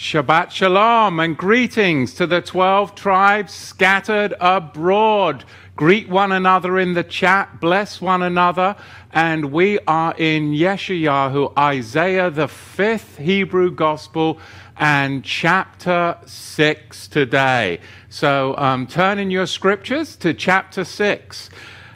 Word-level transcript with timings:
Shabbat 0.00 0.50
Shalom 0.50 1.20
and 1.20 1.36
greetings 1.36 2.14
to 2.14 2.26
the 2.26 2.40
12 2.40 2.94
tribes 2.94 3.52
scattered 3.52 4.32
abroad. 4.40 5.44
Greet 5.76 6.08
one 6.08 6.32
another 6.32 6.78
in 6.78 6.94
the 6.94 7.04
chat, 7.04 7.60
bless 7.60 8.00
one 8.00 8.22
another. 8.22 8.76
And 9.12 9.52
we 9.52 9.78
are 9.80 10.14
in 10.16 10.52
Yeshayahu, 10.52 11.52
Isaiah, 11.58 12.30
the 12.30 12.48
fifth 12.48 13.18
Hebrew 13.18 13.70
gospel, 13.70 14.40
and 14.78 15.22
chapter 15.22 16.16
6 16.24 17.08
today. 17.08 17.80
So 18.08 18.56
um, 18.56 18.86
turn 18.86 19.18
in 19.18 19.30
your 19.30 19.46
scriptures 19.46 20.16
to 20.16 20.32
chapter 20.32 20.84
6. 20.84 21.50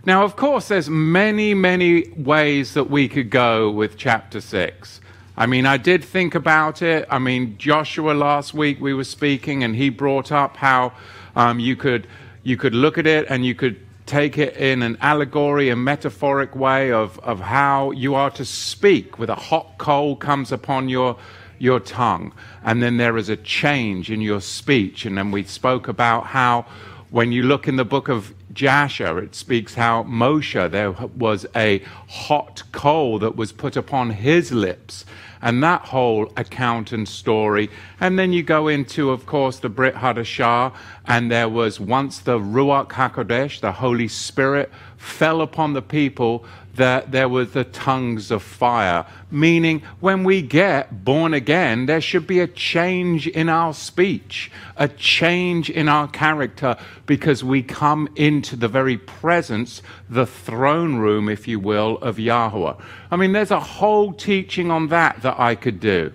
Now, 0.05 0.25
of 0.25 0.37
course, 0.37 0.69
there's 0.69 0.91
many, 0.91 1.55
many 1.55 2.11
ways 2.11 2.75
that 2.75 2.91
we 2.91 3.09
could 3.09 3.31
go 3.31 3.71
with 3.71 3.97
chapter 3.97 4.43
6. 4.43 5.01
I 5.37 5.47
mean, 5.47 5.67
I 5.67 5.79
did 5.79 6.05
think 6.05 6.35
about 6.37 6.81
it. 6.81 7.07
I 7.11 7.19
mean, 7.19 7.59
Joshua 7.59 8.13
last 8.13 8.55
week 8.55 8.81
we 8.81 8.95
were 8.95 9.05
speaking, 9.05 9.65
and 9.65 9.75
he 9.75 9.89
brought 9.89 10.31
up 10.31 10.57
how 10.57 10.93
um, 11.35 11.59
you 11.59 11.75
could 11.75 12.07
you 12.45 12.57
could 12.57 12.75
look 12.75 12.99
at 12.99 13.07
it 13.07 13.27
and 13.29 13.45
you 13.45 13.55
could 13.55 13.81
take 14.07 14.39
it 14.39 14.57
in 14.57 14.83
an 14.83 14.99
allegory, 15.01 15.71
a 15.71 15.77
metaphoric 15.77 16.55
way 16.55 16.93
of, 16.93 17.19
of 17.21 17.41
how 17.41 17.91
you 17.93 18.15
are 18.15 18.31
to 18.31 18.45
speak 18.45 19.19
with 19.19 19.31
a 19.31 19.35
hot 19.35 19.79
coal 19.79 20.15
comes 20.15 20.53
upon 20.53 20.89
your 20.89 21.17
your 21.59 21.81
tongue, 21.81 22.33
and 22.63 22.83
then 22.83 22.97
there 22.97 23.17
is 23.17 23.29
a 23.29 23.37
change 23.37 24.11
in 24.11 24.21
your 24.21 24.41
speech. 24.41 25.05
And 25.07 25.17
then 25.17 25.31
we 25.31 25.43
spoke 25.45 25.89
about 25.89 26.27
how 26.27 26.67
when 27.15 27.31
you 27.31 27.45
look 27.45 27.69
in 27.69 27.77
the 27.77 27.85
book 27.85 28.09
of 28.09 28.35
Jasher, 28.53 29.21
it 29.21 29.37
speaks 29.37 29.75
how 29.75 30.03
Moshe, 30.03 30.69
there 30.73 30.91
was 30.91 31.47
a 31.55 31.81
hot 32.09 32.65
coal 32.73 33.21
that 33.21 33.37
was 33.37 33.53
put 33.53 33.77
upon 33.77 34.11
his 34.11 34.51
lips 34.51 35.05
and 35.41 35.63
that 35.63 35.83
whole 35.83 36.33
account 36.37 36.91
and 36.91 37.09
story. 37.09 37.71
And 38.01 38.19
then 38.19 38.33
you 38.33 38.43
go 38.43 38.67
into, 38.67 39.11
of 39.11 39.27
course, 39.27 39.61
the 39.61 39.69
Brit 39.69 39.95
Hadashah, 39.95 40.75
and 41.07 41.31
there 41.31 41.49
was 41.49 41.79
once 41.79 42.19
the 42.19 42.37
Ruach 42.41 42.89
HaKodesh, 42.89 43.61
the 43.61 43.71
Holy 43.71 44.09
Spirit, 44.09 44.73
fell 44.97 45.41
upon 45.41 45.73
the 45.73 45.83
people 45.83 46.45
that 46.77 47.13
there 47.13 47.29
were 47.29 47.45
the 47.45 47.65
tongues 47.65 48.31
of 48.31 48.43
fire, 48.43 49.07
meaning 49.31 49.83
when 50.01 50.25
we 50.25 50.43
get 50.43 51.05
born 51.05 51.35
again, 51.35 51.87
there 51.87 52.01
should 52.01 52.27
be 52.27 52.41
a 52.41 52.47
change 52.47 53.27
in 53.27 53.49
our 53.49 53.73
speech, 53.73 54.51
a 54.77 54.89
change 54.89 55.71
in 55.71 55.89
our 55.89 56.09
character, 56.09 56.77
because 57.07 57.45
we 57.45 57.63
come 57.63 58.09
into 58.17 58.57
the 58.57 58.69
very 58.69 58.97
presence, 58.97 59.83
the 60.09 60.27
throne 60.27 60.97
room, 60.97 61.29
if 61.29 61.47
you 61.47 61.61
will, 61.61 61.99
of 61.99 62.19
Yahweh. 62.19 62.75
I 63.11 63.17
mean, 63.17 63.33
there's 63.33 63.51
a 63.51 63.61
whole 63.61 64.13
teaching 64.13 64.71
on 64.71 64.89
that 64.89 65.23
that 65.23 65.39
I 65.39 65.55
could 65.55 65.81
do. 65.81 66.13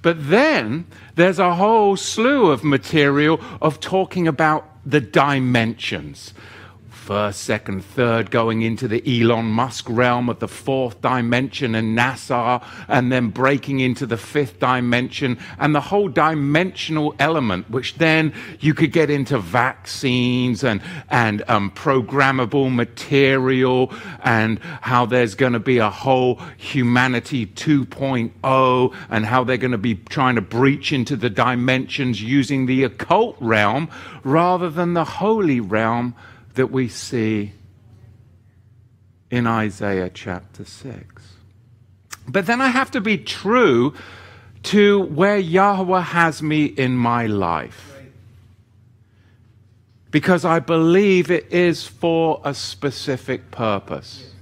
But 0.00 0.30
then 0.30 0.86
there's 1.16 1.38
a 1.38 1.56
whole 1.56 1.96
slew 1.96 2.50
of 2.50 2.62
material 2.64 3.40
of 3.60 3.80
talking 3.80 4.28
about 4.28 4.64
the 4.86 5.00
dimensions 5.00 6.32
first, 7.08 7.40
second, 7.40 7.82
third, 7.82 8.30
going 8.30 8.60
into 8.60 8.86
the 8.86 9.02
Elon 9.06 9.46
Musk 9.46 9.86
realm 9.88 10.28
of 10.28 10.40
the 10.40 10.46
fourth 10.46 11.00
dimension 11.00 11.74
and 11.74 11.96
NASA, 11.96 12.62
and 12.86 13.10
then 13.10 13.30
breaking 13.30 13.80
into 13.80 14.04
the 14.04 14.18
fifth 14.18 14.60
dimension, 14.60 15.38
and 15.58 15.74
the 15.74 15.80
whole 15.80 16.08
dimensional 16.08 17.14
element, 17.18 17.70
which 17.70 17.94
then 17.94 18.30
you 18.60 18.74
could 18.74 18.92
get 18.92 19.08
into 19.08 19.38
vaccines 19.38 20.62
and, 20.62 20.82
and 21.08 21.42
um, 21.48 21.70
programmable 21.70 22.70
material, 22.70 23.90
and 24.22 24.58
how 24.82 25.06
there's 25.06 25.34
going 25.34 25.54
to 25.54 25.58
be 25.58 25.78
a 25.78 25.88
whole 25.88 26.34
humanity 26.58 27.46
2.0, 27.46 28.94
and 29.08 29.24
how 29.24 29.42
they're 29.42 29.56
going 29.56 29.70
to 29.70 29.78
be 29.78 29.94
trying 29.94 30.34
to 30.34 30.42
breach 30.42 30.92
into 30.92 31.16
the 31.16 31.30
dimensions 31.30 32.20
using 32.20 32.66
the 32.66 32.84
occult 32.84 33.34
realm 33.40 33.88
rather 34.24 34.68
than 34.68 34.92
the 34.92 35.04
holy 35.04 35.58
realm 35.58 36.14
that 36.58 36.72
we 36.72 36.88
see 36.88 37.52
in 39.30 39.46
Isaiah 39.46 40.10
chapter 40.12 40.64
6. 40.64 41.24
But 42.26 42.46
then 42.46 42.60
I 42.60 42.66
have 42.66 42.90
to 42.90 43.00
be 43.00 43.16
true 43.16 43.94
to 44.64 45.02
where 45.02 45.38
Yahweh 45.38 46.00
has 46.00 46.42
me 46.42 46.64
in 46.64 46.96
my 46.96 47.26
life. 47.26 47.94
Because 50.10 50.44
I 50.44 50.58
believe 50.58 51.30
it 51.30 51.52
is 51.52 51.86
for 51.86 52.40
a 52.42 52.52
specific 52.52 53.52
purpose. 53.52 54.32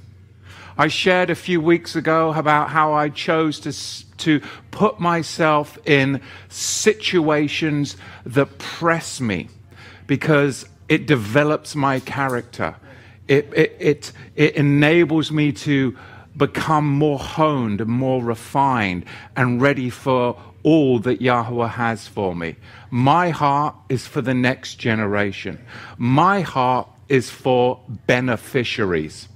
I 0.78 0.88
shared 0.88 1.28
a 1.28 1.34
few 1.34 1.60
weeks 1.60 1.94
ago 1.96 2.32
about 2.32 2.70
how 2.70 2.94
I 2.94 3.10
chose 3.10 3.60
to, 3.60 4.16
to 4.24 4.40
put 4.70 4.98
myself 4.98 5.76
in 5.84 6.22
situations 6.48 7.98
that 8.24 8.56
press 8.56 9.20
me 9.20 9.50
because 10.06 10.64
it 10.88 11.06
develops 11.06 11.74
my 11.74 12.00
character. 12.00 12.76
It, 13.28 13.52
it, 13.54 13.76
it, 13.80 14.12
it 14.36 14.54
enables 14.54 15.32
me 15.32 15.52
to 15.52 15.96
become 16.36 16.86
more 16.86 17.18
honed 17.18 17.80
and 17.80 17.90
more 17.90 18.22
refined 18.22 19.04
and 19.34 19.60
ready 19.60 19.90
for 19.90 20.38
all 20.62 20.98
that 21.00 21.20
Yahweh 21.20 21.68
has 21.68 22.06
for 22.06 22.34
me. 22.34 22.56
My 22.90 23.30
heart 23.30 23.74
is 23.88 24.06
for 24.06 24.20
the 24.20 24.34
next 24.34 24.76
generation. 24.76 25.64
My 25.96 26.42
heart 26.42 26.88
is 27.08 27.30
for 27.30 27.80
beneficiaries 28.06 29.28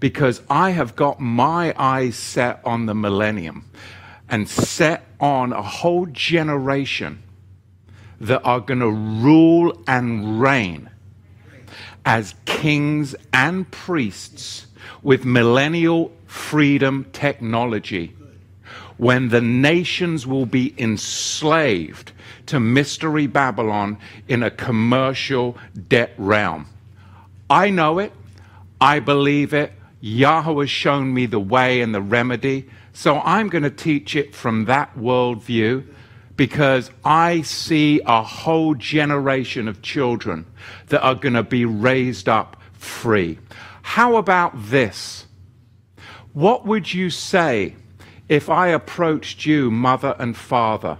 because 0.00 0.42
I 0.48 0.70
have 0.70 0.94
got 0.94 1.20
my 1.20 1.74
eyes 1.76 2.16
set 2.16 2.60
on 2.64 2.86
the 2.86 2.94
millennium 2.94 3.68
and 4.28 4.48
set 4.48 5.04
on 5.18 5.52
a 5.52 5.62
whole 5.62 6.06
generation 6.06 7.22
that 8.20 8.42
are 8.44 8.60
going 8.60 8.80
to 8.80 8.90
rule 8.90 9.82
and 9.86 10.40
reign 10.40 10.90
as 12.04 12.34
kings 12.44 13.14
and 13.32 13.70
priests 13.70 14.66
with 15.02 15.24
millennial 15.24 16.12
freedom 16.26 17.06
technology 17.12 18.14
when 18.96 19.28
the 19.28 19.40
nations 19.40 20.26
will 20.26 20.46
be 20.46 20.74
enslaved 20.76 22.12
to 22.46 22.58
mystery 22.58 23.26
Babylon 23.26 23.96
in 24.26 24.42
a 24.42 24.50
commercial 24.50 25.56
debt 25.88 26.12
realm. 26.18 26.66
I 27.48 27.70
know 27.70 27.98
it. 27.98 28.12
I 28.80 29.00
believe 29.00 29.54
it. 29.54 29.72
Yahweh 30.00 30.62
has 30.62 30.70
shown 30.70 31.14
me 31.14 31.26
the 31.26 31.40
way 31.40 31.80
and 31.80 31.94
the 31.94 32.00
remedy. 32.00 32.68
So 32.92 33.20
I'm 33.20 33.48
going 33.48 33.64
to 33.64 33.70
teach 33.70 34.16
it 34.16 34.34
from 34.34 34.64
that 34.64 34.96
worldview 34.96 35.86
because 36.38 36.92
I 37.04 37.42
see 37.42 38.00
a 38.06 38.22
whole 38.22 38.76
generation 38.76 39.66
of 39.66 39.82
children 39.82 40.46
that 40.86 41.02
are 41.02 41.16
going 41.16 41.34
to 41.34 41.42
be 41.42 41.64
raised 41.64 42.28
up 42.28 42.56
free. 42.74 43.40
How 43.82 44.16
about 44.16 44.52
this? 44.54 45.26
What 46.32 46.64
would 46.64 46.94
you 46.94 47.10
say 47.10 47.74
if 48.28 48.48
I 48.48 48.68
approached 48.68 49.46
you, 49.46 49.72
mother 49.72 50.14
and 50.20 50.36
father, 50.36 50.98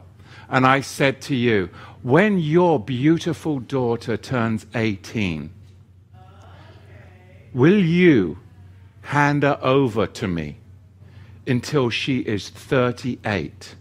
and 0.48 0.66
I 0.66 0.80
said 0.80 1.20
to 1.22 1.36
you, 1.36 1.70
when 2.02 2.40
your 2.40 2.80
beautiful 2.80 3.60
daughter 3.60 4.16
turns 4.16 4.66
18, 4.74 5.50
will 7.54 7.78
you 7.78 8.38
hand 9.02 9.44
her 9.44 9.60
over 9.62 10.08
to 10.08 10.26
me 10.26 10.56
until 11.46 11.90
she 11.90 12.18
is 12.18 12.48
38? 12.48 13.76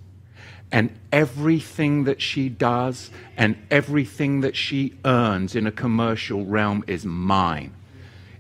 And 0.72 0.98
everything 1.12 2.04
that 2.04 2.22
she 2.22 2.50
does 2.50 3.10
and 3.38 3.56
everything 3.72 4.42
that 4.42 4.56
she 4.56 4.94
earns 5.06 5.56
in 5.56 5.66
a 5.66 5.72
commercial 5.72 6.46
realm 6.46 6.84
is 6.88 7.06
mine. 7.06 7.74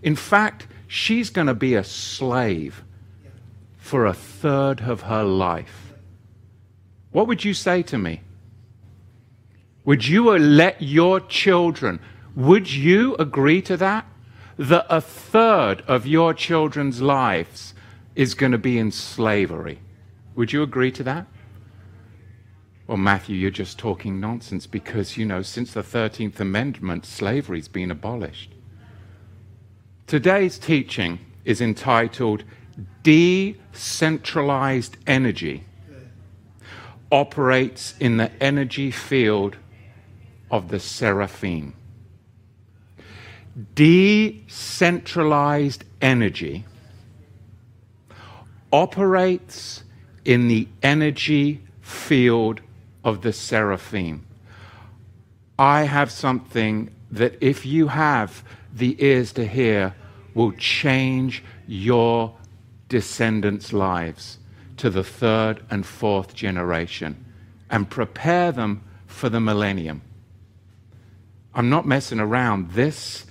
In 0.03 0.15
fact, 0.15 0.67
she's 0.87 1.29
going 1.29 1.47
to 1.47 1.53
be 1.53 1.73
a 1.75 1.83
slave 1.83 2.83
for 3.77 4.05
a 4.05 4.13
third 4.13 4.81
of 4.81 5.01
her 5.01 5.23
life. 5.23 5.93
What 7.11 7.27
would 7.27 7.45
you 7.45 7.53
say 7.53 7.81
to 7.83 7.97
me? 7.97 8.21
Would 9.85 10.05
you 10.05 10.37
let 10.37 10.81
your 10.81 11.21
children, 11.21 12.01
would 12.35 12.69
you 12.69 13.15
agree 13.15 13.61
to 13.63 13.77
that? 13.77 14.05
That 14.57 14.85
a 14.89 14.99
third 14.99 15.81
of 15.87 16.05
your 16.05 16.33
children's 16.33 17.01
lives 17.01 17.73
is 18.15 18.33
going 18.33 18.51
to 18.51 18.57
be 18.57 18.77
in 18.77 18.91
slavery. 18.91 19.79
Would 20.35 20.51
you 20.51 20.61
agree 20.63 20.91
to 20.91 21.03
that? 21.03 21.27
Well, 22.87 22.97
Matthew, 22.97 23.35
you're 23.35 23.51
just 23.51 23.77
talking 23.77 24.19
nonsense 24.21 24.65
because, 24.65 25.17
you 25.17 25.25
know, 25.25 25.41
since 25.41 25.73
the 25.73 25.83
13th 25.83 26.39
Amendment, 26.39 27.05
slavery's 27.05 27.67
been 27.67 27.91
abolished. 27.91 28.53
Today's 30.07 30.57
teaching 30.57 31.19
is 31.43 31.59
entitled 31.59 32.45
Decentralized 33.03 34.95
Energy 35.05 35.65
Operates 37.11 37.93
in 37.99 38.15
the 38.15 38.31
Energy 38.41 38.91
Field 38.91 39.57
of 40.49 40.69
the 40.69 40.79
Seraphim. 40.79 41.73
Decentralized 43.75 45.83
energy 46.01 46.63
operates 48.71 49.83
in 50.23 50.47
the 50.47 50.69
energy 50.81 51.61
field 51.81 52.61
of 53.03 53.21
the 53.21 53.33
seraphim. 53.33 54.25
I 55.57 55.83
have 55.83 56.11
something 56.11 56.91
that, 57.11 57.37
if 57.41 57.65
you 57.65 57.87
have 57.87 58.43
the 58.73 59.01
ears 59.03 59.31
to 59.33 59.45
hear, 59.47 59.95
will 60.33 60.51
change 60.53 61.43
your 61.67 62.35
descendants' 62.89 63.73
lives 63.73 64.37
to 64.77 64.89
the 64.89 65.03
third 65.03 65.63
and 65.69 65.85
fourth 65.85 66.35
generation 66.35 67.25
and 67.69 67.89
prepare 67.89 68.51
them 68.51 68.83
for 69.07 69.29
the 69.29 69.39
millennium. 69.39 70.01
I'm 71.53 71.69
not 71.69 71.87
messing 71.87 72.19
around. 72.19 72.71
This 72.71 73.25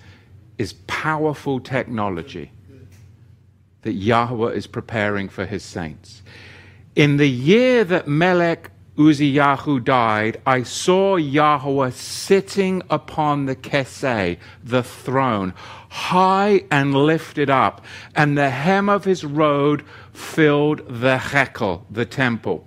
is 0.58 0.72
powerful 0.88 1.60
technology 1.60 2.50
that 3.82 3.92
Yahweh 3.92 4.50
is 4.50 4.66
preparing 4.66 5.28
for 5.28 5.46
his 5.46 5.62
saints. 5.62 6.22
In 6.96 7.18
the 7.18 7.28
year 7.28 7.84
that 7.84 8.08
Melech 8.08 8.70
Uziyahu 8.96 9.84
died, 9.84 10.40
I 10.46 10.62
saw 10.62 11.16
Yahweh 11.16 11.90
sitting 11.90 12.82
upon 12.88 13.44
the 13.44 13.54
Keseh, 13.54 14.38
the 14.64 14.82
throne, 14.82 15.52
high 15.90 16.64
and 16.70 16.94
lifted 16.94 17.50
up, 17.50 17.84
and 18.14 18.38
the 18.38 18.50
hem 18.50 18.88
of 18.88 19.04
his 19.04 19.22
robe 19.24 19.84
filled 20.12 20.78
the 20.88 21.18
Hekel, 21.18 21.84
the 21.90 22.06
temple. 22.06 22.66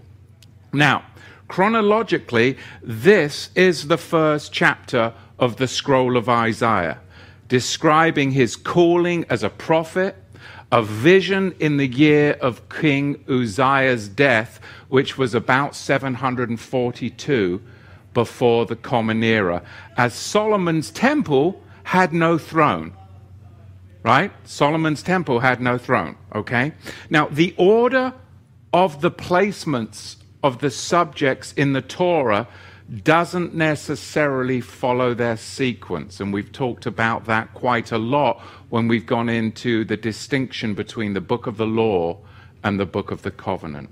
Now, 0.71 1.03
chronologically, 1.47 2.57
this 2.83 3.49
is 3.55 3.87
the 3.87 3.97
first 3.97 4.53
chapter 4.53 5.13
of 5.39 5.55
the 5.55 5.67
scroll 5.67 6.15
of 6.15 6.29
Isaiah, 6.29 6.99
describing 7.47 8.31
his 8.31 8.55
calling 8.55 9.25
as 9.29 9.41
a 9.41 9.49
prophet, 9.49 10.15
a 10.71 10.83
vision 10.83 11.55
in 11.59 11.77
the 11.77 11.87
year 11.87 12.33
of 12.41 12.69
King 12.69 13.23
Uzziah's 13.27 14.07
death, 14.07 14.59
which 14.87 15.17
was 15.17 15.33
about 15.33 15.75
742 15.75 17.61
before 18.13 18.65
the 18.65 18.75
Common 18.75 19.23
Era, 19.23 19.63
as 19.97 20.13
Solomon's 20.13 20.91
temple 20.91 21.61
had 21.83 22.13
no 22.13 22.37
throne. 22.37 22.93
Right? 24.03 24.31
Solomon's 24.45 25.03
temple 25.03 25.39
had 25.39 25.59
no 25.59 25.77
throne. 25.77 26.15
Okay? 26.33 26.73
Now, 27.09 27.27
the 27.27 27.53
order 27.57 28.13
of 28.71 29.01
the 29.01 29.11
placements 29.11 30.15
of 30.43 30.59
the 30.59 30.69
subjects 30.69 31.53
in 31.53 31.73
the 31.73 31.81
Torah 31.81 32.47
doesn't 33.03 33.53
necessarily 33.53 34.61
follow 34.61 35.13
their 35.13 35.37
sequence. 35.37 36.19
And 36.19 36.33
we've 36.33 36.51
talked 36.51 36.85
about 36.85 37.25
that 37.25 37.53
quite 37.53 37.91
a 37.91 37.97
lot 37.97 38.39
when 38.69 38.87
we've 38.87 39.05
gone 39.05 39.29
into 39.29 39.85
the 39.85 39.97
distinction 39.97 40.73
between 40.73 41.13
the 41.13 41.21
book 41.21 41.45
of 41.45 41.57
the 41.57 41.67
law 41.67 42.17
and 42.63 42.79
the 42.79 42.85
book 42.85 43.11
of 43.11 43.21
the 43.21 43.31
covenant. 43.31 43.89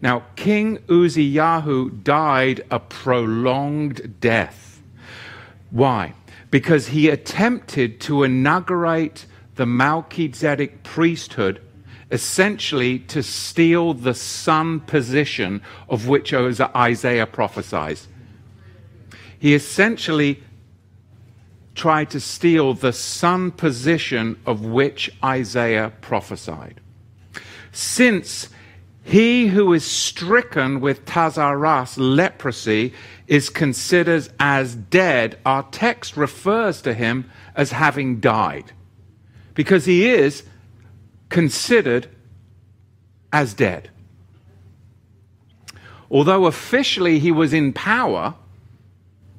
Now, 0.00 0.24
King 0.36 0.78
Uzziyahu 0.88 2.02
died 2.02 2.64
a 2.70 2.80
prolonged 2.80 4.20
death. 4.20 4.80
Why? 5.70 6.14
Because 6.50 6.88
he 6.88 7.08
attempted 7.10 8.00
to 8.02 8.22
inaugurate 8.22 9.26
the 9.56 9.66
Melchizedek 9.66 10.82
priesthood 10.82 11.60
essentially 12.10 12.98
to 13.00 13.22
steal 13.22 13.92
the 13.92 14.14
son 14.14 14.80
position 14.80 15.60
of 15.88 16.08
which 16.08 16.32
Isaiah 16.32 17.26
prophesies. 17.26 18.08
He 19.38 19.54
essentially 19.54 20.42
tried 21.74 22.10
to 22.10 22.20
steal 22.20 22.74
the 22.74 22.92
son 22.92 23.52
position 23.52 24.38
of 24.44 24.64
which 24.64 25.10
Isaiah 25.22 25.92
prophesied. 26.00 26.80
Since 27.70 28.48
he 29.04 29.46
who 29.46 29.72
is 29.72 29.84
stricken 29.84 30.80
with 30.80 31.06
tazaras, 31.06 31.96
leprosy, 31.96 32.92
is 33.26 33.48
considered 33.48 34.28
as 34.40 34.74
dead, 34.74 35.38
our 35.46 35.62
text 35.70 36.16
refers 36.16 36.82
to 36.82 36.92
him 36.92 37.30
as 37.54 37.70
having 37.70 38.20
died. 38.20 38.72
Because 39.54 39.84
he 39.84 40.08
is 40.08 40.42
considered 41.28 42.08
as 43.32 43.54
dead. 43.54 43.90
Although 46.10 46.46
officially 46.46 47.18
he 47.18 47.30
was 47.30 47.52
in 47.52 47.72
power, 47.72 48.34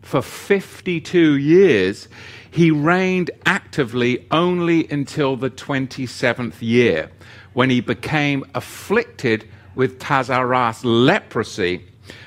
for 0.02 0.22
52 0.22 1.38
years, 1.38 2.08
he 2.52 2.72
reigned 2.72 3.32
actively 3.46 4.26
only 4.32 4.90
until 4.90 5.36
the 5.36 5.50
27th 5.50 6.56
year, 6.62 7.12
when 7.54 7.70
he 7.70 7.82
became 7.82 8.46
afflicted 8.56 9.48
with 9.76 10.00
Tazaras 10.00 10.82
leprosy, 10.84 11.86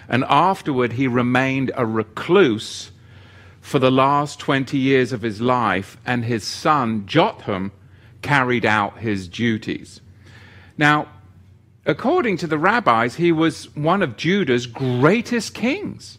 and 0.08 0.24
afterward 0.28 0.92
he 0.92 1.06
remained 1.08 1.72
a 1.74 1.84
recluse 1.84 2.90
for 3.60 3.78
the 3.78 3.90
last 3.90 4.38
20 4.38 4.76
years 4.76 5.12
of 5.12 5.22
his 5.22 5.40
life, 5.40 5.96
and 6.04 6.24
his 6.24 6.44
son 6.44 7.06
Jotham 7.06 7.72
carried 8.20 8.64
out 8.64 8.98
his 8.98 9.28
duties. 9.28 10.00
Now, 10.78 11.08
according 11.84 12.36
to 12.38 12.46
the 12.46 12.58
rabbis, 12.58 13.16
he 13.16 13.32
was 13.32 13.74
one 13.76 14.02
of 14.02 14.16
Judah's 14.16 14.66
greatest 14.66 15.54
kings. 15.54 16.18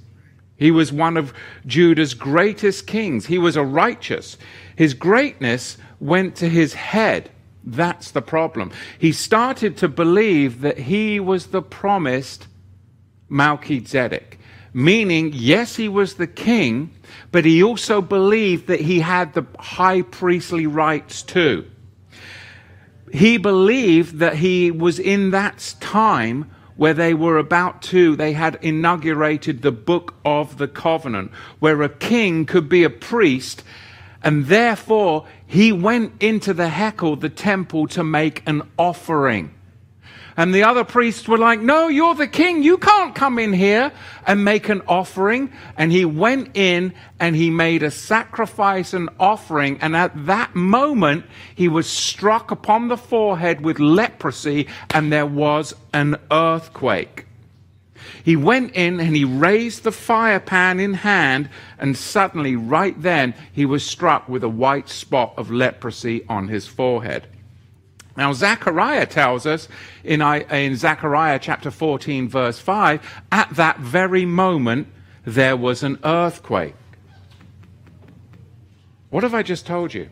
He 0.57 0.71
was 0.71 0.91
one 0.91 1.17
of 1.17 1.33
Judah's 1.65 2.13
greatest 2.13 2.87
kings. 2.87 3.25
He 3.25 3.37
was 3.37 3.55
a 3.55 3.63
righteous. 3.63 4.37
His 4.75 4.93
greatness 4.93 5.77
went 5.99 6.35
to 6.37 6.49
his 6.49 6.73
head. 6.73 7.29
That's 7.63 8.11
the 8.11 8.21
problem. 8.21 8.71
He 8.99 9.11
started 9.11 9.77
to 9.77 9.87
believe 9.87 10.61
that 10.61 10.77
he 10.77 11.19
was 11.19 11.47
the 11.47 11.61
promised 11.61 12.47
Melchizedek, 13.29 14.39
meaning, 14.73 15.31
yes, 15.33 15.75
he 15.75 15.87
was 15.87 16.15
the 16.15 16.27
king, 16.27 16.91
but 17.31 17.45
he 17.45 17.63
also 17.63 18.01
believed 18.01 18.67
that 18.67 18.81
he 18.81 18.99
had 18.99 19.33
the 19.33 19.45
high 19.59 20.01
priestly 20.01 20.67
rights 20.67 21.23
too. 21.23 21.65
He 23.11 23.37
believed 23.37 24.19
that 24.19 24.35
he 24.35 24.71
was 24.71 24.99
in 24.99 25.31
that 25.31 25.75
time 25.79 26.49
where 26.75 26.93
they 26.93 27.13
were 27.13 27.37
about 27.37 27.81
to, 27.81 28.15
they 28.15 28.33
had 28.33 28.57
inaugurated 28.61 29.61
the 29.61 29.71
book 29.71 30.15
of 30.25 30.57
the 30.57 30.67
covenant, 30.67 31.31
where 31.59 31.81
a 31.81 31.89
king 31.89 32.45
could 32.45 32.67
be 32.67 32.83
a 32.83 32.89
priest, 32.89 33.63
and 34.23 34.47
therefore 34.47 35.25
he 35.45 35.71
went 35.71 36.13
into 36.21 36.53
the 36.53 36.69
Hekel, 36.69 37.19
the 37.19 37.29
temple, 37.29 37.87
to 37.87 38.03
make 38.03 38.41
an 38.47 38.63
offering. 38.77 39.53
And 40.35 40.53
the 40.53 40.63
other 40.63 40.83
priests 40.83 41.27
were 41.27 41.37
like, 41.37 41.59
No, 41.59 41.87
you're 41.87 42.15
the 42.15 42.27
king. 42.27 42.63
You 42.63 42.77
can't 42.77 43.13
come 43.13 43.37
in 43.37 43.53
here 43.53 43.91
and 44.25 44.43
make 44.43 44.69
an 44.69 44.81
offering. 44.87 45.51
And 45.77 45.91
he 45.91 46.05
went 46.05 46.55
in 46.55 46.93
and 47.19 47.35
he 47.35 47.49
made 47.49 47.83
a 47.83 47.91
sacrifice 47.91 48.93
and 48.93 49.09
offering. 49.19 49.77
And 49.81 49.95
at 49.95 50.25
that 50.25 50.55
moment, 50.55 51.25
he 51.55 51.67
was 51.67 51.87
struck 51.87 52.51
upon 52.51 52.87
the 52.87 52.97
forehead 52.97 53.61
with 53.61 53.79
leprosy 53.79 54.67
and 54.93 55.11
there 55.11 55.27
was 55.27 55.75
an 55.93 56.17
earthquake. 56.31 57.27
He 58.23 58.35
went 58.35 58.73
in 58.73 58.99
and 58.99 59.15
he 59.15 59.25
raised 59.25 59.83
the 59.83 59.91
fire 59.91 60.39
pan 60.39 60.79
in 60.79 60.93
hand, 60.93 61.49
and 61.77 61.95
suddenly, 61.95 62.55
right 62.55 62.99
then, 63.01 63.33
he 63.51 63.65
was 63.65 63.85
struck 63.85 64.29
with 64.29 64.43
a 64.43 64.49
white 64.49 64.89
spot 64.89 65.33
of 65.37 65.51
leprosy 65.51 66.23
on 66.27 66.47
his 66.47 66.67
forehead. 66.67 67.27
Now, 68.15 68.33
Zechariah 68.33 69.07
tells 69.07 69.45
us 69.45 69.67
in, 70.03 70.21
in 70.21 70.75
Zechariah 70.75 71.39
chapter 71.39 71.71
14, 71.71 72.29
verse 72.29 72.59
5, 72.59 73.23
at 73.31 73.49
that 73.55 73.79
very 73.79 74.25
moment 74.25 74.87
there 75.25 75.57
was 75.57 75.81
an 75.83 75.97
earthquake. 76.03 76.75
What 79.09 79.23
have 79.23 79.33
I 79.33 79.43
just 79.43 79.65
told 79.65 79.93
you? 79.93 80.09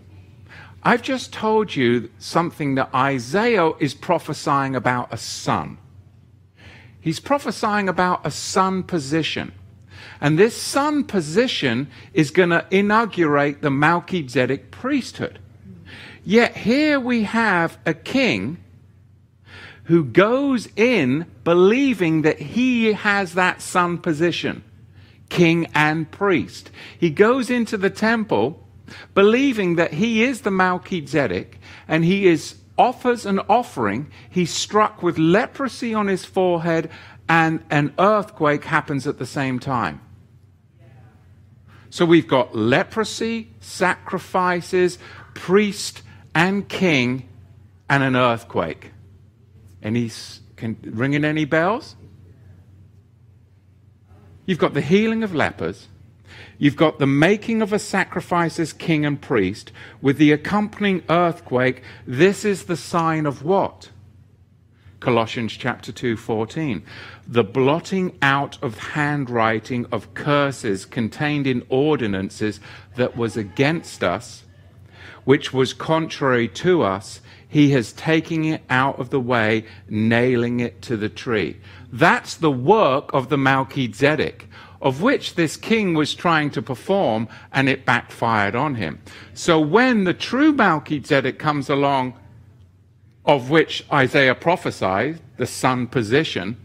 I've 0.84 1.03
just 1.03 1.31
told 1.31 1.75
you 1.75 2.10
something 2.17 2.75
that 2.75 2.93
Isaiah 2.93 3.72
is 3.79 3.93
prophesying 3.93 4.75
about 4.75 5.13
a 5.13 5.17
son. 5.17 5.77
He's 7.00 7.20
prophesying 7.20 7.88
about 7.88 8.25
a 8.25 8.31
son 8.31 8.84
position. 8.84 9.53
And 10.20 10.38
this 10.38 10.60
son 10.60 11.03
position 11.03 11.89
is 12.13 12.31
going 12.31 12.50
to 12.50 12.65
inaugurate 12.72 13.62
the 13.62 13.72
Melchizedek 13.72 14.72
priesthood. 14.72 15.39
Yet 16.23 16.55
here 16.55 16.99
we 16.99 17.23
have 17.23 17.77
a 17.85 17.93
king 17.93 18.57
who 19.85 20.03
goes 20.03 20.67
in 20.75 21.25
believing 21.43 22.21
that 22.21 22.39
he 22.39 22.93
has 22.93 23.33
that 23.33 23.61
son 23.61 23.97
position, 23.97 24.63
king 25.29 25.67
and 25.73 26.09
priest. 26.09 26.69
He 26.97 27.09
goes 27.09 27.49
into 27.49 27.77
the 27.77 27.89
temple 27.89 28.65
believing 29.13 29.75
that 29.75 29.93
he 29.93 30.23
is 30.23 30.41
the 30.41 30.51
Melchizedek 30.51 31.59
and 31.87 32.05
he 32.05 32.27
is 32.27 32.55
offers 32.77 33.25
an 33.25 33.39
offering. 33.49 34.09
He's 34.29 34.51
struck 34.51 35.03
with 35.03 35.17
leprosy 35.17 35.93
on 35.93 36.07
his 36.07 36.25
forehead 36.25 36.89
and 37.27 37.63
an 37.69 37.93
earthquake 37.97 38.65
happens 38.65 39.07
at 39.07 39.17
the 39.17 39.25
same 39.25 39.59
time. 39.59 40.01
So 41.89 42.05
we've 42.05 42.27
got 42.27 42.55
leprosy, 42.55 43.49
sacrifices, 43.59 44.97
priest, 45.33 46.03
and 46.33 46.67
king 46.67 47.27
and 47.89 48.03
an 48.03 48.15
earthquake. 48.15 48.91
Any 49.81 50.11
can 50.55 50.77
ringing 50.83 51.25
any 51.25 51.45
bells? 51.45 51.95
You've 54.45 54.59
got 54.59 54.73
the 54.73 54.81
healing 54.81 55.23
of 55.23 55.33
lepers. 55.33 55.88
You've 56.57 56.75
got 56.75 57.00
the 57.00 57.07
making 57.07 57.61
of 57.61 57.73
a 57.73 57.79
sacrifice 57.79 58.59
as 58.59 58.73
king 58.73 59.05
and 59.05 59.19
priest 59.19 59.71
with 60.01 60.17
the 60.17 60.31
accompanying 60.31 61.03
earthquake. 61.09 61.81
This 62.05 62.45
is 62.45 62.65
the 62.65 62.77
sign 62.77 63.25
of 63.25 63.43
what? 63.43 63.89
Colossians 65.00 65.53
chapter 65.53 65.91
2, 65.91 66.15
14. 66.15 66.83
The 67.27 67.43
blotting 67.43 68.15
out 68.21 68.61
of 68.61 68.77
handwriting 68.77 69.88
of 69.91 70.13
curses 70.13 70.85
contained 70.85 71.47
in 71.47 71.65
ordinances 71.69 72.59
that 72.95 73.17
was 73.17 73.35
against 73.35 74.03
us, 74.03 74.43
which 75.24 75.53
was 75.53 75.74
contrary 75.74 76.48
to 76.48 76.81
us, 76.84 77.22
he 77.48 77.72
has 77.72 77.91
taken 77.93 78.46
it 78.46 78.62
out 78.70 78.98
of 79.00 79.10
the 79.10 79.20
way, 79.20 79.65
nailing 79.89 80.60
it 80.62 80.81
to 80.84 80.96
the 80.96 81.10
tree. 81.10 81.58
That's 81.91 82.36
the 82.36 82.51
work 82.51 83.13
of 83.13 83.29
the 83.29 83.38
Melchizedek, 83.38 84.48
of 84.81 85.01
which 85.01 85.36
this 85.36 85.58
king 85.58 85.93
was 85.93 86.15
trying 86.15 86.50
to 86.51 86.62
perform, 86.62 87.27
and 87.51 87.67
it 87.67 87.86
backfired 87.86 88.55
on 88.55 88.75
him. 88.75 89.00
So 89.34 89.60
when 89.60 90.05
the 90.05 90.13
true 90.13 90.53
Melchizedek 90.53 91.38
comes 91.38 91.70
along, 91.70 92.13
of 93.25 93.50
which 93.50 93.86
Isaiah 93.91 94.34
prophesied, 94.34 95.20
the 95.38 95.46
son 95.46 95.88
position, 95.88 96.58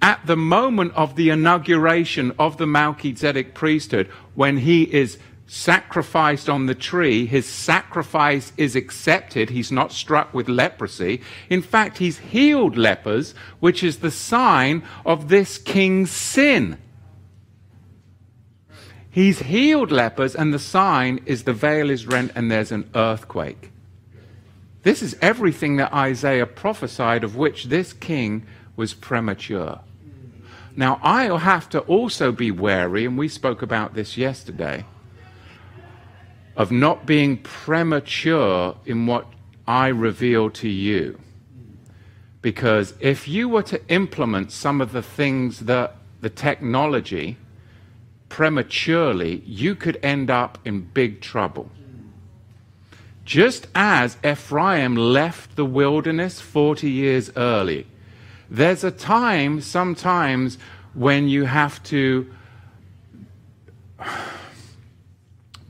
at 0.00 0.26
the 0.26 0.36
moment 0.36 0.92
of 0.94 1.14
the 1.14 1.30
inauguration 1.30 2.32
of 2.38 2.56
the 2.56 2.66
Melchizedek 2.66 3.54
priesthood, 3.54 4.08
when 4.34 4.56
he 4.56 4.82
is 4.82 5.18
sacrificed 5.54 6.48
on 6.48 6.64
the 6.64 6.74
tree, 6.74 7.26
his 7.26 7.44
sacrifice 7.44 8.54
is 8.56 8.74
accepted. 8.74 9.50
He's 9.50 9.70
not 9.70 9.92
struck 9.92 10.32
with 10.32 10.48
leprosy. 10.48 11.20
In 11.50 11.60
fact, 11.60 11.98
he's 11.98 12.18
healed 12.18 12.78
lepers, 12.78 13.34
which 13.60 13.84
is 13.84 13.98
the 13.98 14.10
sign 14.10 14.82
of 15.04 15.28
this 15.28 15.58
king's 15.58 16.10
sin. 16.10 16.78
He's 19.10 19.40
healed 19.40 19.92
lepers, 19.92 20.34
and 20.34 20.54
the 20.54 20.58
sign 20.58 21.20
is 21.26 21.44
the 21.44 21.52
veil 21.52 21.90
is 21.90 22.06
rent 22.06 22.32
and 22.34 22.50
there's 22.50 22.72
an 22.72 22.88
earthquake. 22.94 23.70
This 24.84 25.02
is 25.02 25.18
everything 25.20 25.76
that 25.76 25.92
Isaiah 25.92 26.46
prophesied, 26.46 27.24
of 27.24 27.36
which 27.36 27.64
this 27.64 27.92
king 27.92 28.46
was 28.74 28.94
premature. 28.94 29.80
Now, 30.74 30.98
I'll 31.02 31.38
have 31.38 31.68
to 31.68 31.80
also 31.80 32.32
be 32.32 32.50
wary, 32.50 33.04
and 33.04 33.18
we 33.18 33.28
spoke 33.28 33.60
about 33.60 33.92
this 33.92 34.16
yesterday, 34.16 34.86
of 36.56 36.70
not 36.70 37.06
being 37.06 37.38
premature 37.38 38.76
in 38.84 39.06
what 39.06 39.26
I 39.66 39.88
reveal 39.88 40.50
to 40.50 40.68
you. 40.68 41.18
Because 42.40 42.94
if 43.00 43.28
you 43.28 43.48
were 43.48 43.62
to 43.62 43.86
implement 43.88 44.50
some 44.52 44.80
of 44.80 44.92
the 44.92 45.02
things 45.02 45.60
that 45.60 45.96
the 46.20 46.30
technology 46.30 47.36
prematurely, 48.28 49.42
you 49.46 49.74
could 49.74 49.98
end 50.02 50.30
up 50.30 50.58
in 50.64 50.80
big 50.80 51.20
trouble. 51.20 51.70
Just 53.24 53.68
as 53.74 54.16
Ephraim 54.24 54.96
left 54.96 55.54
the 55.54 55.64
wilderness 55.64 56.40
40 56.40 56.90
years 56.90 57.30
early, 57.36 57.86
there's 58.50 58.82
a 58.84 58.90
time 58.90 59.60
sometimes 59.60 60.58
when 60.94 61.28
you 61.28 61.44
have 61.44 61.82
to 61.84 62.30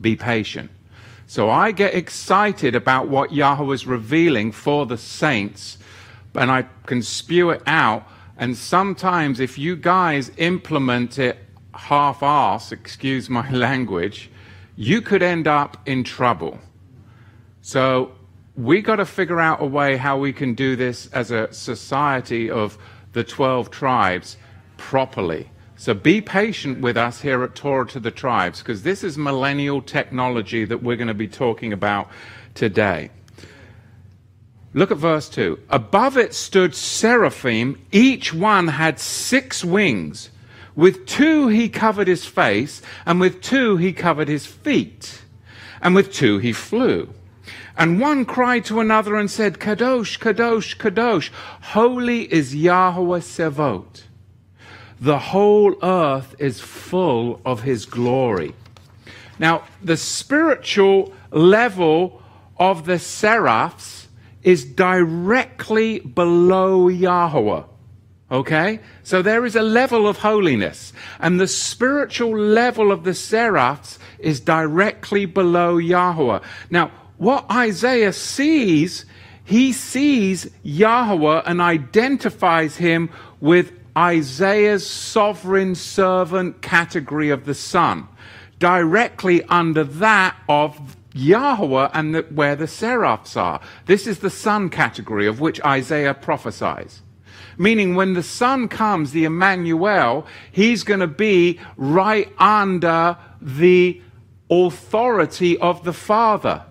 be 0.03 0.17
patient. 0.17 0.71
So 1.27 1.49
I 1.49 1.73
get 1.73 1.95
excited 1.95 2.75
about 2.75 3.09
what 3.09 3.33
Yahweh 3.33 3.73
is 3.73 3.87
revealing 3.87 4.53
for 4.53 4.85
the 4.85 4.99
saints, 4.99 5.79
and 6.35 6.51
I 6.51 6.67
can 6.85 7.01
spew 7.03 7.51
it 7.51 7.63
out. 7.67 8.07
And 8.37 8.57
sometimes, 8.57 9.41
if 9.41 9.57
you 9.57 9.77
guys 9.77 10.31
implement 10.37 11.19
it 11.19 11.39
half 11.75 12.23
ass, 12.23 12.73
excuse 12.73 13.31
my 13.31 13.49
language, 13.69 14.31
you 14.77 15.01
could 15.01 15.23
end 15.23 15.47
up 15.47 15.79
in 15.87 16.05
trouble. 16.05 16.59
So 17.61 18.13
we 18.57 18.83
got 18.83 18.97
to 18.97 19.07
figure 19.07 19.41
out 19.41 19.63
a 19.63 19.67
way 19.67 19.97
how 19.97 20.19
we 20.19 20.33
can 20.33 20.55
do 20.55 20.77
this 20.77 21.07
as 21.13 21.31
a 21.31 21.53
society 21.53 22.51
of 22.51 22.77
the 23.13 23.25
12 23.25 23.71
tribes 23.71 24.37
properly. 24.77 25.49
So 25.83 25.95
be 25.95 26.21
patient 26.21 26.81
with 26.81 26.97
us 26.97 27.23
here 27.23 27.43
at 27.43 27.57
Torah 27.57 27.89
to 27.89 27.99
the 27.99 28.13
Tribes, 28.13 28.61
because 28.61 28.85
this 28.85 29.03
is 29.03 29.19
millennial 29.19 29.83
technology 29.83 30.65
that 30.65 30.81
we're 30.81 30.95
going 30.95 31.09
to 31.09 31.13
be 31.13 31.27
talking 31.27 31.73
about 31.73 32.09
today. 32.55 33.11
Look 34.75 34.93
at 34.93 34.99
verse 34.99 35.29
2. 35.29 35.59
Above 35.71 36.17
it 36.17 36.35
stood 36.35 36.77
seraphim, 36.77 37.85
each 37.91 38.33
one 38.33 38.69
had 38.69 39.01
six 39.01 39.65
wings. 39.65 40.31
With 40.77 41.05
two 41.05 41.49
he 41.49 41.69
covered 41.69 42.07
his 42.07 42.27
face, 42.27 42.81
and 43.05 43.19
with 43.19 43.43
two 43.43 43.77
he 43.77 43.93
covered 43.93 44.29
his 44.29 44.47
feet, 44.47 45.23
and 45.81 45.97
with 45.97 46.13
two 46.13 46.39
he 46.39 46.53
flew. 46.53 47.13
And 47.77 47.99
one 47.99 48.25
cried 48.25 48.65
to 48.67 48.79
another 48.79 49.17
and 49.17 49.29
said, 49.29 49.59
Kadosh, 49.59 50.17
Kadosh, 50.21 50.77
Kadosh, 50.77 51.31
holy 51.73 52.33
is 52.33 52.55
Yahweh 52.55 53.19
Sevot. 53.19 54.03
The 55.03 55.19
whole 55.19 55.75
earth 55.83 56.37
is 56.39 56.61
full 56.61 57.41
of 57.45 57.63
his 57.63 57.87
glory. 57.87 58.55
Now, 59.37 59.65
the 59.83 59.97
spiritual 59.97 61.13
level 61.33 62.23
of 62.57 62.87
the 62.87 63.01
seraphs 63.01 64.07
is 64.45 64.65
directly 64.65 65.99
below 65.99 66.87
Yahweh. 66.87 67.65
Okay? 68.31 68.79
So 69.03 69.23
there 69.23 69.45
is 69.45 69.57
a 69.57 69.63
level 69.63 70.07
of 70.07 70.19
holiness. 70.19 70.93
And 71.19 71.41
the 71.41 71.49
spiritual 71.49 72.39
level 72.39 72.93
of 72.93 73.03
the 73.03 73.15
seraphs 73.15 73.99
is 74.21 74.39
directly 74.39 75.27
below 75.27 75.79
Yahweh. 75.79 76.39
Now, 76.71 76.93
what 77.19 77.51
Isaiah 77.51 78.13
sees, 78.13 79.05
he 79.43 79.73
sees 79.73 80.49
Yahweh 80.63 81.43
and 81.45 81.61
identifies 81.61 82.77
him 82.77 83.11
with 83.41 83.82
Isaiah's 83.97 84.87
sovereign 84.87 85.75
servant 85.75 86.63
category 86.63 87.31
of 87.31 87.45
the 87.45 87.55
Son, 87.55 88.09
directly 88.59 89.43
under 89.45 89.85
that 89.85 90.37
of 90.49 90.97
Yahweh 91.15 91.91
and 91.93 92.15
the, 92.15 92.23
where 92.31 92.57
the 92.57 92.67
seraphs 92.67 93.37
are. 93.37 93.61
This 93.87 94.07
is 94.07 94.21
the 94.21 94.31
Son 94.31 94.71
category 94.71 95.27
of 95.27 95.41
which 95.41 95.63
Isaiah 95.63 96.15
prophesies. 96.15 97.03
Meaning, 97.59 97.95
when 97.95 98.15
the 98.15 98.23
Son 98.23 98.67
comes, 98.67 99.13
the 99.13 99.25
Emmanuel, 99.25 100.27
he's 100.51 100.85
going 100.85 101.01
to 101.01 101.07
be 101.07 101.61
right 101.77 102.33
under 102.39 103.19
the 103.43 104.01
authority 104.51 105.59
of 105.59 105.85
the 105.85 105.93
Father. 105.93 106.65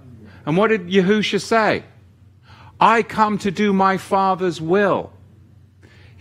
And 0.45 0.57
what 0.57 0.69
did 0.69 0.87
Yahusha 0.87 1.39
say? 1.39 1.83
I 2.79 3.03
come 3.03 3.37
to 3.39 3.51
do 3.51 3.73
my 3.73 3.97
Father's 3.97 4.59
will. 4.59 5.13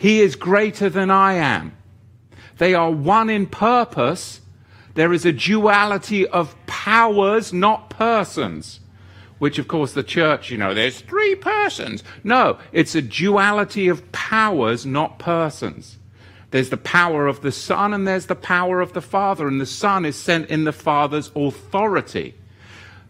He 0.00 0.22
is 0.22 0.34
greater 0.34 0.88
than 0.88 1.10
I 1.10 1.34
am. 1.34 1.76
They 2.56 2.72
are 2.72 2.90
one 2.90 3.28
in 3.28 3.46
purpose. 3.46 4.40
There 4.94 5.12
is 5.12 5.26
a 5.26 5.32
duality 5.32 6.26
of 6.26 6.56
powers, 6.66 7.52
not 7.52 7.90
persons. 7.90 8.80
Which, 9.38 9.58
of 9.58 9.68
course, 9.68 9.92
the 9.92 10.02
church, 10.02 10.50
you 10.50 10.56
know, 10.56 10.72
there's 10.72 11.02
three 11.02 11.34
persons. 11.34 12.02
No, 12.24 12.58
it's 12.72 12.94
a 12.94 13.02
duality 13.02 13.88
of 13.88 14.10
powers, 14.10 14.86
not 14.86 15.18
persons. 15.18 15.98
There's 16.50 16.70
the 16.70 16.78
power 16.78 17.26
of 17.26 17.42
the 17.42 17.52
Son 17.52 17.92
and 17.92 18.08
there's 18.08 18.24
the 18.24 18.34
power 18.34 18.80
of 18.80 18.94
the 18.94 19.02
Father, 19.02 19.46
and 19.46 19.60
the 19.60 19.66
Son 19.66 20.06
is 20.06 20.16
sent 20.16 20.48
in 20.48 20.64
the 20.64 20.72
Father's 20.72 21.30
authority. 21.36 22.36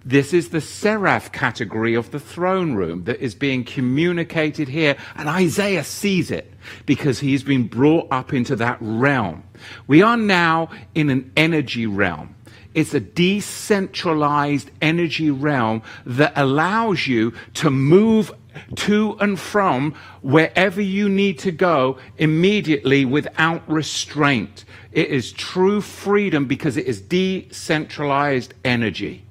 This 0.05 0.33
is 0.33 0.49
the 0.49 0.63
seraph 0.63 1.31
category 1.31 1.95
of 1.95 2.11
the 2.11 2.21
throne 2.21 2.75
room 2.75 3.05
that 3.05 3.21
is 3.21 3.35
being 3.35 3.65
communicated 3.65 4.69
here. 4.69 4.97
And 5.15 5.29
Isaiah 5.29 5.85
sees 5.85 6.31
it 6.31 6.53
because 6.87 7.21
he's 7.21 7.43
been 7.43 7.67
brought 7.67 8.09
up 8.11 8.33
into 8.33 8.57
that 8.57 8.79
realm. 8.81 9.43
We 9.87 10.03
are 10.03 10.17
now 10.17 10.71
in 10.95 11.11
an 11.11 11.31
energy 11.37 11.87
realm. 11.87 12.35
It's 12.73 12.95
a 12.95 13.01
decentralized 13.01 14.71
energy 14.81 15.31
realm 15.31 15.83
that 16.07 16.33
allows 16.37 17.07
you 17.07 17.35
to 17.55 17.71
move 17.71 18.33
to 18.77 19.17
and 19.21 19.39
from 19.39 19.95
wherever 20.23 20.81
you 20.81 21.09
need 21.09 21.39
to 21.41 21.53
go 21.53 21.99
immediately 22.17 23.05
without 23.05 23.69
restraint. 23.69 24.65
It 24.93 25.09
is 25.09 25.33
true 25.33 25.81
freedom 25.81 26.47
because 26.47 26.77
it 26.77 26.87
is 26.87 27.01
decentralized 27.01 28.55
energy. 28.65 29.25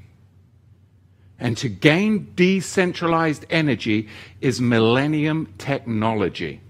And 1.39 1.57
to 1.57 1.69
gain 1.69 2.33
decentralized 2.35 3.45
energy 3.49 4.09
is 4.41 4.59
millennium 4.59 5.53
technology. 5.57 6.61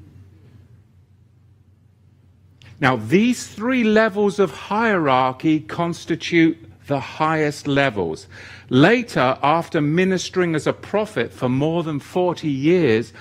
Now, 2.80 2.96
these 2.96 3.48
three 3.48 3.84
levels 3.84 4.40
of 4.40 4.52
hierarchy 4.52 5.60
constitute 5.60 6.58
the 6.88 7.00
highest 7.00 7.68
levels. 7.68 8.28
Later, 8.70 9.38
after 9.44 9.82
ministering 9.82 10.56
as 10.56 10.66
a 10.66 10.74
prophet 10.74 11.32
for 11.34 11.50
more 11.50 11.84
than 11.84 12.00
40 12.00 12.50
years, 12.50 13.14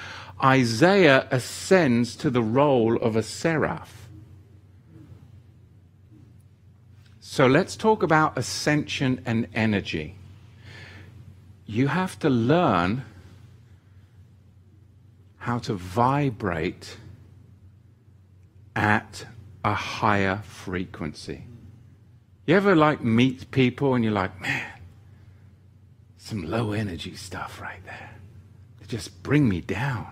Isaiah 0.43 1.27
ascends 1.31 2.15
to 2.17 2.31
the 2.31 2.43
role 2.43 2.97
of 2.97 3.17
a 3.17 3.23
seraph. 3.23 4.09
So 7.21 7.47
let's 7.47 7.77
talk 7.77 8.03
about 8.03 8.39
ascension 8.39 9.21
and 9.27 9.49
energy. 9.55 10.17
You 11.71 11.89
have 11.89 12.19
to 12.21 12.31
learn 12.31 13.05
how 15.37 15.59
to 15.59 15.75
vibrate 15.75 16.97
at 18.75 19.27
a 19.63 19.75
higher 19.75 20.41
frequency. 20.45 21.45
You 22.47 22.57
ever 22.57 22.75
like 22.75 23.05
meet 23.05 23.51
people 23.51 23.95
and 23.95 24.03
you're 24.03 24.15
like, 24.15 24.41
man, 24.41 24.81
some 26.17 26.49
low 26.51 26.73
energy 26.73 27.15
stuff 27.15 27.61
right 27.61 27.85
there. 27.85 28.15
They 28.81 28.87
just 28.87 29.23
bring 29.23 29.47
me 29.47 29.61
down. 29.61 30.07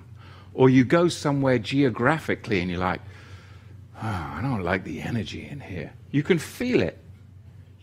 Or 0.52 0.68
you 0.68 0.84
go 0.84 1.08
somewhere 1.08 1.58
geographically 1.58 2.60
and 2.60 2.70
you're 2.70 2.80
like, 2.80 3.00
oh, 3.96 4.32
I 4.36 4.40
don't 4.42 4.62
like 4.62 4.84
the 4.84 5.00
energy 5.00 5.48
in 5.50 5.60
here. 5.60 5.94
You 6.10 6.22
can 6.22 6.38
feel 6.38 6.82
it. 6.82 6.98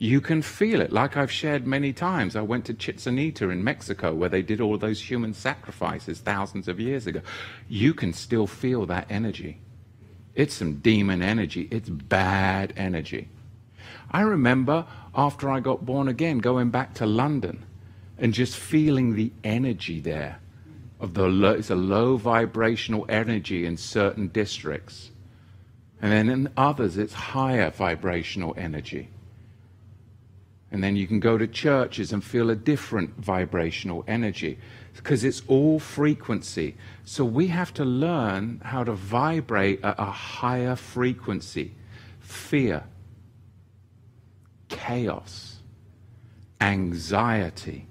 You 0.04 0.20
can 0.20 0.42
feel 0.42 0.82
it. 0.82 0.92
Like 0.92 1.16
I've 1.16 1.32
shared 1.32 1.66
many 1.66 1.94
times. 1.94 2.36
I 2.36 2.42
went 2.42 2.66
to 2.66 2.74
Chichen 2.74 3.18
Itza 3.18 3.48
in 3.48 3.64
Mexico 3.64 4.14
where 4.14 4.28
they 4.28 4.42
did 4.42 4.60
all 4.60 4.78
those 4.78 5.00
human 5.00 5.34
sacrifices 5.34 6.20
thousands 6.20 6.68
of 6.68 6.78
years 6.78 7.08
ago. 7.08 7.22
You 7.70 7.94
can 7.94 8.12
still 8.12 8.46
feel 8.46 8.86
that 8.88 9.08
energy. 9.10 9.62
It's 10.36 10.56
some 10.56 10.82
demon 10.82 11.22
energy. 11.22 11.70
It's 11.72 11.88
bad 11.88 12.74
energy. 12.76 13.30
I 14.12 14.24
remember 14.24 14.86
after 15.16 15.50
I 15.50 15.62
got 15.62 15.86
born 15.86 16.10
again 16.10 16.40
going 16.40 16.70
back 16.70 16.96
to 16.96 17.06
London 17.06 17.64
and 18.18 18.34
just 18.34 18.58
feeling 18.58 19.16
the 19.16 19.32
energy 19.46 20.02
there 20.02 20.42
of 21.00 21.14
the 21.14 21.30
low, 21.30 21.52
it's 21.52 21.70
a 21.70 21.76
low 21.76 22.18
vibrational 22.18 23.06
energy 23.08 23.66
in 23.66 23.78
certain 23.78 24.28
districts. 24.28 25.12
And 26.02 26.12
then 26.12 26.28
in 26.28 26.50
others, 26.58 26.98
it's 26.98 27.14
higher 27.14 27.72
vibrational 27.72 28.54
energy. 28.58 29.08
And 30.74 30.84
then 30.84 30.96
you 30.96 31.06
can 31.06 31.20
go 31.20 31.38
to 31.38 31.46
churches 31.46 32.12
and 32.12 32.24
feel 32.24 32.50
a 32.50 32.56
different 32.56 33.16
vibrational 33.18 34.04
energy 34.08 34.58
because 34.96 35.24
it's 35.24 35.44
all 35.48 35.80
frequency. 35.80 36.76
So 37.06 37.24
we 37.24 37.48
have 37.48 37.72
to 37.76 37.86
learn 37.86 38.60
how 38.66 38.84
to 38.84 38.94
vibrate 38.94 39.84
at 39.84 40.00
a 40.00 40.06
higher 40.06 40.76
frequency. 40.76 41.76
Fear, 42.22 42.86
chaos, 44.68 45.60
anxiety, 46.60 47.86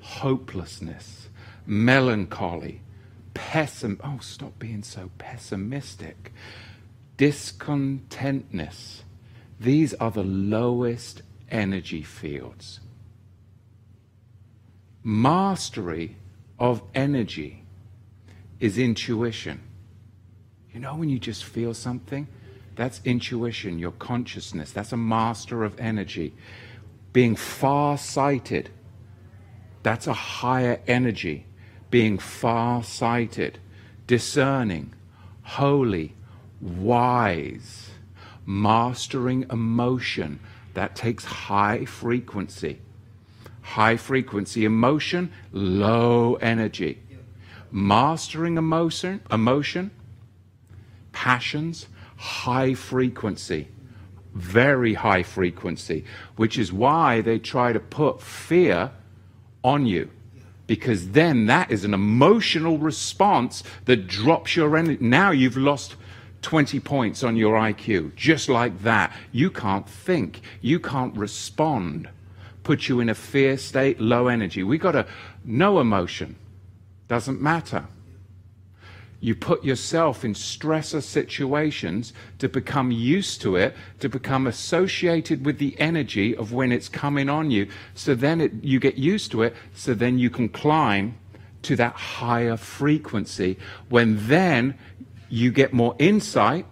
hopelessness, 0.00 1.28
melancholy, 1.66 2.80
pessim 3.34 4.00
oh 4.02 4.18
stop 4.20 4.58
being 4.58 4.82
so 4.82 5.10
pessimistic, 5.18 6.32
discontentness. 7.16 9.02
These 9.60 9.94
are 9.94 10.10
the 10.10 10.24
lowest 10.24 11.22
energy 11.50 12.02
fields. 12.02 12.80
Mastery 15.02 16.16
of 16.58 16.82
energy 16.94 17.64
is 18.60 18.78
intuition. 18.78 19.60
You 20.72 20.80
know, 20.80 20.96
when 20.96 21.08
you 21.08 21.18
just 21.18 21.44
feel 21.44 21.74
something, 21.74 22.28
that's 22.74 23.00
intuition, 23.04 23.78
your 23.78 23.92
consciousness. 23.92 24.70
That's 24.70 24.92
a 24.92 24.96
master 24.96 25.64
of 25.64 25.78
energy. 25.80 26.34
Being 27.12 27.36
far 27.36 27.98
sighted, 27.98 28.70
that's 29.82 30.06
a 30.06 30.12
higher 30.12 30.80
energy. 30.86 31.46
Being 31.90 32.18
far 32.18 32.82
sighted, 32.84 33.58
discerning, 34.06 34.94
holy, 35.42 36.14
wise, 36.60 37.90
mastering 38.44 39.46
emotion, 39.50 40.38
that 40.78 40.94
takes 40.94 41.24
high 41.24 41.84
frequency. 41.84 42.78
High 43.62 43.96
frequency 43.96 44.64
emotion, 44.64 45.32
low 45.50 46.36
energy. 46.36 47.02
Mastering 47.72 48.56
emotion, 48.56 49.20
emotion, 49.28 49.90
passions, 51.10 51.88
high 52.16 52.74
frequency. 52.74 53.66
Very 54.32 54.94
high 54.94 55.24
frequency, 55.24 56.04
which 56.36 56.56
is 56.56 56.72
why 56.72 57.22
they 57.22 57.40
try 57.40 57.72
to 57.72 57.80
put 57.80 58.22
fear 58.22 58.92
on 59.64 59.84
you. 59.84 60.08
Because 60.68 61.10
then 61.10 61.46
that 61.46 61.72
is 61.72 61.82
an 61.84 61.92
emotional 61.92 62.78
response 62.78 63.64
that 63.86 64.06
drops 64.06 64.54
your 64.54 64.76
energy. 64.76 64.98
Now 65.04 65.32
you've 65.32 65.56
lost 65.56 65.96
20 66.42 66.80
points 66.80 67.22
on 67.22 67.36
your 67.36 67.58
IQ, 67.58 68.14
just 68.14 68.48
like 68.48 68.82
that. 68.82 69.12
You 69.32 69.50
can't 69.50 69.88
think, 69.88 70.40
you 70.60 70.78
can't 70.78 71.16
respond. 71.16 72.08
Put 72.62 72.88
you 72.88 73.00
in 73.00 73.08
a 73.08 73.14
fear 73.14 73.56
state, 73.56 74.00
low 74.00 74.28
energy. 74.28 74.62
We 74.62 74.78
got 74.78 74.92
to 74.92 75.06
no 75.44 75.80
emotion. 75.80 76.36
Doesn't 77.08 77.40
matter. 77.40 77.86
You 79.20 79.34
put 79.34 79.64
yourself 79.64 80.24
in 80.24 80.34
stressor 80.34 81.02
situations 81.02 82.12
to 82.38 82.48
become 82.48 82.92
used 82.92 83.40
to 83.42 83.56
it, 83.56 83.74
to 83.98 84.08
become 84.08 84.46
associated 84.46 85.44
with 85.44 85.58
the 85.58 85.74
energy 85.80 86.36
of 86.36 86.52
when 86.52 86.70
it's 86.70 86.88
coming 86.88 87.28
on 87.28 87.50
you. 87.50 87.68
So 87.94 88.14
then 88.14 88.40
it, 88.40 88.52
you 88.62 88.78
get 88.78 88.96
used 88.96 89.32
to 89.32 89.42
it, 89.42 89.56
so 89.74 89.92
then 89.92 90.18
you 90.18 90.30
can 90.30 90.48
climb 90.48 91.18
to 91.62 91.74
that 91.76 91.94
higher 91.94 92.56
frequency 92.56 93.58
when 93.88 94.28
then 94.28 94.78
you 95.28 95.50
get 95.50 95.72
more 95.72 95.94
insight 95.98 96.66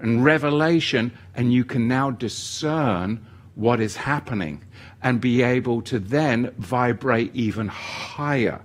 and 0.00 0.24
revelation, 0.24 1.12
and 1.34 1.52
you 1.52 1.64
can 1.64 1.88
now 1.88 2.10
discern 2.10 3.26
what 3.54 3.80
is 3.80 3.96
happening 3.96 4.62
and 5.02 5.20
be 5.20 5.42
able 5.42 5.82
to 5.82 5.98
then 5.98 6.52
vibrate 6.58 7.34
even 7.34 7.66
higher. 7.68 8.60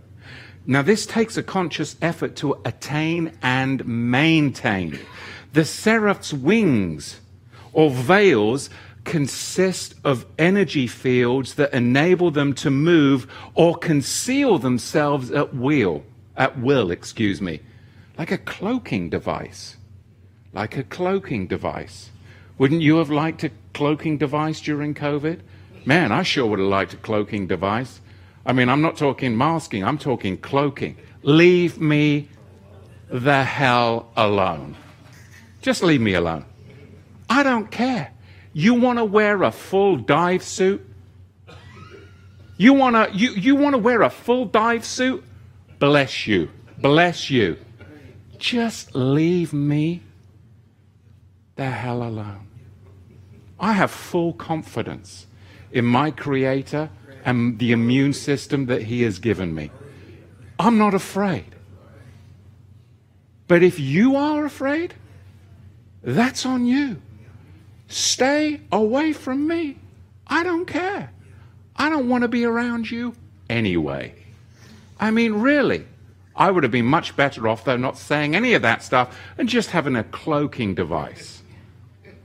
Now, 0.65 0.81
this 0.81 1.05
takes 1.05 1.35
a 1.35 1.43
conscious 1.43 1.95
effort 2.01 2.35
to 2.37 2.59
attain 2.63 3.33
and 3.41 3.85
maintain. 3.85 4.99
The 5.53 5.65
seraph's 5.65 6.33
wings 6.33 7.19
or 7.73 7.89
veils 7.89 8.69
consist 9.03 9.95
of 10.03 10.25
energy 10.37 10.87
fields 10.87 11.55
that 11.55 11.73
enable 11.73 12.31
them 12.31 12.53
to 12.53 12.71
move 12.71 13.27
or 13.55 13.75
conceal 13.75 14.57
themselves 14.59 15.31
at 15.31 15.53
will, 15.53 16.03
at 16.37 16.59
will, 16.59 16.91
excuse 16.91 17.41
me 17.41 17.59
like 18.17 18.31
a 18.31 18.37
cloaking 18.37 19.09
device. 19.09 19.77
Like 20.53 20.77
a 20.77 20.83
cloaking 20.83 21.47
device. 21.47 22.11
Wouldn't 22.57 22.81
you 22.81 22.97
have 22.97 23.09
liked 23.09 23.43
a 23.43 23.51
cloaking 23.73 24.17
device 24.17 24.61
during 24.61 24.93
COVID? 24.93 25.39
Man, 25.85 26.11
I 26.11 26.23
sure 26.23 26.45
would 26.45 26.59
have 26.59 26.67
liked 26.67 26.93
a 26.93 26.97
cloaking 26.97 27.47
device. 27.47 27.99
I 28.45 28.53
mean, 28.53 28.69
I'm 28.69 28.81
not 28.81 28.97
talking 28.97 29.37
masking, 29.37 29.83
I'm 29.83 29.97
talking 29.97 30.37
cloaking. 30.37 30.97
Leave 31.23 31.79
me 31.79 32.29
the 33.09 33.43
hell 33.43 34.11
alone. 34.15 34.75
Just 35.61 35.81
leave 35.81 36.01
me 36.01 36.13
alone. 36.13 36.45
I 37.29 37.43
don't 37.43 37.71
care. 37.71 38.11
You 38.53 38.75
want 38.75 38.99
to 38.99 39.05
wear 39.05 39.43
a 39.43 39.51
full 39.51 39.95
dive 39.97 40.43
suit? 40.43 40.85
You 42.57 42.73
want 42.73 42.95
to 42.95 43.17
you, 43.17 43.31
you 43.31 43.55
want 43.55 43.73
to 43.73 43.77
wear 43.77 44.03
a 44.03 44.09
full 44.09 44.45
dive 44.45 44.85
suit? 44.85 45.23
Bless 45.79 46.27
you. 46.27 46.49
Bless 46.77 47.29
you. 47.29 47.57
Just 48.43 48.93
leave 48.93 49.53
me 49.53 50.01
the 51.55 51.69
hell 51.69 52.03
alone. 52.03 52.45
I 53.57 53.71
have 53.71 53.89
full 53.89 54.33
confidence 54.33 55.27
in 55.71 55.85
my 55.85 56.11
Creator 56.11 56.89
and 57.23 57.57
the 57.57 57.71
immune 57.71 58.11
system 58.11 58.65
that 58.65 58.81
He 58.81 59.03
has 59.03 59.19
given 59.19 59.55
me. 59.55 59.71
I'm 60.59 60.77
not 60.77 60.93
afraid. 60.93 61.55
But 63.47 63.63
if 63.63 63.79
you 63.79 64.17
are 64.17 64.43
afraid, 64.43 64.93
that's 66.01 66.45
on 66.45 66.65
you. 66.65 67.01
Stay 67.87 68.59
away 68.73 69.13
from 69.13 69.47
me. 69.47 69.77
I 70.27 70.43
don't 70.43 70.65
care. 70.65 71.13
I 71.77 71.89
don't 71.89 72.09
want 72.09 72.23
to 72.23 72.27
be 72.27 72.43
around 72.43 72.91
you 72.91 73.15
anyway. 73.49 74.13
I 74.99 75.11
mean, 75.11 75.35
really. 75.35 75.85
I 76.35 76.49
would 76.49 76.63
have 76.63 76.71
been 76.71 76.85
much 76.85 77.15
better 77.15 77.47
off, 77.47 77.63
though, 77.63 77.77
not 77.77 77.97
saying 77.97 78.35
any 78.35 78.53
of 78.53 78.61
that 78.63 78.83
stuff 78.83 79.17
and 79.37 79.47
just 79.47 79.69
having 79.69 79.95
a 79.95 80.03
cloaking 80.03 80.75
device. 80.75 81.43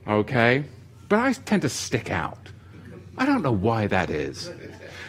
Okay? 0.07 0.64
But 1.09 1.18
I 1.21 1.33
tend 1.33 1.62
to 1.62 1.68
stick 1.68 2.11
out. 2.11 2.38
I 3.16 3.27
don't 3.27 3.42
know 3.42 3.53
why 3.53 3.87
that 3.88 4.11
is. 4.11 4.51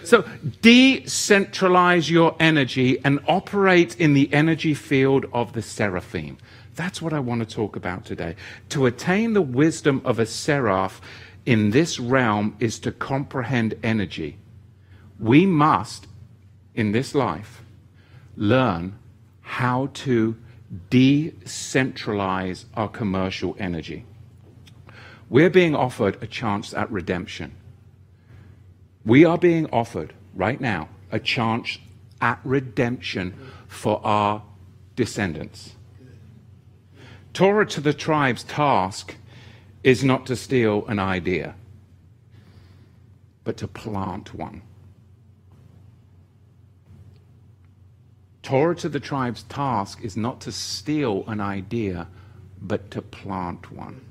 So, 0.03 0.23
decentralize 0.61 2.09
your 2.09 2.35
energy 2.39 2.99
and 3.03 3.19
operate 3.27 3.99
in 3.99 4.13
the 4.13 4.33
energy 4.33 4.73
field 4.73 5.25
of 5.31 5.53
the 5.53 5.61
seraphim. 5.61 6.37
That's 6.75 7.01
what 7.01 7.13
I 7.13 7.19
want 7.19 7.47
to 7.47 7.55
talk 7.55 7.75
about 7.75 8.05
today. 8.05 8.35
To 8.69 8.85
attain 8.85 9.33
the 9.33 9.41
wisdom 9.41 10.01
of 10.03 10.17
a 10.17 10.25
seraph 10.25 11.01
in 11.45 11.71
this 11.71 11.99
realm 11.99 12.55
is 12.59 12.79
to 12.79 12.91
comprehend 12.91 13.75
energy. 13.83 14.37
We 15.19 15.45
must, 15.45 16.07
in 16.73 16.91
this 16.91 17.13
life, 17.13 17.61
learn 18.39 18.97
how 19.41 19.89
to 19.93 20.35
decentralize 20.89 22.63
our 22.73 22.87
commercial 22.87 23.55
energy. 23.59 24.05
We're 25.29 25.49
being 25.49 25.75
offered 25.75 26.17
a 26.23 26.27
chance 26.27 26.73
at 26.73 26.89
redemption. 26.89 27.53
We 29.05 29.25
are 29.25 29.37
being 29.37 29.67
offered 29.71 30.13
right 30.33 30.59
now 30.59 30.87
a 31.11 31.19
chance 31.19 31.79
at 32.21 32.39
redemption 32.43 33.33
for 33.67 33.99
our 34.05 34.41
descendants. 34.95 35.75
Torah 37.33 37.65
to 37.67 37.81
the 37.81 37.93
tribe's 37.93 38.43
task 38.43 39.15
is 39.83 40.03
not 40.03 40.25
to 40.27 40.35
steal 40.35 40.85
an 40.87 40.97
idea, 40.97 41.55
but 43.43 43.57
to 43.57 43.67
plant 43.67 44.33
one. 44.33 44.61
Torah 48.49 48.75
to 48.77 48.89
the 48.89 48.99
tribe's 48.99 49.43
task 49.43 50.03
is 50.03 50.17
not 50.17 50.41
to 50.41 50.51
steal 50.51 51.23
an 51.27 51.39
idea, 51.39 52.07
but 52.59 52.89
to 52.89 52.99
plant 52.99 53.71
one. 53.71 54.01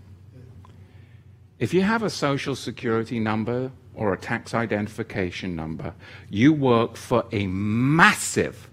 If 1.58 1.74
you 1.74 1.82
have 1.82 2.04
a 2.04 2.08
social 2.08 2.54
security 2.54 3.18
number 3.18 3.72
or 3.96 4.12
a 4.12 4.16
tax 4.16 4.54
identification 4.54 5.56
number, 5.56 5.92
you 6.30 6.52
work 6.52 6.96
for 6.96 7.24
a 7.32 7.48
massive 7.48 8.70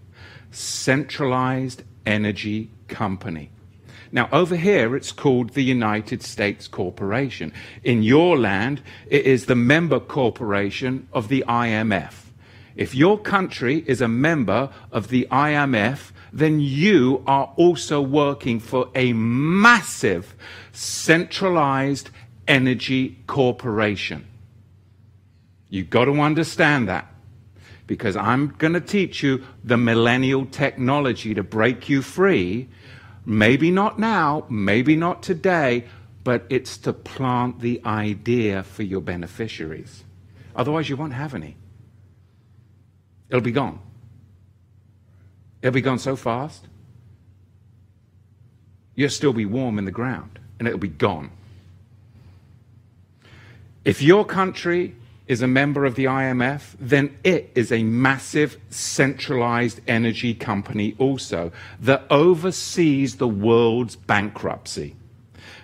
centralized 0.51 1.81
energy 2.05 2.69
company. 2.87 3.49
Now, 4.11 4.29
over 4.31 4.55
here, 4.55 4.95
it's 4.95 5.11
called 5.11 5.55
the 5.55 5.63
United 5.63 6.21
States 6.21 6.67
Corporation. 6.67 7.51
In 7.83 8.03
your 8.03 8.37
land, 8.37 8.83
it 9.07 9.25
is 9.25 9.47
the 9.47 9.55
member 9.55 9.99
corporation 9.99 11.07
of 11.11 11.27
the 11.27 11.43
IMF. 11.47 12.24
If 12.75 12.93
your 12.93 13.17
country 13.17 13.83
is 13.87 14.01
a 14.01 14.07
member 14.07 14.69
of 14.91 15.07
the 15.07 15.27
IMF, 15.31 16.11
then 16.33 16.59
you 16.59 17.23
are 17.25 17.53
also 17.55 18.01
working 18.01 18.59
for 18.59 18.89
a 18.93 19.13
massive 19.13 20.35
centralized 20.73 22.09
energy 22.47 23.17
corporation. 23.27 24.27
You've 25.69 25.89
got 25.89 26.05
to 26.05 26.19
understand 26.19 26.89
that 26.89 27.07
because 27.87 28.17
I'm 28.17 28.47
going 28.57 28.73
to 28.73 28.81
teach 28.81 29.23
you 29.23 29.43
the 29.63 29.77
millennial 29.77 30.45
technology 30.45 31.33
to 31.33 31.43
break 31.43 31.87
you 31.87 32.01
free. 32.01 32.67
Maybe 33.25 33.71
not 33.71 33.97
now, 33.97 34.45
maybe 34.49 34.95
not 34.95 35.23
today, 35.23 35.85
but 36.23 36.45
it's 36.49 36.77
to 36.79 36.93
plant 36.93 37.61
the 37.61 37.81
idea 37.85 38.63
for 38.63 38.83
your 38.83 39.01
beneficiaries. 39.01 40.03
Otherwise, 40.55 40.89
you 40.89 40.97
won't 40.97 41.13
have 41.13 41.33
any. 41.33 41.55
It'll 43.29 43.41
be 43.41 43.51
gone. 43.51 43.79
It'll 45.61 45.73
be 45.73 45.81
gone 45.81 45.99
so 45.99 46.15
fast. 46.15 46.67
You'll 48.93 49.09
still 49.09 49.33
be 49.33 49.45
warm 49.45 49.77
in 49.77 49.85
the 49.85 49.91
ground, 49.91 50.39
and 50.59 50.67
it'll 50.67 50.79
be 50.79 50.87
gone. 50.87 51.31
If 53.83 54.01
your 54.01 54.25
country 54.25 54.95
is 55.27 55.41
a 55.41 55.47
member 55.47 55.85
of 55.85 55.95
the 55.95 56.05
IMF, 56.05 56.75
then 56.79 57.17
it 57.23 57.51
is 57.55 57.71
a 57.71 57.83
massive 57.83 58.57
centralized 58.69 59.81
energy 59.87 60.33
company 60.33 60.95
also 60.99 61.51
that 61.79 62.03
oversees 62.09 63.17
the 63.17 63.27
world's 63.27 63.95
bankruptcy. 63.95 64.95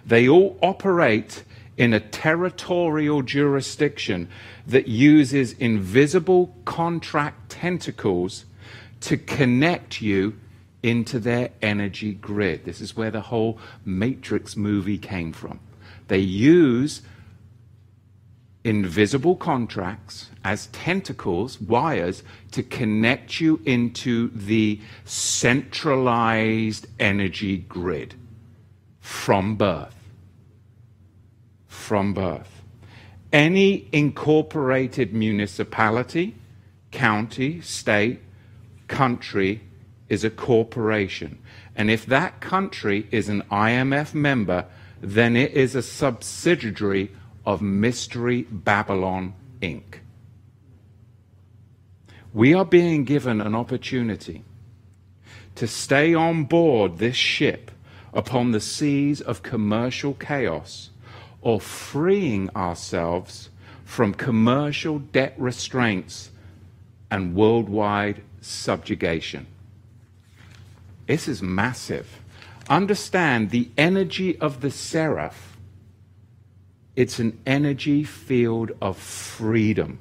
They 0.06 0.28
all 0.28 0.58
operate 0.64 1.44
in 1.82 1.94
a 1.94 2.00
territorial 2.00 3.24
jurisdiction 3.24 4.30
that 4.68 4.88
uses 4.88 5.54
invisible 5.54 6.56
contract 6.64 7.50
tentacles 7.50 8.46
to 9.00 9.18
connect 9.18 10.00
you 10.00 10.32
into 10.84 11.18
their 11.18 11.50
energy 11.60 12.14
grid. 12.14 12.64
This 12.66 12.82
is 12.82 12.96
where 12.96 13.10
the 13.10 13.22
whole 13.22 13.58
Matrix 13.84 14.56
movie 14.56 15.00
came 15.00 15.34
from. 15.34 15.60
They 16.08 16.20
use 16.20 17.02
invisible 18.64 19.36
contracts 19.36 20.30
as 20.44 20.68
tentacles, 20.68 21.60
wires, 21.60 22.22
to 22.52 22.62
connect 22.62 23.42
you 23.42 23.60
into 23.66 24.30
the 24.36 24.80
centralized 25.04 26.86
energy 27.00 27.58
grid 27.58 28.14
from 29.00 29.56
birth. 29.56 29.96
From 31.82 32.14
birth. 32.14 32.62
Any 33.34 33.90
incorporated 33.92 35.14
municipality, 35.14 36.36
county, 36.92 37.60
state, 37.62 38.22
country 38.88 39.62
is 40.08 40.24
a 40.24 40.30
corporation. 40.30 41.40
And 41.76 41.90
if 41.90 42.06
that 42.06 42.40
country 42.40 43.08
is 43.10 43.30
an 43.30 43.42
IMF 43.52 44.14
member, 44.14 44.68
then 45.02 45.36
it 45.36 45.52
is 45.54 45.74
a 45.74 45.82
subsidiary 45.82 47.12
of 47.46 47.64
Mystery 47.64 48.44
Babylon 48.44 49.34
Inc. 49.60 50.02
We 52.32 52.54
are 52.54 52.64
being 52.64 53.06
given 53.06 53.42
an 53.42 53.56
opportunity 53.56 54.44
to 55.56 55.68
stay 55.68 56.14
on 56.14 56.44
board 56.46 57.00
this 57.00 57.18
ship 57.18 57.72
upon 58.14 58.52
the 58.52 58.62
seas 58.62 59.20
of 59.20 59.42
commercial 59.42 60.14
chaos 60.14 60.91
or 61.42 61.60
freeing 61.60 62.50
ourselves 62.56 63.50
from 63.84 64.14
commercial 64.14 65.00
debt 65.00 65.34
restraints 65.38 66.32
and 67.10 67.36
worldwide 67.36 68.22
subjugation. 68.42 69.46
This 71.08 71.28
is 71.28 71.42
massive. 71.42 72.22
Understand 72.70 73.50
the 73.50 73.70
energy 73.78 74.38
of 74.40 74.62
the 74.62 74.72
seraph 74.72 75.52
it's 76.96 77.20
an 77.20 77.40
energy 77.46 78.04
field 78.04 78.72
of 78.82 78.98
freedom. 78.98 80.00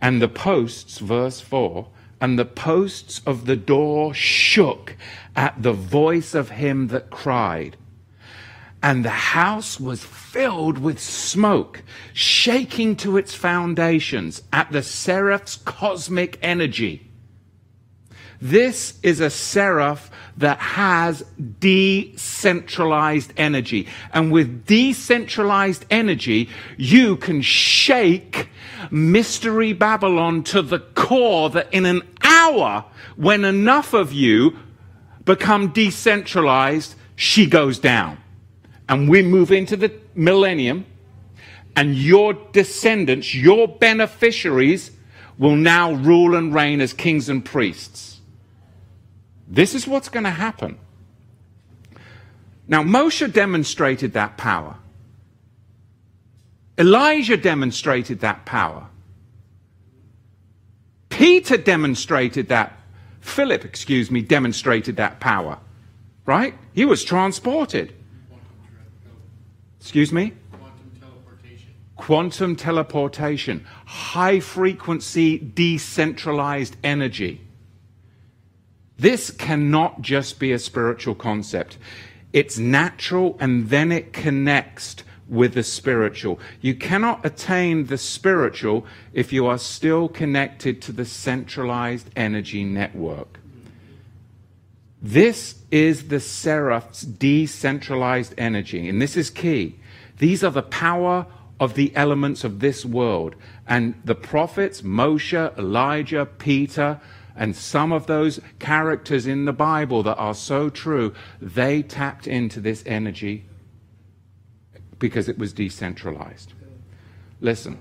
And 0.00 0.20
the 0.20 0.28
posts, 0.28 0.98
verse 0.98 1.40
4, 1.40 1.86
and 2.20 2.38
the 2.38 2.44
posts 2.44 3.20
of 3.26 3.46
the 3.46 3.56
door 3.56 4.12
shook 4.12 4.96
at 5.36 5.62
the 5.62 5.72
voice 5.72 6.34
of 6.34 6.50
him 6.50 6.88
that 6.88 7.10
cried. 7.10 7.76
And 8.82 9.04
the 9.04 9.10
house 9.10 9.78
was 9.78 10.02
filled 10.02 10.78
with 10.78 10.98
smoke, 10.98 11.82
shaking 12.14 12.96
to 12.96 13.18
its 13.18 13.34
foundations 13.34 14.42
at 14.52 14.72
the 14.72 14.82
seraph's 14.82 15.56
cosmic 15.56 16.38
energy. 16.40 17.10
This 18.40 18.98
is 19.02 19.20
a 19.20 19.28
seraph 19.28 20.10
that 20.38 20.58
has 20.58 21.22
decentralized 21.58 23.34
energy. 23.36 23.86
And 24.14 24.32
with 24.32 24.64
decentralized 24.64 25.84
energy, 25.90 26.48
you 26.78 27.16
can 27.16 27.42
shake 27.42 28.48
Mystery 28.90 29.74
Babylon 29.74 30.42
to 30.44 30.62
the 30.62 30.78
core 30.78 31.50
that 31.50 31.68
in 31.70 31.84
an 31.84 32.00
hour, 32.22 32.86
when 33.16 33.44
enough 33.44 33.92
of 33.92 34.14
you 34.14 34.56
become 35.26 35.68
decentralized, 35.72 36.94
she 37.16 37.44
goes 37.46 37.78
down. 37.78 38.16
And 38.90 39.08
we 39.08 39.22
move 39.22 39.52
into 39.52 39.76
the 39.76 39.92
millennium, 40.16 40.84
and 41.76 41.94
your 41.94 42.34
descendants, 42.34 43.32
your 43.32 43.68
beneficiaries, 43.68 44.90
will 45.38 45.54
now 45.54 45.92
rule 45.92 46.34
and 46.34 46.52
reign 46.52 46.80
as 46.80 46.92
kings 46.92 47.28
and 47.28 47.44
priests. 47.44 48.20
This 49.46 49.76
is 49.76 49.86
what's 49.86 50.08
going 50.08 50.24
to 50.24 50.30
happen. 50.30 50.76
Now, 52.66 52.82
Moshe 52.82 53.32
demonstrated 53.32 54.12
that 54.14 54.36
power. 54.36 54.74
Elijah 56.76 57.36
demonstrated 57.36 58.20
that 58.20 58.44
power. 58.44 58.88
Peter 61.10 61.56
demonstrated 61.56 62.48
that. 62.48 62.76
Philip, 63.20 63.64
excuse 63.64 64.10
me, 64.10 64.20
demonstrated 64.20 64.96
that 64.96 65.20
power. 65.20 65.58
Right? 66.26 66.54
He 66.72 66.84
was 66.84 67.04
transported. 67.04 67.94
Excuse 69.80 70.12
me? 70.12 70.34
Quantum 70.52 70.92
teleportation. 71.00 71.74
Quantum 71.96 72.56
teleportation. 72.56 73.66
High 73.86 74.40
frequency 74.40 75.38
decentralized 75.38 76.76
energy. 76.84 77.40
This 78.98 79.30
cannot 79.30 80.02
just 80.02 80.38
be 80.38 80.52
a 80.52 80.58
spiritual 80.58 81.14
concept. 81.14 81.78
It's 82.34 82.58
natural 82.58 83.36
and 83.40 83.70
then 83.70 83.90
it 83.90 84.12
connects 84.12 84.96
with 85.26 85.54
the 85.54 85.62
spiritual. 85.62 86.38
You 86.60 86.74
cannot 86.74 87.24
attain 87.24 87.86
the 87.86 87.96
spiritual 87.96 88.84
if 89.14 89.32
you 89.32 89.46
are 89.46 89.58
still 89.58 90.08
connected 90.08 90.82
to 90.82 90.92
the 90.92 91.06
centralized 91.06 92.10
energy 92.14 92.64
network. 92.64 93.39
This 95.02 95.56
is 95.70 96.08
the 96.08 96.20
seraph's 96.20 97.02
decentralized 97.02 98.34
energy, 98.36 98.88
and 98.88 99.00
this 99.00 99.16
is 99.16 99.30
key. 99.30 99.76
These 100.18 100.44
are 100.44 100.50
the 100.50 100.62
power 100.62 101.26
of 101.58 101.74
the 101.74 101.94
elements 101.96 102.44
of 102.44 102.60
this 102.60 102.84
world. 102.84 103.34
And 103.66 103.94
the 104.04 104.14
prophets, 104.14 104.82
Moshe, 104.82 105.58
Elijah, 105.58 106.26
Peter, 106.26 107.00
and 107.36 107.56
some 107.56 107.92
of 107.92 108.06
those 108.06 108.40
characters 108.58 109.26
in 109.26 109.46
the 109.46 109.52
Bible 109.52 110.02
that 110.02 110.16
are 110.16 110.34
so 110.34 110.68
true, 110.68 111.14
they 111.40 111.82
tapped 111.82 112.26
into 112.26 112.60
this 112.60 112.82
energy 112.84 113.46
because 114.98 115.28
it 115.28 115.38
was 115.38 115.52
decentralized. 115.52 116.52
Listen, 117.40 117.78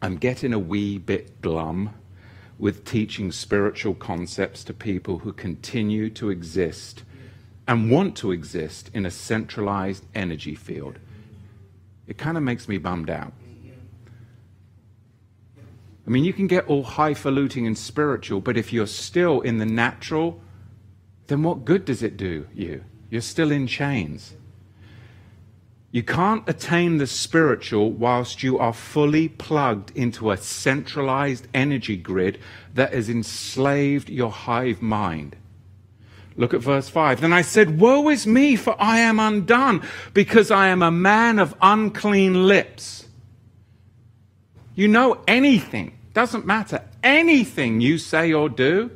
I'm 0.00 0.16
getting 0.16 0.52
a 0.52 0.58
wee 0.58 0.98
bit 0.98 1.40
glum 1.40 1.90
with 2.62 2.84
teaching 2.84 3.32
spiritual 3.32 3.92
concepts 3.92 4.62
to 4.62 4.72
people 4.72 5.18
who 5.18 5.32
continue 5.32 6.08
to 6.08 6.30
exist 6.30 7.02
and 7.66 7.90
want 7.90 8.16
to 8.16 8.30
exist 8.30 8.88
in 8.94 9.04
a 9.04 9.10
centralized 9.10 10.04
energy 10.14 10.54
field. 10.54 10.96
It 12.06 12.16
kind 12.16 12.36
of 12.36 12.44
makes 12.44 12.68
me 12.68 12.78
bummed 12.78 13.10
out. 13.10 13.32
I 16.06 16.10
mean, 16.10 16.22
you 16.22 16.32
can 16.32 16.46
get 16.46 16.68
all 16.68 16.84
highfalutin 16.84 17.66
and 17.66 17.76
spiritual, 17.76 18.40
but 18.40 18.56
if 18.56 18.72
you're 18.72 18.86
still 18.86 19.40
in 19.40 19.58
the 19.58 19.66
natural, 19.66 20.40
then 21.26 21.42
what 21.42 21.64
good 21.64 21.84
does 21.84 22.04
it 22.04 22.16
do 22.16 22.46
you? 22.54 22.84
You're 23.10 23.22
still 23.22 23.50
in 23.50 23.66
chains. 23.66 24.34
You 25.92 26.02
can't 26.02 26.48
attain 26.48 26.96
the 26.96 27.06
spiritual 27.06 27.92
whilst 27.92 28.42
you 28.42 28.58
are 28.58 28.72
fully 28.72 29.28
plugged 29.28 29.94
into 29.94 30.30
a 30.30 30.38
centralized 30.38 31.46
energy 31.52 31.98
grid 31.98 32.38
that 32.74 32.94
has 32.94 33.10
enslaved 33.10 34.08
your 34.08 34.30
hive 34.30 34.80
mind. 34.80 35.36
Look 36.34 36.54
at 36.54 36.62
verse 36.62 36.88
5. 36.88 37.20
Then 37.20 37.34
I 37.34 37.42
said, 37.42 37.78
Woe 37.78 38.08
is 38.08 38.26
me, 38.26 38.56
for 38.56 38.74
I 38.80 39.00
am 39.00 39.20
undone, 39.20 39.82
because 40.14 40.50
I 40.50 40.68
am 40.68 40.82
a 40.82 40.90
man 40.90 41.38
of 41.38 41.54
unclean 41.60 42.46
lips. 42.48 43.06
You 44.74 44.88
know 44.88 45.22
anything, 45.28 45.98
doesn't 46.14 46.46
matter, 46.46 46.82
anything 47.02 47.82
you 47.82 47.98
say 47.98 48.32
or 48.32 48.48
do, 48.48 48.90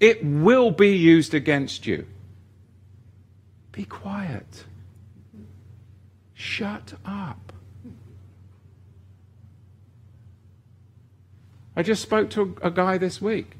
it 0.00 0.24
will 0.24 0.72
be 0.72 0.96
used 0.96 1.34
against 1.34 1.86
you. 1.86 2.04
Be 3.70 3.84
quiet. 3.84 4.64
Shut 6.40 6.94
up. 7.04 7.52
I 11.76 11.82
just 11.82 12.00
spoke 12.00 12.30
to 12.30 12.56
a 12.62 12.70
guy 12.70 12.96
this 12.96 13.20
week, 13.20 13.58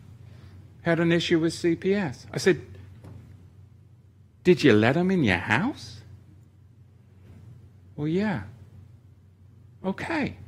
had 0.80 0.98
an 0.98 1.12
issue 1.12 1.38
with 1.38 1.52
CPS. 1.52 2.24
I 2.32 2.38
said, 2.38 2.62
Did 4.44 4.64
you 4.64 4.72
let 4.72 4.96
him 4.96 5.10
in 5.10 5.24
your 5.24 5.36
house? 5.36 6.00
Well, 7.96 8.08
yeah. 8.08 8.44
Okay. 9.84 10.38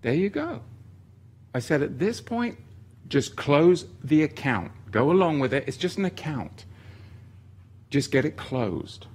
There 0.00 0.14
you 0.14 0.30
go. 0.30 0.62
I 1.54 1.60
said, 1.60 1.80
At 1.80 2.00
this 2.00 2.20
point, 2.20 2.58
just 3.08 3.36
close 3.36 3.86
the 4.02 4.24
account. 4.24 4.72
Go 4.90 5.12
along 5.12 5.38
with 5.38 5.54
it. 5.54 5.62
It's 5.68 5.76
just 5.76 5.96
an 5.96 6.04
account. 6.04 6.64
Just 7.88 8.10
get 8.10 8.24
it 8.24 8.36
closed 8.36 9.06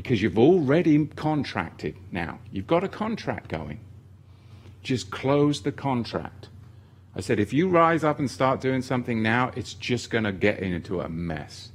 because 0.00 0.22
you've 0.22 0.38
already 0.38 1.04
contracted 1.08 1.94
now. 2.10 2.38
You've 2.50 2.66
got 2.66 2.82
a 2.82 2.88
contract 2.88 3.48
going. 3.48 3.80
Just 4.82 5.10
close 5.10 5.60
the 5.60 5.72
contract. 5.72 6.48
I 7.14 7.20
said, 7.20 7.38
if 7.38 7.52
you 7.52 7.68
rise 7.68 8.02
up 8.02 8.18
and 8.18 8.30
start 8.30 8.62
doing 8.62 8.80
something 8.80 9.22
now, 9.22 9.50
it's 9.56 9.74
just 9.74 10.08
going 10.08 10.24
to 10.24 10.32
get 10.32 10.60
into 10.60 11.02
a 11.02 11.08
mess. 11.10 11.72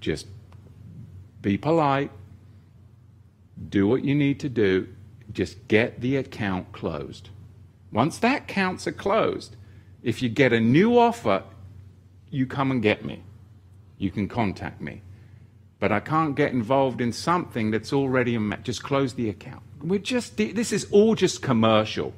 Just 0.00 0.26
be 1.40 1.56
polite, 1.56 2.10
do 3.68 3.86
what 3.86 4.04
you 4.04 4.16
need 4.16 4.40
to 4.40 4.48
do, 4.48 4.88
just 5.32 5.68
get 5.68 6.00
the 6.00 6.16
account 6.16 6.72
closed. 6.72 7.28
Once 7.92 8.18
that 8.18 8.42
accounts 8.42 8.88
are 8.88 8.92
closed, 8.92 9.54
if 10.02 10.20
you 10.20 10.28
get 10.28 10.52
a 10.52 10.58
new 10.58 10.98
offer, 10.98 11.44
you 12.28 12.44
come 12.44 12.72
and 12.72 12.82
get 12.82 13.04
me. 13.04 13.22
You 13.98 14.10
can 14.10 14.26
contact 14.26 14.80
me 14.80 15.02
but 15.82 15.90
I 15.90 15.98
can't 15.98 16.36
get 16.36 16.52
involved 16.52 17.00
in 17.00 17.12
something 17.12 17.72
that's 17.72 17.92
already 17.92 18.36
a 18.36 18.56
just 18.58 18.84
close 18.84 19.14
the 19.14 19.28
account. 19.28 19.64
We're 19.80 19.98
just 19.98 20.36
this 20.36 20.72
is 20.72 20.86
all 20.92 21.16
just 21.16 21.42
commercial. 21.42 22.14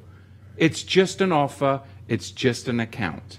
It's 0.59 0.83
just 0.83 1.23
an 1.23 1.33
offer, 1.33 1.81
it's 2.07 2.31
just 2.31 2.69
an 2.69 2.79
account. 2.79 3.39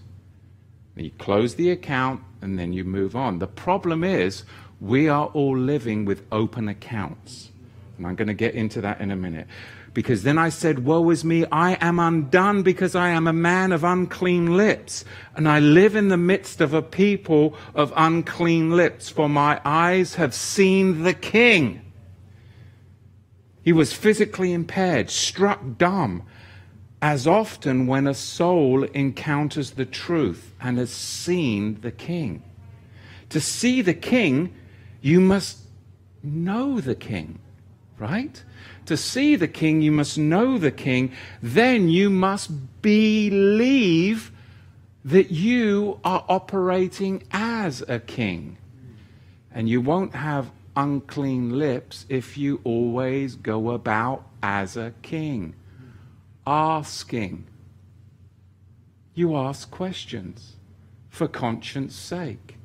You 0.95 1.11
close 1.19 1.53
the 1.53 1.69
account 1.69 2.23
and 2.41 2.57
then 2.57 2.73
you 2.73 2.83
move 2.83 3.15
on. 3.15 3.37
The 3.37 3.45
problem 3.45 4.03
is 4.03 4.45
we 4.81 5.07
are 5.07 5.27
all 5.27 5.55
living 5.55 6.05
with 6.05 6.23
open 6.31 6.69
accounts. 6.69 7.51
And 7.99 8.07
I'm 8.07 8.15
going 8.15 8.27
to 8.27 8.33
get 8.33 8.55
into 8.55 8.81
that 8.81 9.01
in 9.01 9.11
a 9.11 9.15
minute. 9.15 9.45
Because 9.95 10.23
then 10.23 10.37
I 10.37 10.49
said, 10.49 10.83
Woe 10.83 11.09
is 11.09 11.23
me, 11.23 11.45
I 11.53 11.77
am 11.79 11.99
undone 11.99 12.63
because 12.63 12.95
I 12.95 13.11
am 13.11 13.27
a 13.27 13.33
man 13.33 13.71
of 13.71 13.85
unclean 13.85 14.57
lips, 14.57 15.05
and 15.37 15.47
I 15.47 15.61
live 15.61 15.95
in 15.95 16.09
the 16.09 16.17
midst 16.17 16.59
of 16.59 16.73
a 16.73 16.81
people 16.81 17.55
of 17.73 17.93
unclean 17.95 18.71
lips, 18.75 19.09
for 19.09 19.29
my 19.29 19.61
eyes 19.63 20.15
have 20.15 20.33
seen 20.33 21.03
the 21.03 21.13
King. 21.13 21.93
He 23.63 23.71
was 23.71 23.93
physically 23.93 24.51
impaired, 24.51 25.09
struck 25.09 25.61
dumb, 25.77 26.23
as 27.01 27.25
often 27.25 27.87
when 27.87 28.05
a 28.05 28.13
soul 28.13 28.83
encounters 28.83 29.71
the 29.71 29.85
truth 29.85 30.53
and 30.59 30.77
has 30.77 30.91
seen 30.91 31.79
the 31.79 31.91
King. 31.91 32.43
To 33.29 33.39
see 33.39 33.81
the 33.81 33.93
King, 33.93 34.53
you 35.01 35.21
must 35.21 35.59
know 36.21 36.81
the 36.81 36.95
King, 36.95 37.39
right? 37.97 38.43
To 38.85 38.95
see 38.95 39.35
the 39.35 39.47
king, 39.47 39.81
you 39.81 39.91
must 39.91 40.17
know 40.17 40.57
the 40.57 40.71
king. 40.71 41.11
Then 41.41 41.89
you 41.89 42.09
must 42.09 42.81
believe 42.81 44.31
that 45.03 45.31
you 45.31 45.99
are 46.03 46.25
operating 46.29 47.23
as 47.31 47.83
a 47.87 47.99
king. 47.99 48.57
And 49.51 49.69
you 49.69 49.81
won't 49.81 50.15
have 50.15 50.51
unclean 50.75 51.57
lips 51.57 52.05
if 52.09 52.37
you 52.37 52.59
always 52.63 53.35
go 53.35 53.71
about 53.71 54.25
as 54.43 54.75
a 54.75 54.93
king, 55.01 55.55
asking. 56.45 57.45
You 59.13 59.35
ask 59.35 59.71
questions 59.71 60.53
for 61.09 61.27
conscience 61.27 61.95
sake. 61.95 62.57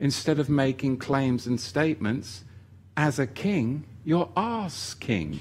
Instead 0.00 0.40
of 0.40 0.48
making 0.48 0.96
claims 0.96 1.46
and 1.46 1.60
statements, 1.60 2.44
as 2.96 3.18
a 3.18 3.26
king, 3.26 3.84
you're 4.04 4.30
asking 4.36 5.40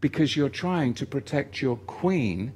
because 0.00 0.36
you're 0.36 0.48
trying 0.48 0.94
to 0.94 1.06
protect 1.06 1.60
your 1.60 1.76
queen 1.76 2.52